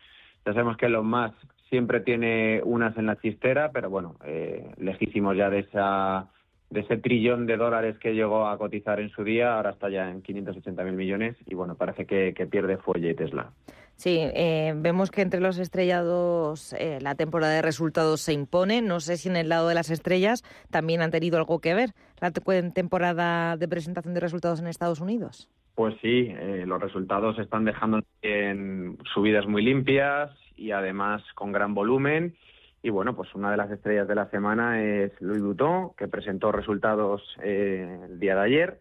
Ya 0.45 0.53
sabemos 0.53 0.77
que 0.77 0.89
los 0.89 1.03
más 1.03 1.33
siempre 1.69 1.99
tiene 1.99 2.61
unas 2.63 2.97
en 2.97 3.05
la 3.05 3.17
chistera, 3.17 3.71
pero 3.71 3.89
bueno, 3.89 4.15
eh, 4.23 4.71
lejísimos 4.77 5.35
ya 5.35 5.49
de 5.49 5.59
esa 5.59 6.29
de 6.69 6.81
ese 6.81 6.97
trillón 6.97 7.45
de 7.45 7.57
dólares 7.57 7.97
que 7.99 8.13
llegó 8.13 8.47
a 8.47 8.57
cotizar 8.57 8.99
en 8.99 9.09
su 9.09 9.23
día, 9.23 9.55
ahora 9.55 9.71
está 9.71 9.89
ya 9.89 10.09
en 10.09 10.21
580 10.21 10.83
mil 10.83 10.93
millones 10.93 11.35
y 11.45 11.55
bueno, 11.55 11.75
parece 11.75 12.05
que, 12.05 12.33
pierde 12.49 12.77
fuelle 12.77 13.13
Tesla. 13.13 13.51
Sí, 13.95 14.19
eh, 14.21 14.73
vemos 14.75 15.09
que 15.09 15.21
entre 15.21 15.39
los 15.39 15.57
estrellados 15.57 16.73
eh, 16.73 16.99
la 17.01 17.15
temporada 17.15 17.53
de 17.53 17.63
resultados 17.63 18.21
se 18.21 18.33
impone. 18.33 18.81
No 18.81 18.99
sé 18.99 19.17
si 19.17 19.27
en 19.27 19.37
el 19.37 19.49
lado 19.49 19.67
de 19.67 19.73
las 19.73 19.89
estrellas 19.89 20.43
también 20.69 21.01
han 21.01 21.09
tenido 21.09 21.37
algo 21.37 21.59
que 21.59 21.73
ver 21.73 21.93
la 22.19 22.31
temporada 22.31 23.57
de 23.57 23.67
presentación 23.67 24.13
de 24.13 24.19
resultados 24.19 24.59
en 24.59 24.67
Estados 24.67 25.01
Unidos. 25.01 25.49
Pues 25.73 25.95
sí, 26.01 26.27
eh, 26.29 26.63
los 26.67 26.81
resultados 26.81 27.39
están 27.39 27.65
dejando 27.65 28.01
en 28.21 28.97
subidas 29.13 29.47
muy 29.47 29.63
limpias 29.63 30.31
y 30.55 30.71
además 30.71 31.23
con 31.33 31.51
gran 31.51 31.73
volumen 31.73 32.35
y 32.83 32.89
bueno, 32.89 33.15
pues 33.15 33.33
una 33.33 33.51
de 33.51 33.57
las 33.57 33.71
estrellas 33.71 34.07
de 34.07 34.15
la 34.15 34.29
semana 34.29 34.81
es 34.81 35.11
Louis 35.19 35.41
Vuitton, 35.41 35.91
que 35.97 36.07
presentó 36.07 36.51
resultados 36.51 37.21
eh, 37.41 38.05
el 38.07 38.19
día 38.19 38.35
de 38.35 38.41
ayer. 38.41 38.79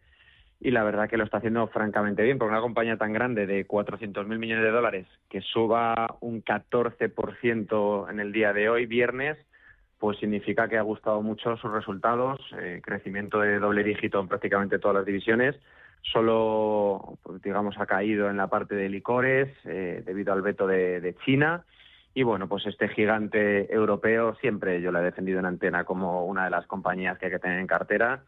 Y 0.61 0.71
la 0.71 0.85
verdad 0.85 1.09
que 1.09 1.17
lo 1.17 1.25
está 1.25 1.39
haciendo 1.39 1.67
francamente 1.69 2.23
bien, 2.23 2.39
porque 2.39 2.53
una 2.53 2.61
compañía 2.61 2.97
tan 2.97 3.13
grande 3.13 3.47
de 3.47 3.67
400.000 3.67 4.39
millones 4.39 4.65
de 4.65 4.71
dólares 4.71 5.07
que 5.29 5.41
suba 5.41 6.17
un 6.21 6.43
14% 6.43 8.11
en 8.11 8.21
el 8.21 8.33
día 8.33 8.53
de 8.53 8.69
hoy, 8.71 8.87
viernes, 8.87 9.37
pues 9.99 10.19
significa 10.19 10.69
que 10.69 10.79
ha 10.79 10.83
gustado 10.83 11.21
mucho 11.21 11.57
sus 11.57 11.73
resultados, 11.73 12.41
eh, 12.59 12.81
crecimiento 12.83 13.41
de 13.41 13.59
doble 13.59 13.83
dígito 13.83 14.21
en 14.21 14.29
prácticamente 14.29 14.79
todas 14.79 14.99
las 14.99 15.07
divisiones. 15.07 15.57
Solo, 16.03 17.19
pues, 17.23 17.43
digamos, 17.43 17.77
ha 17.79 17.87
caído 17.87 18.31
en 18.31 18.37
la 18.37 18.47
parte 18.47 18.77
de 18.77 18.89
licores 18.89 19.49
eh, 19.65 20.03
debido 20.07 20.33
al 20.33 20.43
veto 20.43 20.67
de 20.67 21.15
China 21.25 21.65
y 22.17 22.23
bueno, 22.23 22.49
pues 22.49 22.65
este 22.65 22.89
gigante 22.89 23.71
europeo 23.71 24.35
siempre 24.37 24.81
yo 24.81 24.91
lo 24.91 25.01
he 25.01 25.05
defendido 25.05 25.39
en 25.39 25.45
antena 25.45 25.85
como 25.85 26.25
una 26.25 26.45
de 26.45 26.51
las 26.51 26.67
compañías 26.67 27.19
que 27.19 27.27
hay 27.27 27.33
que 27.33 27.39
tener 27.39 27.61
en 27.61 27.67
cartera. 27.67 28.25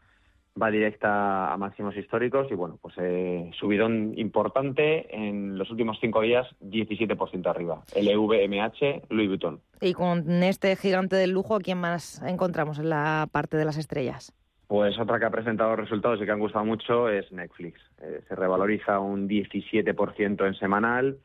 Va 0.61 0.69
directa 0.69 1.51
a 1.51 1.57
máximos 1.57 1.97
históricos 1.97 2.45
y 2.51 2.53
bueno, 2.53 2.77
pues 2.79 2.93
eh, 2.99 3.49
subidón 3.59 4.13
importante 4.15 5.07
en 5.09 5.57
los 5.57 5.71
últimos 5.71 5.97
cinco 5.99 6.21
días, 6.21 6.45
17% 6.61 7.47
arriba. 7.49 7.81
LVMH, 7.95 9.07
Louis 9.09 9.27
Vuitton. 9.27 9.59
Y 9.81 9.93
con 9.93 10.43
este 10.43 10.75
gigante 10.75 11.15
del 11.15 11.31
lujo, 11.31 11.55
¿a 11.55 11.59
quién 11.59 11.79
más 11.79 12.21
encontramos 12.21 12.77
en 12.77 12.91
la 12.91 13.27
parte 13.31 13.57
de 13.57 13.65
las 13.65 13.77
estrellas? 13.77 14.35
Pues 14.67 14.99
otra 14.99 15.17
que 15.17 15.25
ha 15.25 15.31
presentado 15.31 15.75
resultados 15.75 16.21
y 16.21 16.25
que 16.25 16.31
han 16.31 16.39
gustado 16.39 16.63
mucho 16.63 17.09
es 17.09 17.31
Netflix. 17.31 17.81
Eh, 18.03 18.21
se 18.27 18.35
revaloriza 18.35 18.99
un 18.99 19.27
17% 19.27 20.45
en 20.45 20.53
semanal 20.53 21.17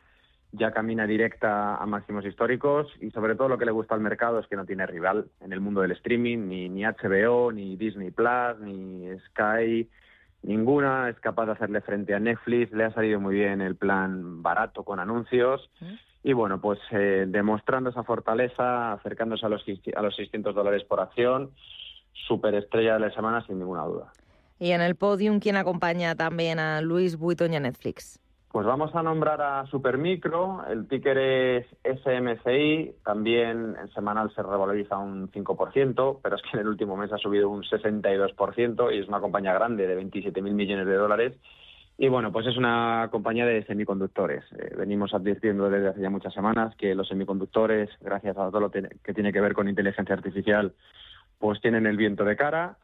ya 0.57 0.70
camina 0.70 1.07
directa 1.07 1.76
a 1.76 1.86
máximos 1.86 2.24
históricos 2.24 2.86
y 3.00 3.11
sobre 3.11 3.34
todo 3.34 3.48
lo 3.48 3.59
que 3.59 3.64
le 3.64 3.72
gusta 3.72 3.94
al 3.94 4.00
mercado 4.00 4.38
es 4.38 4.46
que 4.46 4.57
no 4.57 4.64
tiene 4.64 4.86
rival 4.86 5.26
en 5.40 5.52
el 5.52 5.61
mundo 5.61 5.80
del 5.80 5.92
streaming, 5.92 6.46
ni, 6.48 6.68
ni 6.68 6.84
HBO, 6.84 7.52
ni 7.52 7.76
Disney 7.76 8.11
Plus, 8.11 8.59
ni 8.61 9.09
Sky, 9.30 9.88
ninguna 10.42 11.09
es 11.09 11.18
capaz 11.20 11.46
de 11.46 11.52
hacerle 11.52 11.80
frente 11.80 12.14
a 12.14 12.20
Netflix, 12.20 12.72
le 12.72 12.84
ha 12.84 12.92
salido 12.92 13.20
muy 13.20 13.34
bien 13.34 13.61
el 13.61 13.76
plan 13.76 14.42
barato 14.42 14.84
con 14.84 15.00
anuncios 15.00 15.70
y 16.22 16.32
bueno, 16.32 16.61
pues 16.61 16.78
eh, 16.92 17.26
demostrando 17.26 17.90
esa 17.90 18.05
fortaleza, 18.05 18.92
acercándose 18.92 19.44
a 19.46 19.48
los, 19.48 19.64
a 19.94 20.02
los 20.02 20.16
600 20.16 20.55
dólares 20.55 20.84
por 20.84 21.00
acción, 21.00 21.50
superestrella 22.12 22.94
de 22.94 23.00
la 23.00 23.11
semana 23.11 23.44
sin 23.46 23.59
ninguna 23.59 23.84
duda. 23.84 24.12
Y 24.59 24.70
en 24.70 24.80
el 24.80 24.94
podium, 24.94 25.40
¿quién 25.40 25.57
acompaña 25.57 26.14
también 26.14 26.59
a 26.61 26.80
Luis 26.80 27.16
Vuitton 27.16 27.52
y 27.52 27.57
a 27.57 27.61
Netflix? 27.61 28.20
Pues 28.55 28.68
vamos 28.68 28.94
a 28.94 29.02
nombrar 29.02 29.42
a 29.42 29.66
Supermicro, 29.66 30.64
el 30.68 30.86
ticker 30.86 31.18
es 31.18 31.66
SMCI, 31.82 32.98
también 33.05 33.74
en 33.76 33.88
semanal 33.92 34.32
se 34.32 34.44
revaloriza 34.44 34.96
un 34.96 35.28
5%, 35.28 36.20
pero 36.22 36.36
es 36.36 36.42
que 36.42 36.50
en 36.52 36.61
el 36.61 36.68
último 36.68 36.96
mes 36.96 37.12
ha 37.12 37.18
subido 37.18 37.50
un 37.50 37.64
62% 37.64 38.94
y 38.94 39.00
es 39.00 39.09
una 39.09 39.18
compañía 39.18 39.55
grande 39.55 39.88
de 39.88 40.00
27.000 40.00 40.40
millones 40.52 40.86
de 40.86 40.94
dólares. 40.94 41.36
Y 41.98 42.07
bueno, 42.07 42.30
pues 42.30 42.46
es 42.46 42.57
una 42.57 43.09
compañía 43.11 43.44
de 43.44 43.66
semiconductores. 43.66 44.44
Eh, 44.57 44.72
venimos 44.78 45.12
advirtiendo 45.14 45.68
desde 45.68 45.88
hace 45.88 46.02
ya 46.02 46.11
muchas 46.11 46.32
semanas 46.32 46.76
que 46.76 46.94
los 46.94 47.09
semiconductores, 47.09 47.90
gracias 48.02 48.38
a 48.38 48.50
todo 48.50 48.61
lo 48.61 48.70
que 48.70 49.14
tiene 49.14 49.32
que 49.32 49.40
ver 49.40 49.55
con 49.55 49.68
inteligencia 49.68 50.14
artificial, 50.14 50.74
pues 51.40 51.61
tienen 51.61 51.86
el 51.86 51.96
viento 51.96 52.24
de 52.24 52.36
cara 52.36 52.76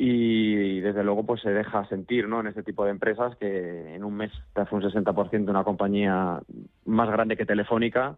y, 0.00 0.80
desde 0.80 1.02
luego 1.02 1.26
pues 1.26 1.42
se 1.42 1.50
deja 1.50 1.84
sentir 1.88 2.28
¿no? 2.28 2.38
en 2.38 2.46
este 2.46 2.62
tipo 2.62 2.84
de 2.84 2.92
empresas 2.92 3.36
que 3.36 3.96
en 3.96 4.04
un 4.04 4.14
mes 4.14 4.30
te 4.54 4.60
hace 4.60 4.72
un 4.72 4.82
60% 4.82 5.28
de 5.30 5.50
una 5.50 5.64
compañía 5.64 6.40
más 6.84 7.10
grande 7.10 7.36
que 7.36 7.44
Telefónica 7.44 8.16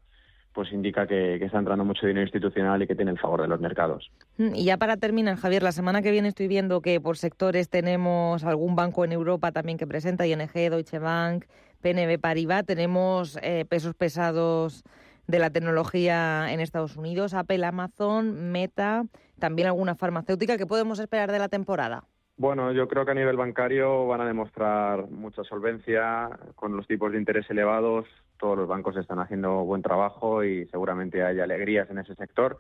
pues 0.52 0.72
indica 0.72 1.06
que, 1.06 1.36
está 1.36 1.58
entrando 1.58 1.84
mucho 1.84 2.06
dinero 2.06 2.24
institucional 2.24 2.82
y 2.82 2.86
que 2.86 2.96
tiene 2.96 3.12
el 3.12 3.18
favor 3.18 3.40
de 3.40 3.48
los 3.48 3.60
mercados. 3.60 4.10
Mm, 4.36 4.56
y 4.56 4.64
ya 4.64 4.76
para 4.76 4.96
terminar, 4.96 5.36
Javier, 5.36 5.62
la 5.62 5.72
semana 5.72 6.02
que 6.02 6.10
viene 6.10 6.28
estoy 6.28 6.48
viendo 6.48 6.82
que 6.82 7.00
por 7.00 7.16
sectores 7.16 7.70
tenemos 7.70 8.44
algún 8.44 8.74
banco 8.74 9.04
en 9.04 9.12
Europa 9.12 9.52
también 9.52 9.78
que 9.78 9.86
presenta, 9.86 10.26
ING, 10.26 10.52
Deutsche 10.52 10.98
Bank, 10.98 11.46
PNB 11.80 12.18
Paribas, 12.20 12.66
tenemos 12.66 13.38
eh, 13.42 13.64
pesos 13.64 13.94
pesados 13.94 14.82
de 15.28 15.38
la 15.38 15.50
tecnología 15.50 16.52
en 16.52 16.60
Estados 16.60 16.96
Unidos, 16.96 17.32
Apple, 17.32 17.64
Amazon, 17.64 18.50
Meta, 18.50 19.04
también 19.40 19.66
alguna 19.66 19.96
farmacéutica. 19.96 20.56
¿Qué 20.56 20.66
podemos 20.66 21.00
esperar 21.00 21.32
de 21.32 21.40
la 21.40 21.48
temporada? 21.48 22.04
Bueno, 22.36 22.72
yo 22.72 22.88
creo 22.88 23.04
que 23.04 23.10
a 23.10 23.14
nivel 23.14 23.36
bancario 23.36 24.06
van 24.06 24.22
a 24.22 24.26
demostrar 24.26 25.10
mucha 25.10 25.44
solvencia 25.44 26.30
con 26.54 26.74
los 26.76 26.86
tipos 26.86 27.12
de 27.12 27.18
interés 27.18 27.50
elevados. 27.50 28.06
Todos 28.38 28.56
los 28.56 28.66
bancos 28.66 28.96
están 28.96 29.18
haciendo 29.18 29.64
buen 29.64 29.82
trabajo 29.82 30.42
y 30.42 30.66
seguramente 30.68 31.22
hay 31.22 31.40
alegrías 31.40 31.90
en 31.90 31.98
ese 31.98 32.14
sector. 32.14 32.58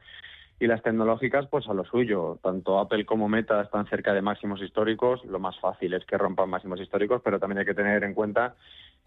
Y 0.58 0.66
las 0.66 0.82
tecnológicas, 0.82 1.46
pues 1.46 1.66
a 1.68 1.72
lo 1.72 1.86
suyo. 1.86 2.38
Tanto 2.42 2.78
Apple 2.78 3.06
como 3.06 3.30
Meta 3.30 3.62
están 3.62 3.86
cerca 3.86 4.12
de 4.12 4.20
máximos 4.20 4.60
históricos. 4.60 5.24
Lo 5.24 5.38
más 5.38 5.58
fácil 5.58 5.94
es 5.94 6.04
que 6.04 6.18
rompan 6.18 6.50
máximos 6.50 6.78
históricos, 6.78 7.22
pero 7.24 7.38
también 7.38 7.60
hay 7.60 7.64
que 7.64 7.72
tener 7.72 8.04
en 8.04 8.12
cuenta 8.12 8.56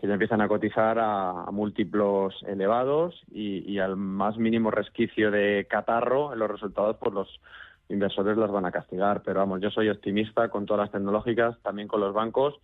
que 0.04 0.08
ya 0.10 0.16
empiezan 0.16 0.42
a 0.42 0.50
cotizar 0.50 1.00
a, 1.00 1.50
múltiplos 1.54 2.36
elevados 2.46 3.24
y, 3.32 3.80
al 3.80 3.96
más 3.96 4.36
mínimo 4.38 4.70
resquicio 4.70 5.32
de 5.32 5.66
catarro 5.70 6.34
en 6.34 6.40
los 6.40 6.52
resultados, 6.52 6.98
pues 7.00 7.14
los 7.14 7.40
inversores 7.88 8.36
las 8.36 8.52
van 8.52 8.66
a 8.66 8.72
castigar. 8.74 9.22
Pero 9.24 9.40
vamos, 9.40 9.62
yo 9.62 9.70
soy 9.70 9.88
optimista 9.88 10.50
con 10.50 10.66
todas 10.66 10.82
las 10.82 10.92
tecnológicas, 10.92 11.58
también 11.62 11.88
con 11.88 12.02
los 12.02 12.14
bancos. 12.14 12.56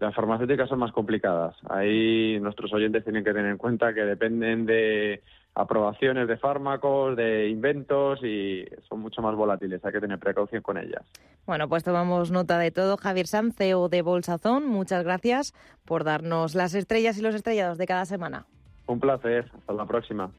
Las 0.00 0.14
farmacéuticas 0.14 0.70
son 0.70 0.78
más 0.78 0.92
complicadas. 0.92 1.54
Ahí 1.68 2.38
nuestros 2.40 2.72
oyentes 2.72 3.04
tienen 3.04 3.22
que 3.22 3.34
tener 3.34 3.50
en 3.50 3.58
cuenta 3.58 3.92
que 3.92 4.06
dependen 4.06 4.64
de 4.64 5.22
aprobaciones 5.58 6.28
de 6.28 6.36
fármacos, 6.36 7.16
de 7.16 7.48
inventos 7.48 8.20
y 8.22 8.64
son 8.88 9.00
mucho 9.00 9.20
más 9.20 9.34
volátiles. 9.34 9.84
Hay 9.84 9.92
que 9.92 10.00
tener 10.00 10.18
precaución 10.18 10.62
con 10.62 10.78
ellas. 10.78 11.02
Bueno, 11.46 11.68
pues 11.68 11.82
tomamos 11.82 12.30
nota 12.30 12.58
de 12.58 12.70
todo. 12.70 12.96
Javier 12.96 13.26
Sanz, 13.26 13.56
CEO 13.56 13.88
de 13.88 14.02
Bolsazón, 14.02 14.68
muchas 14.68 15.02
gracias 15.02 15.54
por 15.84 16.04
darnos 16.04 16.54
las 16.54 16.74
estrellas 16.74 17.18
y 17.18 17.22
los 17.22 17.34
estrellados 17.34 17.76
de 17.76 17.86
cada 17.86 18.04
semana. 18.04 18.46
Un 18.86 19.00
placer. 19.00 19.50
Hasta 19.52 19.72
la 19.72 19.84
próxima. 19.84 20.30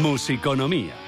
Musiconomía 0.00 1.07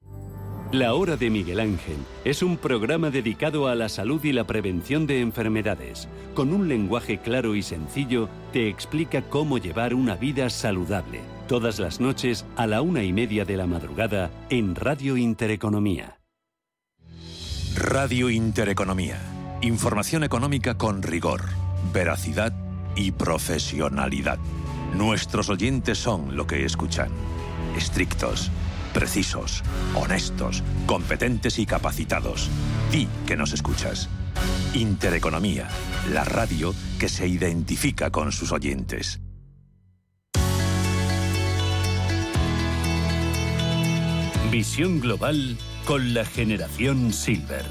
La 0.71 0.93
Hora 0.93 1.17
de 1.17 1.29
Miguel 1.29 1.59
Ángel 1.59 1.97
es 2.23 2.41
un 2.41 2.55
programa 2.55 3.09
dedicado 3.09 3.67
a 3.67 3.75
la 3.75 3.89
salud 3.89 4.23
y 4.23 4.31
la 4.31 4.47
prevención 4.47 5.05
de 5.05 5.19
enfermedades. 5.19 6.07
Con 6.33 6.53
un 6.53 6.69
lenguaje 6.69 7.17
claro 7.17 7.55
y 7.55 7.61
sencillo, 7.61 8.29
te 8.53 8.69
explica 8.69 9.21
cómo 9.21 9.57
llevar 9.57 9.93
una 9.93 10.15
vida 10.15 10.49
saludable. 10.49 11.19
Todas 11.49 11.77
las 11.77 11.99
noches 11.99 12.45
a 12.55 12.67
la 12.67 12.81
una 12.81 13.03
y 13.03 13.11
media 13.11 13.43
de 13.43 13.57
la 13.57 13.67
madrugada 13.67 14.31
en 14.49 14.75
Radio 14.75 15.17
Intereconomía. 15.17 16.21
Radio 17.75 18.29
Intereconomía. 18.29 19.19
Información 19.61 20.23
económica 20.23 20.77
con 20.77 21.03
rigor, 21.03 21.41
veracidad 21.91 22.53
y 22.95 23.11
profesionalidad. 23.11 24.39
Nuestros 24.95 25.49
oyentes 25.49 25.97
son 25.97 26.37
lo 26.37 26.47
que 26.47 26.63
escuchan. 26.63 27.09
Estrictos 27.75 28.49
precisos, 28.93 29.63
honestos, 29.95 30.63
competentes 30.85 31.59
y 31.59 31.65
capacitados. 31.65 32.49
Di 32.91 33.07
que 33.25 33.35
nos 33.35 33.53
escuchas. 33.53 34.09
Intereconomía, 34.73 35.67
la 36.11 36.23
radio 36.23 36.73
que 36.99 37.09
se 37.09 37.27
identifica 37.27 38.11
con 38.11 38.31
sus 38.31 38.51
oyentes. 38.51 39.19
Visión 44.51 44.99
global 44.99 45.57
con 45.85 46.13
la 46.13 46.25
generación 46.25 47.13
Silver. 47.13 47.65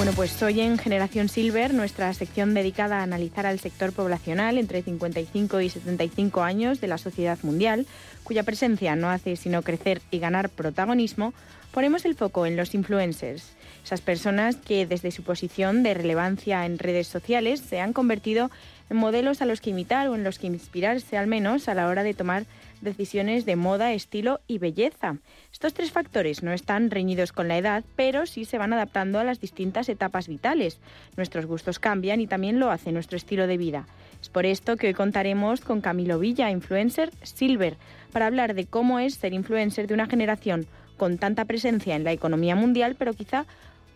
Bueno, 0.00 0.14
pues 0.16 0.42
hoy 0.42 0.62
en 0.62 0.78
Generación 0.78 1.28
Silver, 1.28 1.74
nuestra 1.74 2.14
sección 2.14 2.54
dedicada 2.54 3.00
a 3.00 3.02
analizar 3.02 3.44
al 3.44 3.60
sector 3.60 3.92
poblacional 3.92 4.56
entre 4.56 4.80
55 4.80 5.60
y 5.60 5.68
75 5.68 6.42
años 6.42 6.80
de 6.80 6.86
la 6.86 6.96
sociedad 6.96 7.38
mundial, 7.42 7.86
cuya 8.24 8.42
presencia 8.42 8.96
no 8.96 9.10
hace 9.10 9.36
sino 9.36 9.60
crecer 9.60 10.00
y 10.10 10.18
ganar 10.18 10.48
protagonismo, 10.48 11.34
ponemos 11.70 12.06
el 12.06 12.14
foco 12.14 12.46
en 12.46 12.56
los 12.56 12.74
influencers, 12.74 13.52
esas 13.84 14.00
personas 14.00 14.56
que 14.56 14.86
desde 14.86 15.10
su 15.10 15.22
posición 15.22 15.82
de 15.82 15.92
relevancia 15.92 16.64
en 16.64 16.78
redes 16.78 17.06
sociales 17.06 17.60
se 17.60 17.80
han 17.80 17.92
convertido 17.92 18.50
en 18.88 18.96
modelos 18.96 19.42
a 19.42 19.44
los 19.44 19.60
que 19.60 19.68
imitar 19.68 20.08
o 20.08 20.14
en 20.14 20.24
los 20.24 20.38
que 20.38 20.46
inspirarse 20.46 21.18
al 21.18 21.26
menos 21.26 21.68
a 21.68 21.74
la 21.74 21.88
hora 21.88 22.04
de 22.04 22.14
tomar 22.14 22.46
decisiones 22.80 23.44
de 23.44 23.56
moda, 23.56 23.92
estilo 23.92 24.40
y 24.46 24.58
belleza. 24.58 25.16
Estos 25.52 25.74
tres 25.74 25.90
factores 25.90 26.42
no 26.42 26.52
están 26.52 26.90
reñidos 26.90 27.32
con 27.32 27.48
la 27.48 27.58
edad, 27.58 27.84
pero 27.96 28.26
sí 28.26 28.44
se 28.44 28.58
van 28.58 28.72
adaptando 28.72 29.18
a 29.18 29.24
las 29.24 29.40
distintas 29.40 29.88
etapas 29.88 30.28
vitales. 30.28 30.80
Nuestros 31.16 31.46
gustos 31.46 31.78
cambian 31.78 32.20
y 32.20 32.26
también 32.26 32.60
lo 32.60 32.70
hace 32.70 32.92
nuestro 32.92 33.16
estilo 33.16 33.46
de 33.46 33.56
vida. 33.56 33.86
Es 34.20 34.28
por 34.28 34.46
esto 34.46 34.76
que 34.76 34.88
hoy 34.88 34.94
contaremos 34.94 35.60
con 35.60 35.80
Camilo 35.80 36.18
Villa, 36.18 36.50
influencer 36.50 37.10
Silver, 37.22 37.76
para 38.12 38.26
hablar 38.26 38.54
de 38.54 38.66
cómo 38.66 38.98
es 38.98 39.14
ser 39.14 39.32
influencer 39.32 39.86
de 39.86 39.94
una 39.94 40.06
generación 40.06 40.66
con 40.96 41.16
tanta 41.16 41.46
presencia 41.46 41.96
en 41.96 42.04
la 42.04 42.12
economía 42.12 42.54
mundial, 42.54 42.96
pero 42.98 43.14
quizá 43.14 43.46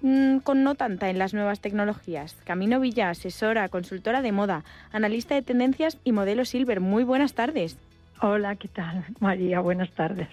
mm, 0.01 0.39
con 0.39 0.63
no 0.63 0.75
tanta 0.75 1.11
en 1.11 1.19
las 1.19 1.35
nuevas 1.35 1.61
tecnologías. 1.61 2.35
Camilo 2.45 2.81
Villa, 2.81 3.11
asesora, 3.11 3.69
consultora 3.69 4.23
de 4.23 4.33
moda, 4.33 4.65
analista 4.91 5.35
de 5.35 5.43
tendencias 5.43 5.99
y 6.05 6.13
modelo 6.13 6.47
Silver. 6.47 6.81
Muy 6.81 7.05
buenas 7.05 7.35
tardes. 7.35 7.77
Hola, 8.21 8.57
¿qué 8.57 8.69
tal? 8.69 9.05
María, 9.21 9.61
buenas 9.61 9.91
tardes. 9.93 10.29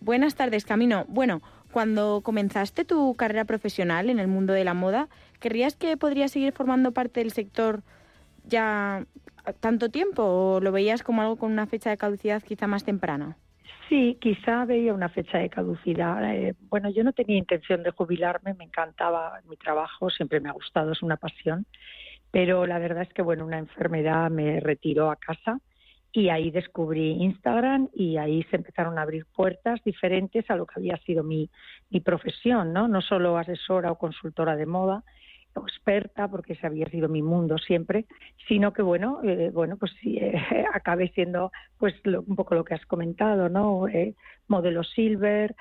Buenas 0.00 0.34
tardes, 0.34 0.64
Camino. 0.64 1.04
Bueno, 1.08 1.42
cuando 1.72 2.20
comenzaste 2.22 2.84
tu 2.84 3.14
carrera 3.14 3.44
profesional 3.44 4.10
en 4.10 4.18
el 4.18 4.28
mundo 4.28 4.52
de 4.52 4.64
la 4.64 4.74
moda, 4.74 5.08
¿querrías 5.40 5.76
que 5.76 5.96
podrías 5.96 6.32
seguir 6.32 6.52
formando 6.52 6.92
parte 6.92 7.20
del 7.20 7.30
sector 7.30 7.82
ya 8.44 9.06
tanto 9.60 9.88
tiempo 9.88 10.22
o 10.22 10.60
lo 10.60 10.72
veías 10.72 11.02
como 11.02 11.22
algo 11.22 11.36
con 11.36 11.52
una 11.52 11.66
fecha 11.66 11.90
de 11.90 11.96
caducidad 11.96 12.42
quizá 12.42 12.66
más 12.66 12.84
temprana? 12.84 13.36
Sí, 13.88 14.16
quizá 14.20 14.64
veía 14.64 14.94
una 14.94 15.08
fecha 15.08 15.38
de 15.38 15.50
caducidad. 15.50 16.34
Eh, 16.34 16.54
bueno, 16.68 16.90
yo 16.90 17.04
no 17.04 17.12
tenía 17.12 17.36
intención 17.36 17.82
de 17.82 17.90
jubilarme, 17.90 18.54
me 18.54 18.64
encantaba 18.64 19.40
mi 19.48 19.56
trabajo, 19.56 20.10
siempre 20.10 20.40
me 20.40 20.48
ha 20.48 20.52
gustado, 20.52 20.92
es 20.92 21.02
una 21.02 21.16
pasión, 21.16 21.66
pero 22.30 22.66
la 22.66 22.78
verdad 22.78 23.02
es 23.02 23.12
que, 23.12 23.22
bueno, 23.22 23.44
una 23.44 23.58
enfermedad 23.58 24.30
me 24.30 24.60
retiró 24.60 25.10
a 25.10 25.16
casa 25.16 25.60
y 26.12 26.28
ahí 26.28 26.50
descubrí 26.50 27.12
Instagram 27.22 27.88
y 27.94 28.18
ahí 28.18 28.42
se 28.44 28.56
empezaron 28.56 28.98
a 28.98 29.02
abrir 29.02 29.24
puertas 29.34 29.82
diferentes 29.82 30.48
a 30.50 30.56
lo 30.56 30.66
que 30.66 30.74
había 30.76 30.96
sido 30.98 31.24
mi, 31.24 31.48
mi 31.90 32.00
profesión, 32.00 32.72
¿no? 32.72 32.86
No 32.86 33.00
solo 33.00 33.38
asesora 33.38 33.90
o 33.90 33.98
consultora 33.98 34.54
de 34.56 34.66
moda, 34.66 35.02
o 35.54 35.60
experta, 35.60 36.28
porque 36.28 36.52
ese 36.54 36.66
había 36.66 36.86
sido 36.86 37.08
mi 37.08 37.22
mundo 37.22 37.58
siempre, 37.58 38.06
sino 38.48 38.72
que 38.72 38.82
bueno, 38.82 39.20
eh, 39.24 39.50
bueno, 39.52 39.76
pues 39.76 39.92
sí, 40.00 40.18
eh, 40.18 40.32
acabé 40.74 41.08
siendo 41.08 41.50
pues 41.78 41.94
un 42.04 42.36
poco 42.36 42.54
lo 42.54 42.64
que 42.64 42.74
has 42.74 42.84
comentado, 42.86 43.48
¿no? 43.48 43.88
Eh, 43.88 44.14
modelo 44.48 44.82
silver, 44.84 45.54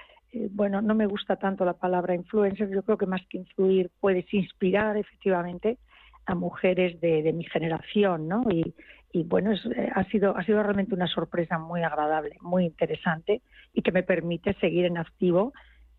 bueno, 0.52 0.82
no 0.82 0.96
me 0.96 1.08
gusta 1.08 1.36
tanto 1.36 1.66
la 1.66 1.74
palabra 1.74 2.16
influencer, 2.16 2.70
yo 2.70 2.84
creo 2.84 2.98
que 2.98 3.06
más 3.06 3.22
que 3.28 3.38
influir 3.38 3.92
puedes 4.00 4.34
inspirar 4.34 4.96
efectivamente 4.96 5.78
a 6.26 6.36
mujeres 6.36 7.02
de, 7.02 7.22
de 7.22 7.34
mi 7.34 7.44
generación, 7.44 8.30
¿no? 8.30 8.44
Y, 8.50 8.74
y 9.12 9.24
bueno, 9.24 9.54
eh, 9.54 9.90
ha, 9.94 10.04
sido, 10.06 10.38
ha 10.38 10.44
sido 10.44 10.64
realmente 10.64 10.96
una 10.96 11.08
sorpresa 11.08 11.58
muy 11.58 11.84
agradable, 11.84 12.38
muy 12.42 12.66
interesante 12.66 13.42
y 13.74 13.82
que 13.82 13.92
me 13.92 14.04
permite 14.04 14.54
seguir 14.56 14.86
en 14.86 14.98
activo, 14.98 15.54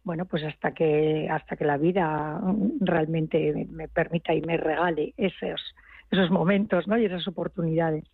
bueno, 0.04 0.24
pues 0.24 0.42
hasta 0.44 0.72
que, 0.72 1.28
hasta 1.30 1.56
que 1.56 1.64
la 1.64 1.76
vida 1.76 2.40
realmente 2.80 3.66
me 3.70 3.88
permita 3.88 4.34
y 4.34 4.40
me 4.42 4.56
regale 4.56 5.14
esos, 5.16 5.60
esos 6.10 6.30
momentos 6.30 6.88
¿no? 6.88 6.98
y 6.98 7.04
esas 7.04 7.26
oportunidades. 7.28 8.04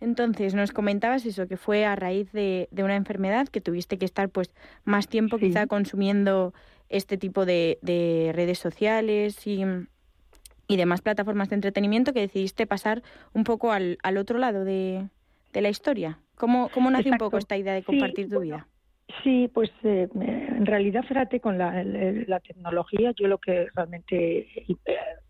Entonces, 0.00 0.54
nos 0.54 0.72
comentabas 0.72 1.26
eso, 1.26 1.48
que 1.48 1.56
fue 1.56 1.84
a 1.84 1.96
raíz 1.96 2.30
de, 2.32 2.68
de, 2.70 2.84
una 2.84 2.94
enfermedad 2.94 3.48
que 3.48 3.60
tuviste 3.60 3.98
que 3.98 4.04
estar 4.04 4.28
pues 4.28 4.54
más 4.84 5.08
tiempo 5.08 5.38
quizá 5.38 5.66
consumiendo 5.66 6.54
este 6.88 7.18
tipo 7.18 7.44
de, 7.44 7.78
de 7.82 8.30
redes 8.34 8.58
sociales 8.58 9.46
y, 9.46 9.64
y 10.74 10.76
demás 10.76 11.02
plataformas 11.02 11.48
de 11.48 11.54
entretenimiento 11.54 12.12
que 12.12 12.20
decidiste 12.20 12.66
pasar 12.66 13.02
un 13.32 13.44
poco 13.44 13.72
al, 13.72 13.98
al 14.02 14.16
otro 14.18 14.38
lado 14.38 14.64
de, 14.64 15.08
de 15.52 15.62
la 15.62 15.68
historia. 15.68 16.18
¿Cómo, 16.36 16.68
cómo 16.70 16.90
nace 16.90 17.10
un 17.10 17.18
poco 17.18 17.38
esta 17.38 17.56
idea 17.56 17.74
de 17.74 17.84
compartir 17.84 18.28
tu 18.28 18.40
vida? 18.40 18.66
Sí, 19.22 19.50
pues 19.52 19.70
eh, 19.84 20.08
en 20.14 20.66
realidad, 20.66 21.04
fíjate, 21.06 21.38
con 21.38 21.58
la, 21.58 21.84
la, 21.84 22.40
tecnología, 22.40 23.12
yo 23.12 23.28
lo 23.28 23.38
que 23.38 23.68
realmente 23.74 24.48
eh, 24.56 24.76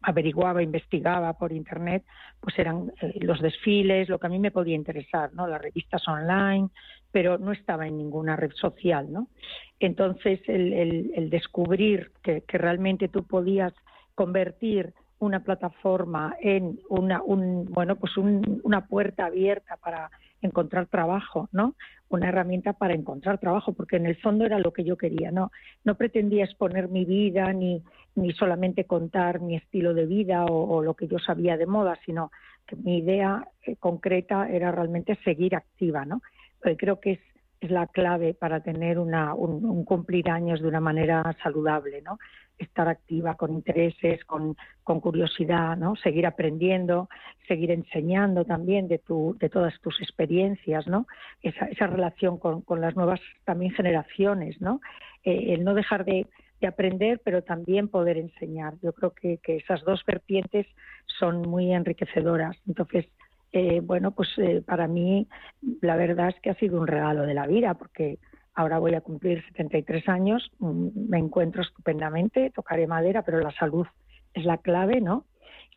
averiguaba, 0.00 0.62
investigaba 0.62 1.32
por 1.34 1.52
Internet, 1.52 2.04
pues 2.40 2.58
eran 2.58 2.92
eh, 3.02 3.18
los 3.20 3.40
desfiles, 3.42 4.08
lo 4.08 4.18
que 4.18 4.28
a 4.28 4.30
mí 4.30 4.38
me 4.38 4.52
podía 4.52 4.76
interesar, 4.76 5.34
¿no? 5.34 5.46
Las 5.46 5.60
revistas 5.60 6.06
online, 6.08 6.68
pero 7.10 7.36
no 7.36 7.52
estaba 7.52 7.86
en 7.86 7.98
ninguna 7.98 8.36
red 8.36 8.52
social, 8.52 9.12
¿no? 9.12 9.28
Entonces, 9.80 10.40
el, 10.46 10.72
el, 10.72 11.10
el 11.14 11.28
descubrir 11.28 12.12
que, 12.22 12.42
que 12.42 12.58
realmente 12.58 13.08
tú 13.08 13.24
podías 13.24 13.74
convertir 14.14 14.94
una 15.18 15.40
plataforma 15.40 16.36
en 16.40 16.78
una 16.88 17.22
un, 17.22 17.66
bueno 17.66 17.96
pues 17.96 18.16
una 18.16 18.86
puerta 18.86 19.26
abierta 19.26 19.76
para 19.76 20.10
encontrar 20.42 20.86
trabajo 20.86 21.48
no 21.52 21.74
una 22.08 22.28
herramienta 22.28 22.74
para 22.74 22.94
encontrar 22.94 23.38
trabajo 23.38 23.72
porque 23.72 23.96
en 23.96 24.06
el 24.06 24.16
fondo 24.16 24.44
era 24.44 24.58
lo 24.58 24.72
que 24.72 24.84
yo 24.84 24.96
quería 24.96 25.30
no 25.30 25.50
no 25.84 25.94
pretendía 25.96 26.44
exponer 26.44 26.88
mi 26.88 27.04
vida 27.04 27.52
ni 27.52 27.82
ni 28.16 28.32
solamente 28.32 28.84
contar 28.84 29.40
mi 29.40 29.56
estilo 29.56 29.94
de 29.94 30.06
vida 30.06 30.44
o, 30.44 30.82
lo 30.82 30.94
que 30.94 31.08
yo 31.08 31.18
sabía 31.18 31.56
de 31.56 31.66
moda 31.66 31.98
sino 32.04 32.30
que 32.66 32.76
mi 32.76 32.98
idea 32.98 33.48
eh, 33.62 33.76
concreta 33.76 34.48
era 34.48 34.72
realmente 34.72 35.18
seguir 35.24 35.54
activa 35.54 36.04
no 36.04 36.20
Porque 36.60 36.76
creo 36.76 37.00
que 37.00 37.12
es 37.12 37.20
es 37.64 37.70
la 37.70 37.86
clave 37.86 38.34
para 38.34 38.60
tener 38.60 38.98
una, 38.98 39.34
un, 39.34 39.64
un, 39.64 39.84
cumplir 39.84 40.28
años 40.30 40.60
de 40.60 40.68
una 40.68 40.80
manera 40.80 41.34
saludable, 41.42 42.02
¿no? 42.02 42.18
Estar 42.58 42.88
activa 42.88 43.34
con 43.34 43.52
intereses, 43.52 44.24
con, 44.24 44.56
con 44.82 45.00
curiosidad, 45.00 45.76
¿no? 45.76 45.96
Seguir 45.96 46.26
aprendiendo, 46.26 47.08
seguir 47.48 47.70
enseñando 47.70 48.44
también 48.44 48.88
de, 48.88 48.98
tu, 48.98 49.36
de 49.38 49.48
todas 49.48 49.78
tus 49.80 50.00
experiencias, 50.00 50.86
¿no? 50.86 51.06
Esa, 51.42 51.66
esa 51.66 51.86
relación 51.86 52.38
con, 52.38 52.62
con 52.62 52.80
las 52.80 52.96
nuevas 52.96 53.20
también 53.44 53.72
generaciones, 53.72 54.60
¿no? 54.60 54.80
Eh, 55.24 55.54
el 55.54 55.64
no 55.64 55.74
dejar 55.74 56.04
de, 56.04 56.26
de, 56.60 56.66
aprender, 56.66 57.20
pero 57.24 57.42
también 57.42 57.88
poder 57.88 58.18
enseñar. 58.18 58.74
Yo 58.82 58.92
creo 58.92 59.10
que, 59.10 59.38
que 59.38 59.56
esas 59.56 59.82
dos 59.84 60.04
vertientes 60.06 60.66
son 61.18 61.42
muy 61.42 61.72
enriquecedoras. 61.72 62.56
Entonces, 62.66 63.06
eh, 63.52 63.80
bueno, 63.80 64.10
pues 64.10 64.30
eh, 64.38 64.62
para 64.66 64.88
mí 64.88 65.28
la 65.80 65.94
verdad 65.94 66.30
es 66.30 66.40
que 66.40 66.50
ha 66.50 66.56
sido 66.56 66.80
un 66.80 66.88
regalo 66.88 67.22
de 67.22 67.34
la 67.34 67.46
vida, 67.46 67.74
porque 67.74 68.18
Ahora 68.54 68.78
voy 68.78 68.94
a 68.94 69.00
cumplir 69.00 69.44
73 69.48 70.08
años, 70.08 70.50
mm, 70.58 71.08
me 71.08 71.18
encuentro 71.18 71.62
estupendamente, 71.62 72.50
tocaré 72.50 72.86
madera, 72.86 73.22
pero 73.22 73.40
la 73.40 73.50
salud 73.52 73.86
es 74.32 74.44
la 74.44 74.58
clave, 74.58 75.00
¿no? 75.00 75.24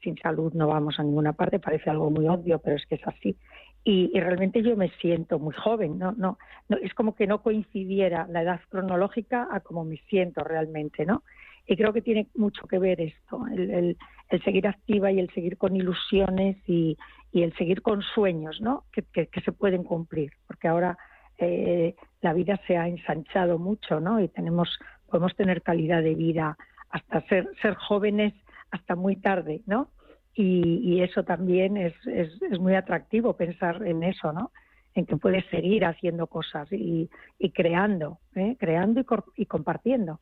Sin 0.03 0.15
salud 0.17 0.53
no 0.53 0.67
vamos 0.67 0.99
a 0.99 1.03
ninguna 1.03 1.33
parte, 1.33 1.59
parece 1.59 1.89
algo 1.89 2.11
muy 2.11 2.27
obvio, 2.27 2.59
pero 2.59 2.75
es 2.75 2.85
que 2.85 2.95
es 2.95 3.07
así. 3.07 3.35
Y, 3.83 4.11
realmente 4.19 4.61
yo 4.61 4.75
me 4.75 4.89
siento 5.01 5.39
muy 5.39 5.53
joven, 5.53 5.97
¿no? 5.97 6.11
No, 6.11 6.37
no 6.67 6.77
Es 6.77 6.93
como 6.93 7.15
que 7.15 7.25
no 7.25 7.41
coincidiera 7.41 8.27
la 8.29 8.41
edad 8.41 8.59
cronológica 8.69 9.47
a 9.49 9.61
cómo 9.61 9.85
me 9.85 9.97
siento 10.09 10.43
realmente, 10.43 11.05
¿no? 11.05 11.23
Y 11.65 11.77
creo 11.77 11.93
que 11.93 12.01
tiene 12.01 12.27
mucho 12.35 12.67
que 12.67 12.79
ver 12.79 13.01
esto, 13.01 13.45
el, 13.47 13.95
el, 14.29 14.43
seguir 14.43 14.67
activa 14.67 15.11
y 15.11 15.19
el 15.19 15.29
seguir 15.31 15.57
con 15.57 15.75
ilusiones 15.75 16.57
y, 16.67 16.97
y 17.31 17.43
el 17.43 17.53
seguir 17.55 17.81
con 17.81 18.01
sueños, 18.01 18.61
¿no? 18.61 18.83
Que, 18.91 19.03
que, 19.03 19.27
que 19.27 19.41
se 19.41 19.51
pueden 19.51 19.83
cumplir, 19.83 20.31
porque 20.47 20.67
ahora 20.67 20.97
eh, 21.37 21.95
la 22.21 22.33
vida 22.33 22.59
se 22.67 22.77
ha 22.77 22.87
ensanchado 22.87 23.59
mucho, 23.59 23.99
¿no? 23.99 24.19
Y 24.19 24.27
tenemos, 24.27 24.79
podemos 25.09 25.35
tener 25.35 25.61
calidad 25.61 26.01
de 26.01 26.15
vida 26.15 26.57
hasta 26.89 27.21
ser, 27.27 27.49
ser 27.61 27.75
jóvenes 27.75 28.33
hasta 28.71 28.95
muy 28.95 29.15
tarde, 29.15 29.61
¿no? 29.65 29.89
Y, 30.33 31.01
eso 31.01 31.23
también 31.23 31.77
es, 31.77 31.93
es, 32.05 32.29
es, 32.43 32.59
muy 32.59 32.75
atractivo 32.75 33.35
pensar 33.35 33.81
en 33.87 34.03
eso, 34.03 34.31
¿no? 34.33 34.51
En 34.93 35.07
que 35.07 35.17
puedes 35.17 35.43
seguir 35.45 35.83
haciendo 35.83 36.27
cosas 36.27 36.71
y, 36.71 37.09
y 37.39 37.49
creando, 37.51 38.19
¿eh? 38.35 38.55
creando 38.59 38.99
y, 38.99 39.05
y 39.35 39.45
compartiendo. 39.47 40.19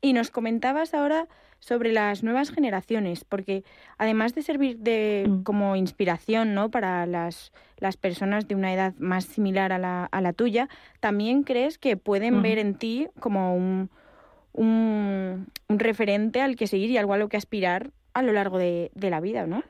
Y 0.00 0.12
nos 0.12 0.30
comentabas 0.30 0.94
ahora 0.94 1.28
sobre 1.60 1.92
las 1.92 2.24
nuevas 2.24 2.50
generaciones, 2.50 3.24
porque 3.24 3.62
además 3.98 4.34
de 4.34 4.42
servir 4.42 4.78
de 4.78 5.26
mm. 5.28 5.42
como 5.42 5.76
inspiración, 5.76 6.54
¿no? 6.54 6.70
Para 6.70 7.06
las, 7.06 7.52
las 7.78 7.96
personas 7.96 8.48
de 8.48 8.54
una 8.54 8.74
edad 8.74 8.94
más 8.98 9.24
similar 9.24 9.72
a 9.72 9.78
la, 9.78 10.06
a 10.06 10.20
la 10.20 10.32
tuya, 10.32 10.68
también 10.98 11.44
crees 11.44 11.78
que 11.78 11.96
pueden 11.96 12.42
ver 12.42 12.58
en 12.58 12.74
ti 12.74 13.08
como 13.20 13.54
un, 13.54 13.90
un, 14.52 15.46
referente 15.68 16.40
al 16.40 16.56
que 16.56 16.66
seguir 16.66 16.90
y 16.90 16.96
algo 16.96 17.12
a 17.12 17.18
lo 17.18 17.28
que 17.28 17.36
aspirar 17.36 17.90
a 18.14 18.22
lo 18.22 18.32
largo 18.32 18.58
de, 18.58 18.90
de 18.94 19.10
la 19.10 19.20
vida, 19.20 19.46
¿no? 19.46 19.62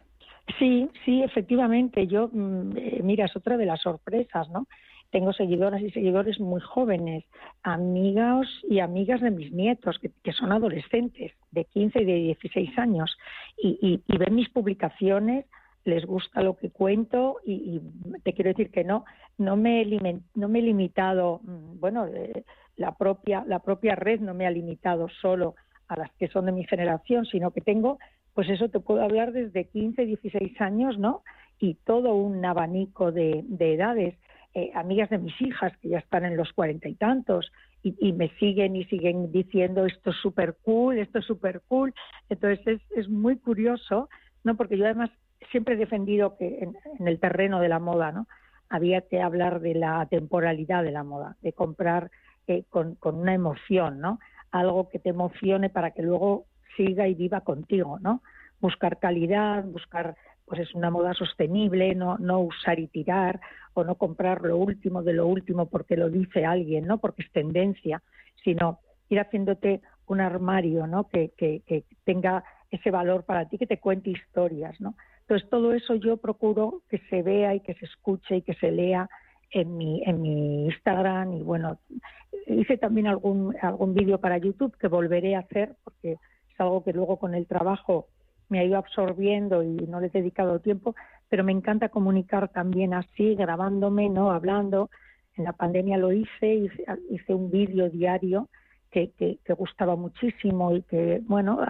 Sí, 0.58 0.88
sí, 1.04 1.22
efectivamente. 1.22 2.06
Yo, 2.06 2.28
mm, 2.32 2.76
eh, 2.76 3.00
mira, 3.02 3.26
es 3.26 3.36
otra 3.36 3.56
de 3.56 3.66
las 3.66 3.80
sorpresas, 3.80 4.48
¿no? 4.50 4.66
Tengo 5.10 5.32
seguidoras 5.32 5.82
y 5.82 5.90
seguidores 5.90 6.40
muy 6.40 6.60
jóvenes, 6.60 7.24
amigas 7.62 8.46
y 8.68 8.78
amigas 8.78 9.20
de 9.20 9.30
mis 9.30 9.52
nietos, 9.52 9.98
que, 9.98 10.32
son 10.32 10.52
adolescentes, 10.52 11.32
de 11.50 11.64
15 11.64 12.02
y 12.02 12.04
de 12.04 12.14
16 12.14 12.78
años, 12.78 13.16
y, 13.56 14.00
ven 14.06 14.34
mis 14.34 14.48
publicaciones, 14.48 15.46
les 15.84 16.04
gusta 16.04 16.42
lo 16.42 16.56
que 16.56 16.70
cuento 16.70 17.38
y, 17.44 17.80
te 18.22 18.34
quiero 18.34 18.50
decir 18.50 18.70
que 18.70 18.84
no, 18.84 19.04
no 19.38 19.56
me, 19.56 19.80
he, 19.80 20.20
no 20.34 20.48
me 20.48 20.60
he 20.60 20.62
limitado, 20.62 21.40
mm, 21.42 21.80
bueno, 21.80 22.06
eh, 22.06 22.44
la, 22.76 22.92
propia, 22.96 23.44
la 23.46 23.60
propia 23.60 23.96
red 23.96 24.20
no 24.20 24.34
me 24.34 24.46
ha 24.46 24.50
limitado 24.50 25.08
solo 25.08 25.54
a 25.88 25.96
las 25.96 26.12
que 26.12 26.28
son 26.28 26.46
de 26.46 26.52
mi 26.52 26.64
generación, 26.64 27.24
sino 27.24 27.50
que 27.50 27.62
tengo, 27.62 27.98
pues 28.34 28.48
eso 28.48 28.68
te 28.68 28.78
puedo 28.78 29.02
hablar 29.02 29.32
desde 29.32 29.64
15, 29.64 30.04
16 30.04 30.60
años, 30.60 30.98
¿no? 30.98 31.22
Y 31.58 31.74
todo 31.74 32.14
un 32.14 32.44
abanico 32.44 33.10
de 33.10 33.44
edades 33.58 34.14
eh, 34.54 34.72
amigas 34.74 35.10
de 35.10 35.18
mis 35.18 35.40
hijas 35.40 35.72
que 35.78 35.90
ya 35.90 35.98
están 35.98 36.24
en 36.24 36.36
los 36.36 36.52
cuarenta 36.52 36.88
y 36.88 36.94
tantos 36.96 37.52
y, 37.82 38.12
me 38.12 38.28
siguen 38.38 38.76
y 38.76 38.84
siguen 38.86 39.30
diciendo 39.32 39.86
esto 39.86 40.10
es 40.10 40.16
súper 40.16 40.56
cool, 40.62 40.98
esto 40.98 41.20
es 41.20 41.24
súper 41.24 41.62
cool. 41.68 41.94
Entonces 42.28 42.66
es, 42.66 42.80
es, 42.96 43.08
muy 43.08 43.38
curioso, 43.38 44.10
¿no? 44.44 44.56
Porque 44.56 44.76
yo 44.76 44.84
además 44.84 45.10
siempre 45.50 45.74
he 45.74 45.78
defendido 45.78 46.36
que 46.36 46.58
en, 46.58 47.06
el 47.06 47.18
terreno 47.20 47.60
de 47.60 47.68
la 47.68 47.78
moda, 47.78 48.12
¿no? 48.12 48.26
Había 48.68 49.02
que 49.02 49.22
hablar 49.22 49.60
de 49.60 49.74
la 49.74 50.06
temporalidad 50.06 50.82
de 50.82 50.90
la 50.90 51.04
moda, 51.04 51.36
de 51.40 51.52
comprar 51.52 52.10
eh, 52.46 52.64
con, 52.68 52.96
con 52.96 53.16
una 53.16 53.34
emoción, 53.34 54.00
¿no? 54.00 54.18
Algo 54.50 54.88
que 54.88 54.98
te 54.98 55.10
emocione 55.10 55.70
para 55.70 55.92
que 55.92 56.02
luego 56.02 56.46
siga 56.76 57.08
y 57.08 57.14
viva 57.14 57.42
contigo, 57.42 57.98
¿no? 58.00 58.22
Buscar 58.60 58.98
calidad, 58.98 59.64
buscar 59.64 60.16
pues 60.50 60.62
es 60.62 60.74
una 60.74 60.90
moda 60.90 61.14
sostenible, 61.14 61.94
no, 61.94 62.18
no 62.18 62.40
usar 62.40 62.80
y 62.80 62.88
tirar 62.88 63.40
o 63.72 63.84
no 63.84 63.94
comprar 63.94 64.42
lo 64.42 64.56
último 64.56 65.00
de 65.04 65.12
lo 65.12 65.28
último 65.28 65.66
porque 65.66 65.96
lo 65.96 66.10
dice 66.10 66.44
alguien, 66.44 66.88
no 66.88 66.98
porque 66.98 67.22
es 67.22 67.30
tendencia, 67.30 68.02
sino 68.42 68.80
ir 69.08 69.20
haciéndote 69.20 69.80
un 70.08 70.20
armario, 70.20 70.88
¿no? 70.88 71.06
Que, 71.06 71.30
que, 71.38 71.62
que 71.68 71.84
tenga 72.02 72.42
ese 72.68 72.90
valor 72.90 73.22
para 73.22 73.48
ti, 73.48 73.58
que 73.58 73.68
te 73.68 73.78
cuente 73.78 74.10
historias, 74.10 74.80
¿no? 74.80 74.96
Entonces 75.20 75.48
todo 75.48 75.72
eso 75.72 75.94
yo 75.94 76.16
procuro 76.16 76.82
que 76.88 76.98
se 77.10 77.22
vea 77.22 77.54
y 77.54 77.60
que 77.60 77.74
se 77.74 77.84
escuche 77.84 78.38
y 78.38 78.42
que 78.42 78.54
se 78.54 78.72
lea 78.72 79.08
en 79.52 79.76
mi, 79.76 80.02
en 80.04 80.20
mi 80.20 80.66
Instagram 80.66 81.34
y 81.34 81.42
bueno, 81.42 81.78
hice 82.48 82.76
también 82.76 83.06
algún, 83.06 83.54
algún 83.62 83.94
vídeo 83.94 84.18
para 84.18 84.38
YouTube 84.38 84.76
que 84.78 84.88
volveré 84.88 85.36
a 85.36 85.40
hacer 85.40 85.76
porque 85.84 86.14
es 86.14 86.60
algo 86.60 86.82
que 86.82 86.92
luego 86.92 87.18
con 87.18 87.36
el 87.36 87.46
trabajo 87.46 88.08
me 88.50 88.58
ha 88.58 88.64
ido 88.64 88.76
absorbiendo 88.76 89.62
y 89.62 89.76
no 89.86 90.00
le 90.00 90.08
he 90.08 90.10
dedicado 90.10 90.58
tiempo, 90.58 90.94
pero 91.28 91.44
me 91.44 91.52
encanta 91.52 91.88
comunicar 91.88 92.48
también 92.48 92.92
así, 92.92 93.34
grabándome, 93.34 94.10
¿no? 94.10 94.30
Hablando. 94.30 94.90
En 95.36 95.44
la 95.44 95.52
pandemia 95.52 95.96
lo 95.96 96.12
hice, 96.12 96.68
hice, 97.08 97.34
un 97.34 97.50
vídeo 97.50 97.88
diario 97.88 98.48
que, 98.90 99.12
que, 99.12 99.38
gustaba 99.54 99.94
muchísimo 99.96 100.74
y 100.74 100.82
que, 100.82 101.20
bueno, 101.22 101.60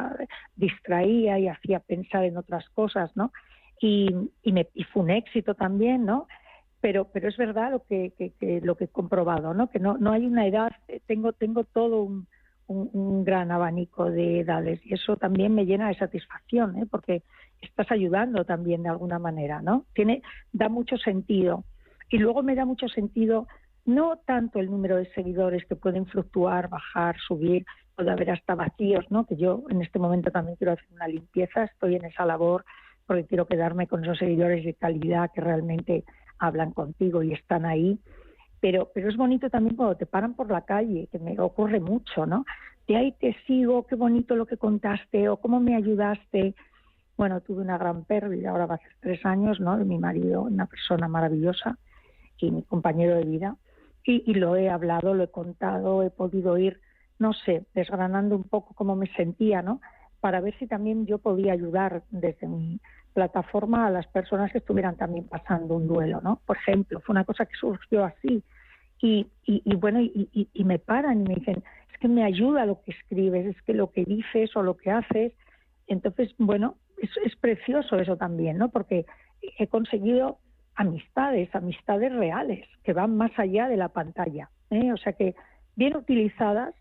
distraía 0.57 1.39
y 1.39 1.47
hacía 1.47 1.79
pensar 1.81 2.25
en 2.25 2.39
otras 2.39 2.69
cosas, 2.71 3.15
¿no? 3.15 3.33
Y, 3.81 4.09
y, 4.43 4.53
me, 4.53 4.69
y 4.75 4.85
fue 4.85 5.03
un 5.03 5.11
éxito 5.11 5.55
también, 5.55 6.05
¿no? 6.05 6.27
pero 6.81 7.09
pero 7.13 7.29
es 7.29 7.37
verdad 7.37 7.73
lo 7.73 7.85
que, 7.85 8.13
que, 8.17 8.61
lo 8.63 8.75
que 8.75 8.85
he 8.85 8.89
comprobado 8.89 9.53
no 9.53 9.69
que 9.69 9.79
no 9.79 9.99
no 9.99 10.13
hay 10.13 10.25
una 10.25 10.47
edad 10.47 10.73
tengo 11.07 11.35
tengo 11.35 11.65
todo 11.65 12.03
un, 12.03 12.27
un, 12.71 13.25
gran 13.25 13.51
abanico 13.51 14.11
de 14.11 14.41
edades 14.41 14.81
y 14.85 14.95
eso 14.95 15.17
también 15.17 15.55
me 15.55 15.67
llena 15.67 15.89
de 15.89 15.95
satisfacción 15.97 16.79
¿eh? 16.79 16.87
porque 16.91 17.23
estás 17.61 17.91
ayudando 17.91 18.45
también 18.45 18.83
de 18.83 18.89
alguna 18.89 19.19
manera 19.19 19.61
no 19.61 19.85
tiene 19.95 20.23
da 20.53 20.69
mucho 20.69 20.97
sentido 20.97 21.65
y 22.09 22.19
luego 22.19 22.43
me 22.43 22.55
da 22.55 22.65
mucho 22.65 22.89
sentido 22.89 23.47
no 23.85 24.19
tanto 24.25 24.61
el 24.61 24.71
número 24.71 24.97
de 24.97 25.13
seguidores 25.13 25.65
que 25.67 25.77
pueden 25.77 26.07
fluctuar 26.07 26.69
bajar 26.69 27.17
subir 27.19 27.67
puede 27.97 28.11
haber 28.11 28.31
hasta 28.31 28.55
vacíos 28.55 29.05
no 29.11 29.27
que 29.27 29.37
yo 29.37 29.65
en 29.69 29.83
este 29.83 29.99
momento 29.99 30.31
también 30.31 30.57
quiero 30.57 30.73
hacer 30.73 30.87
una 30.93 31.09
limpieza 31.09 31.65
estoy 31.65 31.97
en 31.97 32.05
esa 32.05 32.25
labor 32.25 32.65
porque 33.11 33.27
quiero 33.27 33.47
quedarme 33.47 33.89
con 33.89 34.05
esos 34.05 34.19
seguidores 34.19 34.65
de 34.65 34.75
calidad 34.75 35.33
que 35.35 35.41
realmente 35.41 36.05
hablan 36.41 36.73
contigo 36.73 37.23
y 37.25 37.33
están 37.33 37.67
ahí. 37.67 37.99
Pero, 38.61 38.91
pero 38.95 39.09
es 39.09 39.17
bonito 39.17 39.49
también 39.49 39.77
cuando 39.77 39.97
te 39.97 40.07
paran 40.07 40.35
por 40.35 40.51
la 40.51 40.63
calle, 40.63 41.09
que 41.11 41.19
me 41.19 41.39
ocurre 41.41 41.81
mucho, 41.81 42.27
¿no? 42.27 42.45
De 42.87 42.97
ahí 42.97 43.13
te 43.13 43.37
sigo, 43.47 43.87
qué 43.87 43.95
bonito 43.95 44.37
lo 44.37 44.47
que 44.47 44.57
contaste 44.57 45.29
o 45.29 45.39
cómo 45.39 45.61
me 45.61 45.77
ayudaste. 45.77 46.55
Bueno, 47.17 47.41
tuve 47.41 47.63
una 47.63 47.79
gran 47.79 48.05
pérdida, 48.05 48.51
ahora 48.51 48.67
va 48.67 48.75
a 48.77 48.79
ser 48.79 48.93
tres 49.01 49.25
años, 49.25 49.61
¿no? 49.61 49.79
De 49.79 49.85
mi 49.85 49.99
marido, 49.99 50.43
una 50.43 50.67
persona 50.67 51.09
maravillosa 51.09 51.79
y 52.39 52.51
mi 52.51 52.63
compañero 52.63 53.17
de 53.17 53.25
vida. 53.25 53.57
Y, 54.05 54.31
y 54.31 54.35
lo 54.35 54.57
he 54.57 54.69
hablado, 54.69 55.15
lo 55.15 55.25
he 55.25 55.29
contado, 55.29 56.03
he 56.03 56.11
podido 56.11 56.59
ir, 56.59 56.81
no 57.19 57.33
sé, 57.33 57.65
desgranando 57.75 58.37
un 58.37 58.45
poco 58.45 58.75
cómo 58.75 58.97
me 58.97 59.07
sentía, 59.15 59.63
¿no? 59.63 59.81
Para 60.21 60.41
ver 60.41 60.57
si 60.59 60.67
también 60.67 61.07
yo 61.07 61.19
podía 61.19 61.53
ayudar 61.53 62.03
desde 62.11 62.47
mi, 62.47 62.79
plataforma 63.13 63.87
a 63.87 63.91
las 63.91 64.07
personas 64.07 64.53
que 64.53 64.59
estuvieran 64.59 64.97
también 64.97 65.27
pasando 65.27 65.75
un 65.75 65.87
duelo, 65.87 66.21
¿no? 66.23 66.41
Por 66.47 66.57
ejemplo, 66.57 67.01
fue 67.01 67.13
una 67.13 67.25
cosa 67.25 67.47
que 67.47 67.57
surgió 67.57 68.05
así 68.05 68.43
y, 69.03 69.27
bueno, 69.77 70.01
y, 70.01 70.51
me 70.65 70.79
paran 70.79 71.23
y 71.23 71.29
me 71.29 71.35
dicen, 71.37 71.63
es 71.91 71.99
que 71.99 72.09
me 72.09 72.23
ayuda 72.23 72.67
lo 72.67 72.83
que 72.83 72.93
escribes, 72.93 73.47
es 73.47 73.63
que 73.63 73.73
lo 73.73 73.91
que 73.91 74.05
dices 74.05 74.55
o 74.57 74.63
lo 74.63 74.77
que 74.77 74.91
haces, 74.91 75.33
entonces, 75.87 76.35
bueno, 76.39 76.77
es, 76.99 77.11
es 77.25 77.35
precioso 77.37 77.99
eso 77.99 78.17
también, 78.17 78.59
¿no? 78.59 78.69
Porque 78.69 79.07
he 79.59 79.67
conseguido 79.69 80.39
amistades, 80.75 81.53
amistades 81.55 82.13
reales, 82.13 82.67
que 82.85 82.93
van 82.93 83.17
más 83.17 83.33
allá 83.39 83.69
de 83.69 83.79
la 83.79 83.89
pantalla, 83.89 84.51
¿eh? 84.71 84.93
O 84.93 84.99
sea 84.99 85.15
que, 85.15 85.35
bien 85.77 85.97
utilizadas, 85.97 86.75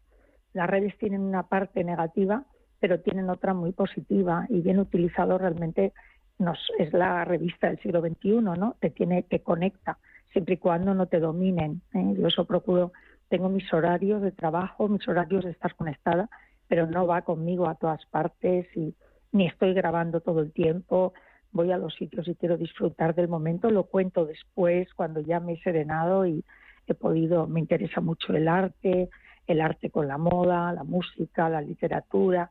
las 0.54 0.70
redes 0.70 0.98
tienen 0.98 1.22
una 1.22 1.44
parte 1.44 1.86
negativa, 1.86 2.44
pero 2.80 3.00
tienen 3.00 3.30
otra 3.30 3.54
muy 3.54 3.72
positiva 3.72 4.46
y 4.50 4.62
bien 4.62 4.80
utilizado 4.80 5.38
realmente 5.38 5.94
nos, 6.38 6.58
es 6.78 6.94
la 6.94 7.26
revista 7.26 7.68
del 7.68 7.80
siglo 7.80 8.02
XXI, 8.02 8.42
¿no? 8.42 8.76
Te 8.80 8.90
tiene, 8.90 9.24
te 9.24 9.42
conecta, 9.42 9.98
siempre 10.32 10.56
y 10.56 10.58
cuando 10.58 10.94
no 10.94 11.08
te 11.08 11.20
dominen. 11.20 11.82
¿eh? 11.94 12.16
Yo 12.18 12.28
eso 12.28 12.46
procuro, 12.46 12.94
tengo 13.28 13.50
mis 13.50 13.72
horarios 13.74 14.22
de 14.22 14.32
trabajo, 14.32 14.88
mis 14.88 15.06
horarios 15.08 15.44
de 15.44 15.52
estar 15.52 15.76
conectada, 15.76 16.30
pero 16.68 16.88
no 16.88 17.06
va 17.06 17.24
conmigo 17.24 17.68
a 17.68 17.76
todas 17.76 18.06
partes 18.06 18.66
y 18.76 18.96
ni 19.32 19.48
estoy 19.48 19.74
grabando 19.74 20.22
todo 20.22 20.40
el 20.40 20.52
tiempo. 20.52 21.14
Voy 21.52 21.72
a 21.72 21.78
los 21.78 21.94
sitios 21.96 22.28
y 22.28 22.36
quiero 22.36 22.58
disfrutar 22.58 23.16
del 23.16 23.28
momento, 23.28 23.70
lo 23.70 23.84
cuento 23.84 24.26
después, 24.26 24.88
cuando 24.94 25.20
ya 25.20 25.40
me 25.40 25.54
he 25.54 25.62
serenado 25.62 26.26
y 26.26 26.46
he 26.88 26.94
podido, 26.94 27.48
me 27.48 27.60
interesa 27.60 28.02
mucho 28.02 28.34
el 28.34 28.48
arte, 28.48 29.10
el 29.48 29.62
arte 29.62 29.90
con 29.90 30.08
la 30.08 30.18
moda, 30.18 30.72
la 30.74 30.84
música, 30.84 31.50
la 31.50 31.62
literatura, 31.62 32.50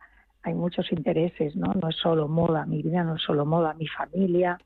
hay 0.48 0.54
muchos 0.54 0.90
intereses, 0.92 1.54
¿no? 1.56 1.72
No 1.74 1.88
es 1.88 1.96
solo 1.96 2.28
moda, 2.28 2.66
mi 2.66 2.82
vida 2.82 3.04
no 3.04 3.16
es 3.16 3.22
solo 3.22 3.46
moda, 3.46 3.74
mi 3.74 3.86
familia. 3.86 4.58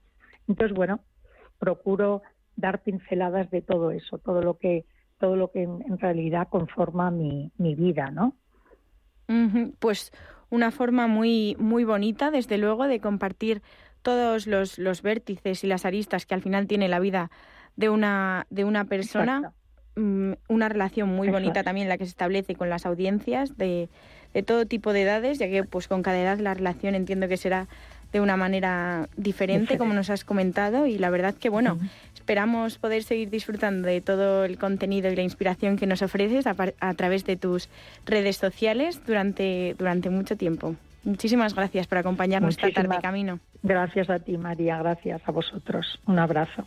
Entonces, 0.49 0.74
bueno, 0.74 1.01
procuro 1.59 2.22
dar 2.57 2.83
pinceladas 2.83 3.51
de 3.51 3.62
todo 3.62 3.91
eso, 3.91 4.18
todo 4.18 4.43
lo 4.43 4.59
que 4.59 4.85
todo 5.18 5.37
lo 5.37 5.53
que 5.53 5.62
en, 5.62 5.99
realidad 5.99 6.49
conforma 6.49 7.12
mi, 7.12 7.53
mi 7.57 7.76
vida, 7.76 8.11
¿no? 8.11 8.35
Pues 9.78 10.12
una 10.51 10.70
forma 10.70 11.07
muy 11.07 11.57
muy 11.59 11.85
bonita, 11.85 12.30
desde 12.30 12.59
luego, 12.59 12.87
de 12.87 13.01
compartir 13.01 13.62
todos 14.03 14.47
los, 14.47 14.78
los 14.78 15.03
vértices 15.03 15.64
y 15.64 15.68
las 15.68 15.87
aristas 15.87 16.26
que 16.26 16.35
al 16.35 16.43
final 16.43 16.66
tiene 16.66 16.89
la 16.89 16.99
vida 16.99 17.30
de 17.76 17.89
una 17.89 18.47
de 18.51 18.64
una 18.64 18.85
persona. 18.85 19.53
Mm, 19.95 20.33
una 20.49 20.70
relación 20.70 21.11
muy 21.11 21.28
bonita 21.28 21.62
también 21.62 21.87
la 21.87 21.99
que 21.99 22.07
se 22.07 22.11
establece 22.11 22.55
con 22.55 22.70
las 22.70 22.87
audiencias 22.87 23.59
de 23.59 23.91
de 24.35 24.43
todo 24.43 24.66
tipo 24.66 24.93
de 24.93 25.03
edades, 25.03 25.39
ya 25.39 25.49
que 25.49 25.64
pues 25.64 25.89
con 25.89 26.03
cada 26.03 26.20
edad 26.20 26.39
la 26.39 26.55
relación 26.55 26.95
entiendo 26.95 27.28
que 27.28 27.37
será 27.37 27.68
de 28.12 28.20
una 28.20 28.37
manera 28.37 29.09
diferente, 29.16 29.78
como 29.78 29.95
nos 29.95 30.11
has 30.11 30.24
comentado, 30.24 30.87
y 30.87 30.99
la 30.99 31.09
verdad 31.09 31.35
que 31.35 31.49
bueno, 31.49 31.78
esperamos 32.14 32.76
poder 32.78 33.03
seguir 33.05 33.30
disfrutando 33.30 33.89
de 33.89 34.01
todo 34.01 34.45
el 34.45 34.59
contenido 34.59 35.11
y 35.11 35.16
la 35.16 35.22
inspiración 35.22 35.78
que 35.78 35.87
nos 35.87 36.03
ofreces 36.03 36.47
a, 36.47 36.95
través 36.95 37.24
de 37.24 37.37
tus 37.37 37.68
redes 38.05 38.37
sociales 38.37 39.01
durante, 39.07 39.74
durante 39.78 40.11
mucho 40.11 40.37
tiempo. 40.37 40.76
Muchísimas 41.05 41.55
gracias 41.55 41.87
por 41.87 41.99
acompañarnos 41.99 42.57
esta 42.57 42.70
tarde 42.70 42.97
camino. 43.01 43.41
Gracias 43.62 44.11
a 44.11 44.18
ti, 44.18 44.37
María, 44.37 44.78
gracias 44.78 45.22
a 45.26 45.33
vosotros. 45.33 45.99
Un 46.07 46.18
abrazo. 46.18 46.66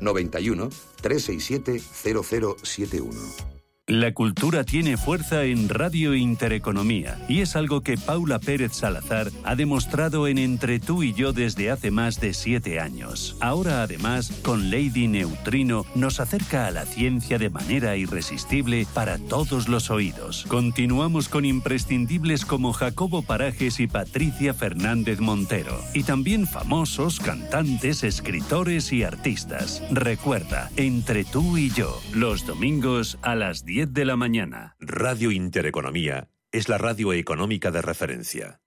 91 0.00 0.70
367 1.02 1.80
0071. 1.80 3.61
La 3.88 4.14
cultura 4.14 4.62
tiene 4.62 4.96
fuerza 4.96 5.42
en 5.42 5.68
Radio 5.68 6.14
Intereconomía 6.14 7.18
y 7.28 7.40
es 7.40 7.56
algo 7.56 7.80
que 7.80 7.98
Paula 7.98 8.38
Pérez 8.38 8.74
Salazar 8.74 9.32
ha 9.42 9.56
demostrado 9.56 10.28
en 10.28 10.38
Entre 10.38 10.78
tú 10.78 11.02
y 11.02 11.12
yo 11.14 11.32
desde 11.32 11.68
hace 11.68 11.90
más 11.90 12.20
de 12.20 12.32
siete 12.32 12.78
años. 12.78 13.36
Ahora 13.40 13.82
además, 13.82 14.40
con 14.44 14.70
Lady 14.70 15.08
Neutrino, 15.08 15.84
nos 15.96 16.20
acerca 16.20 16.68
a 16.68 16.70
la 16.70 16.86
ciencia 16.86 17.38
de 17.38 17.50
manera 17.50 17.96
irresistible 17.96 18.86
para 18.94 19.18
todos 19.18 19.68
los 19.68 19.90
oídos. 19.90 20.44
Continuamos 20.46 21.28
con 21.28 21.44
imprescindibles 21.44 22.44
como 22.44 22.72
Jacobo 22.72 23.22
Parajes 23.22 23.80
y 23.80 23.88
Patricia 23.88 24.54
Fernández 24.54 25.18
Montero. 25.18 25.76
Y 25.92 26.04
también 26.04 26.46
famosos, 26.46 27.18
cantantes, 27.18 28.04
escritores 28.04 28.92
y 28.92 29.02
artistas. 29.02 29.82
Recuerda, 29.90 30.70
Entre 30.76 31.24
tú 31.24 31.58
y 31.58 31.70
yo, 31.72 32.00
los 32.14 32.46
domingos 32.46 33.18
a 33.22 33.34
las 33.34 33.64
10 33.82 33.94
de 33.94 34.04
la 34.04 34.14
mañana. 34.14 34.76
Radio 34.78 35.32
Intereconomía 35.32 36.28
es 36.52 36.68
la 36.68 36.78
radio 36.78 37.12
económica 37.12 37.72
de 37.72 37.82
referencia. 37.82 38.61